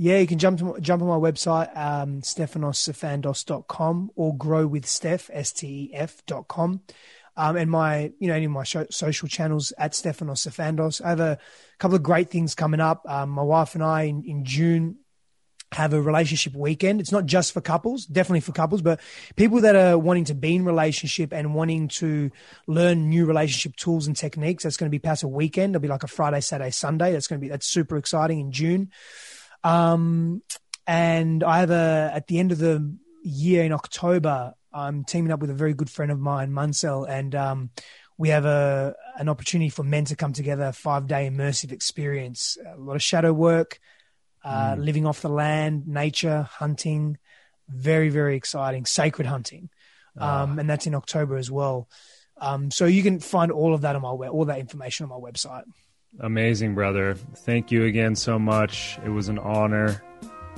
Yeah, 0.00 0.18
you 0.18 0.28
can 0.28 0.38
jump 0.38 0.60
to, 0.60 0.76
jump 0.80 1.02
on 1.02 1.08
my 1.08 1.16
website, 1.16 1.76
um, 1.76 2.22
stefanossifandos.com 2.22 4.12
or 4.14 4.36
growwithsteph, 4.36 5.28
S-T-E-F 5.32 6.24
dot 6.24 6.46
com. 6.46 6.82
Um, 7.36 7.56
and 7.56 7.68
my, 7.68 8.12
you 8.20 8.28
know, 8.28 8.34
any 8.34 8.44
of 8.44 8.52
my 8.52 8.62
show, 8.62 8.86
social 8.90 9.28
channels 9.28 9.72
at 9.76 9.92
Stefanos 9.92 10.46
Sifandos. 10.46 11.04
I 11.04 11.10
have 11.10 11.20
a 11.20 11.38
couple 11.78 11.96
of 11.96 12.04
great 12.04 12.30
things 12.30 12.54
coming 12.54 12.80
up. 12.80 13.02
Um, 13.08 13.30
my 13.30 13.42
wife 13.42 13.74
and 13.74 13.82
I 13.82 14.02
in, 14.02 14.22
in 14.24 14.44
June 14.44 14.98
have 15.72 15.92
a 15.92 16.00
relationship 16.00 16.54
weekend. 16.54 17.00
It's 17.00 17.12
not 17.12 17.26
just 17.26 17.52
for 17.52 17.60
couples, 17.60 18.06
definitely 18.06 18.40
for 18.40 18.52
couples, 18.52 18.82
but 18.82 19.00
people 19.34 19.60
that 19.62 19.74
are 19.74 19.98
wanting 19.98 20.24
to 20.26 20.34
be 20.34 20.54
in 20.54 20.64
relationship 20.64 21.32
and 21.32 21.54
wanting 21.54 21.88
to 21.88 22.30
learn 22.68 23.08
new 23.08 23.26
relationship 23.26 23.74
tools 23.76 24.06
and 24.06 24.16
techniques. 24.16 24.62
That's 24.62 24.76
going 24.76 24.90
to 24.90 24.94
be 24.94 25.00
past 25.00 25.24
a 25.24 25.28
weekend. 25.28 25.74
It'll 25.74 25.82
be 25.82 25.88
like 25.88 26.04
a 26.04 26.08
Friday, 26.08 26.40
Saturday, 26.40 26.70
Sunday. 26.70 27.12
That's 27.12 27.26
going 27.26 27.40
to 27.40 27.44
be, 27.44 27.48
that's 27.48 27.66
super 27.66 27.96
exciting 27.96 28.38
in 28.38 28.52
June. 28.52 28.90
Um, 29.64 30.42
and 30.86 31.44
I 31.44 31.60
have 31.60 31.70
a, 31.70 32.10
at 32.14 32.26
the 32.26 32.38
end 32.38 32.52
of 32.52 32.58
the 32.58 32.96
year 33.22 33.64
in 33.64 33.72
October, 33.72 34.54
I'm 34.72 35.04
teaming 35.04 35.32
up 35.32 35.40
with 35.40 35.50
a 35.50 35.54
very 35.54 35.74
good 35.74 35.90
friend 35.90 36.10
of 36.12 36.18
mine, 36.18 36.50
Munsell, 36.50 37.08
and 37.08 37.34
um, 37.34 37.70
we 38.16 38.30
have 38.30 38.44
a 38.44 38.94
an 39.18 39.28
opportunity 39.28 39.70
for 39.70 39.82
men 39.82 40.04
to 40.06 40.16
come 40.16 40.32
together, 40.32 40.72
five 40.72 41.06
day 41.06 41.28
immersive 41.28 41.72
experience, 41.72 42.56
a 42.66 42.78
lot 42.78 42.96
of 42.96 43.02
shadow 43.02 43.32
work, 43.32 43.80
uh, 44.44 44.74
mm. 44.74 44.84
living 44.84 45.06
off 45.06 45.22
the 45.22 45.28
land, 45.28 45.86
nature, 45.86 46.42
hunting, 46.42 47.18
very 47.68 48.08
very 48.08 48.36
exciting, 48.36 48.84
sacred 48.84 49.26
hunting, 49.26 49.70
ah. 50.18 50.42
um, 50.42 50.58
and 50.58 50.68
that's 50.68 50.86
in 50.86 50.94
October 50.94 51.36
as 51.36 51.50
well. 51.50 51.88
Um, 52.40 52.70
so 52.70 52.84
you 52.86 53.02
can 53.02 53.20
find 53.20 53.50
all 53.50 53.74
of 53.74 53.80
that 53.80 53.96
on 53.96 54.02
my 54.02 54.12
web, 54.12 54.30
all 54.30 54.44
that 54.46 54.60
information 54.60 55.04
on 55.04 55.10
my 55.10 55.30
website. 55.30 55.64
Amazing, 56.20 56.74
brother. 56.74 57.14
Thank 57.14 57.70
you 57.70 57.84
again 57.84 58.16
so 58.16 58.38
much. 58.38 58.98
It 59.04 59.10
was 59.10 59.28
an 59.28 59.38
honor, 59.38 60.02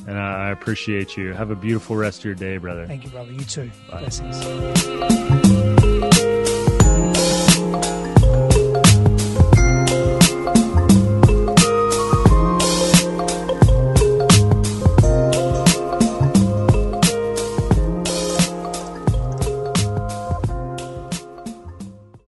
and 0.06 0.18
I 0.18 0.50
appreciate 0.50 1.16
you. 1.16 1.32
Have 1.32 1.50
a 1.50 1.56
beautiful 1.56 1.96
rest 1.96 2.20
of 2.20 2.24
your 2.24 2.34
day, 2.34 2.56
brother. 2.56 2.86
Thank 2.86 3.04
you, 3.04 3.10
brother. 3.10 3.32
You 3.32 3.44
too. 3.44 3.70
Bye. 3.90 4.00
Blessings. 4.00 5.96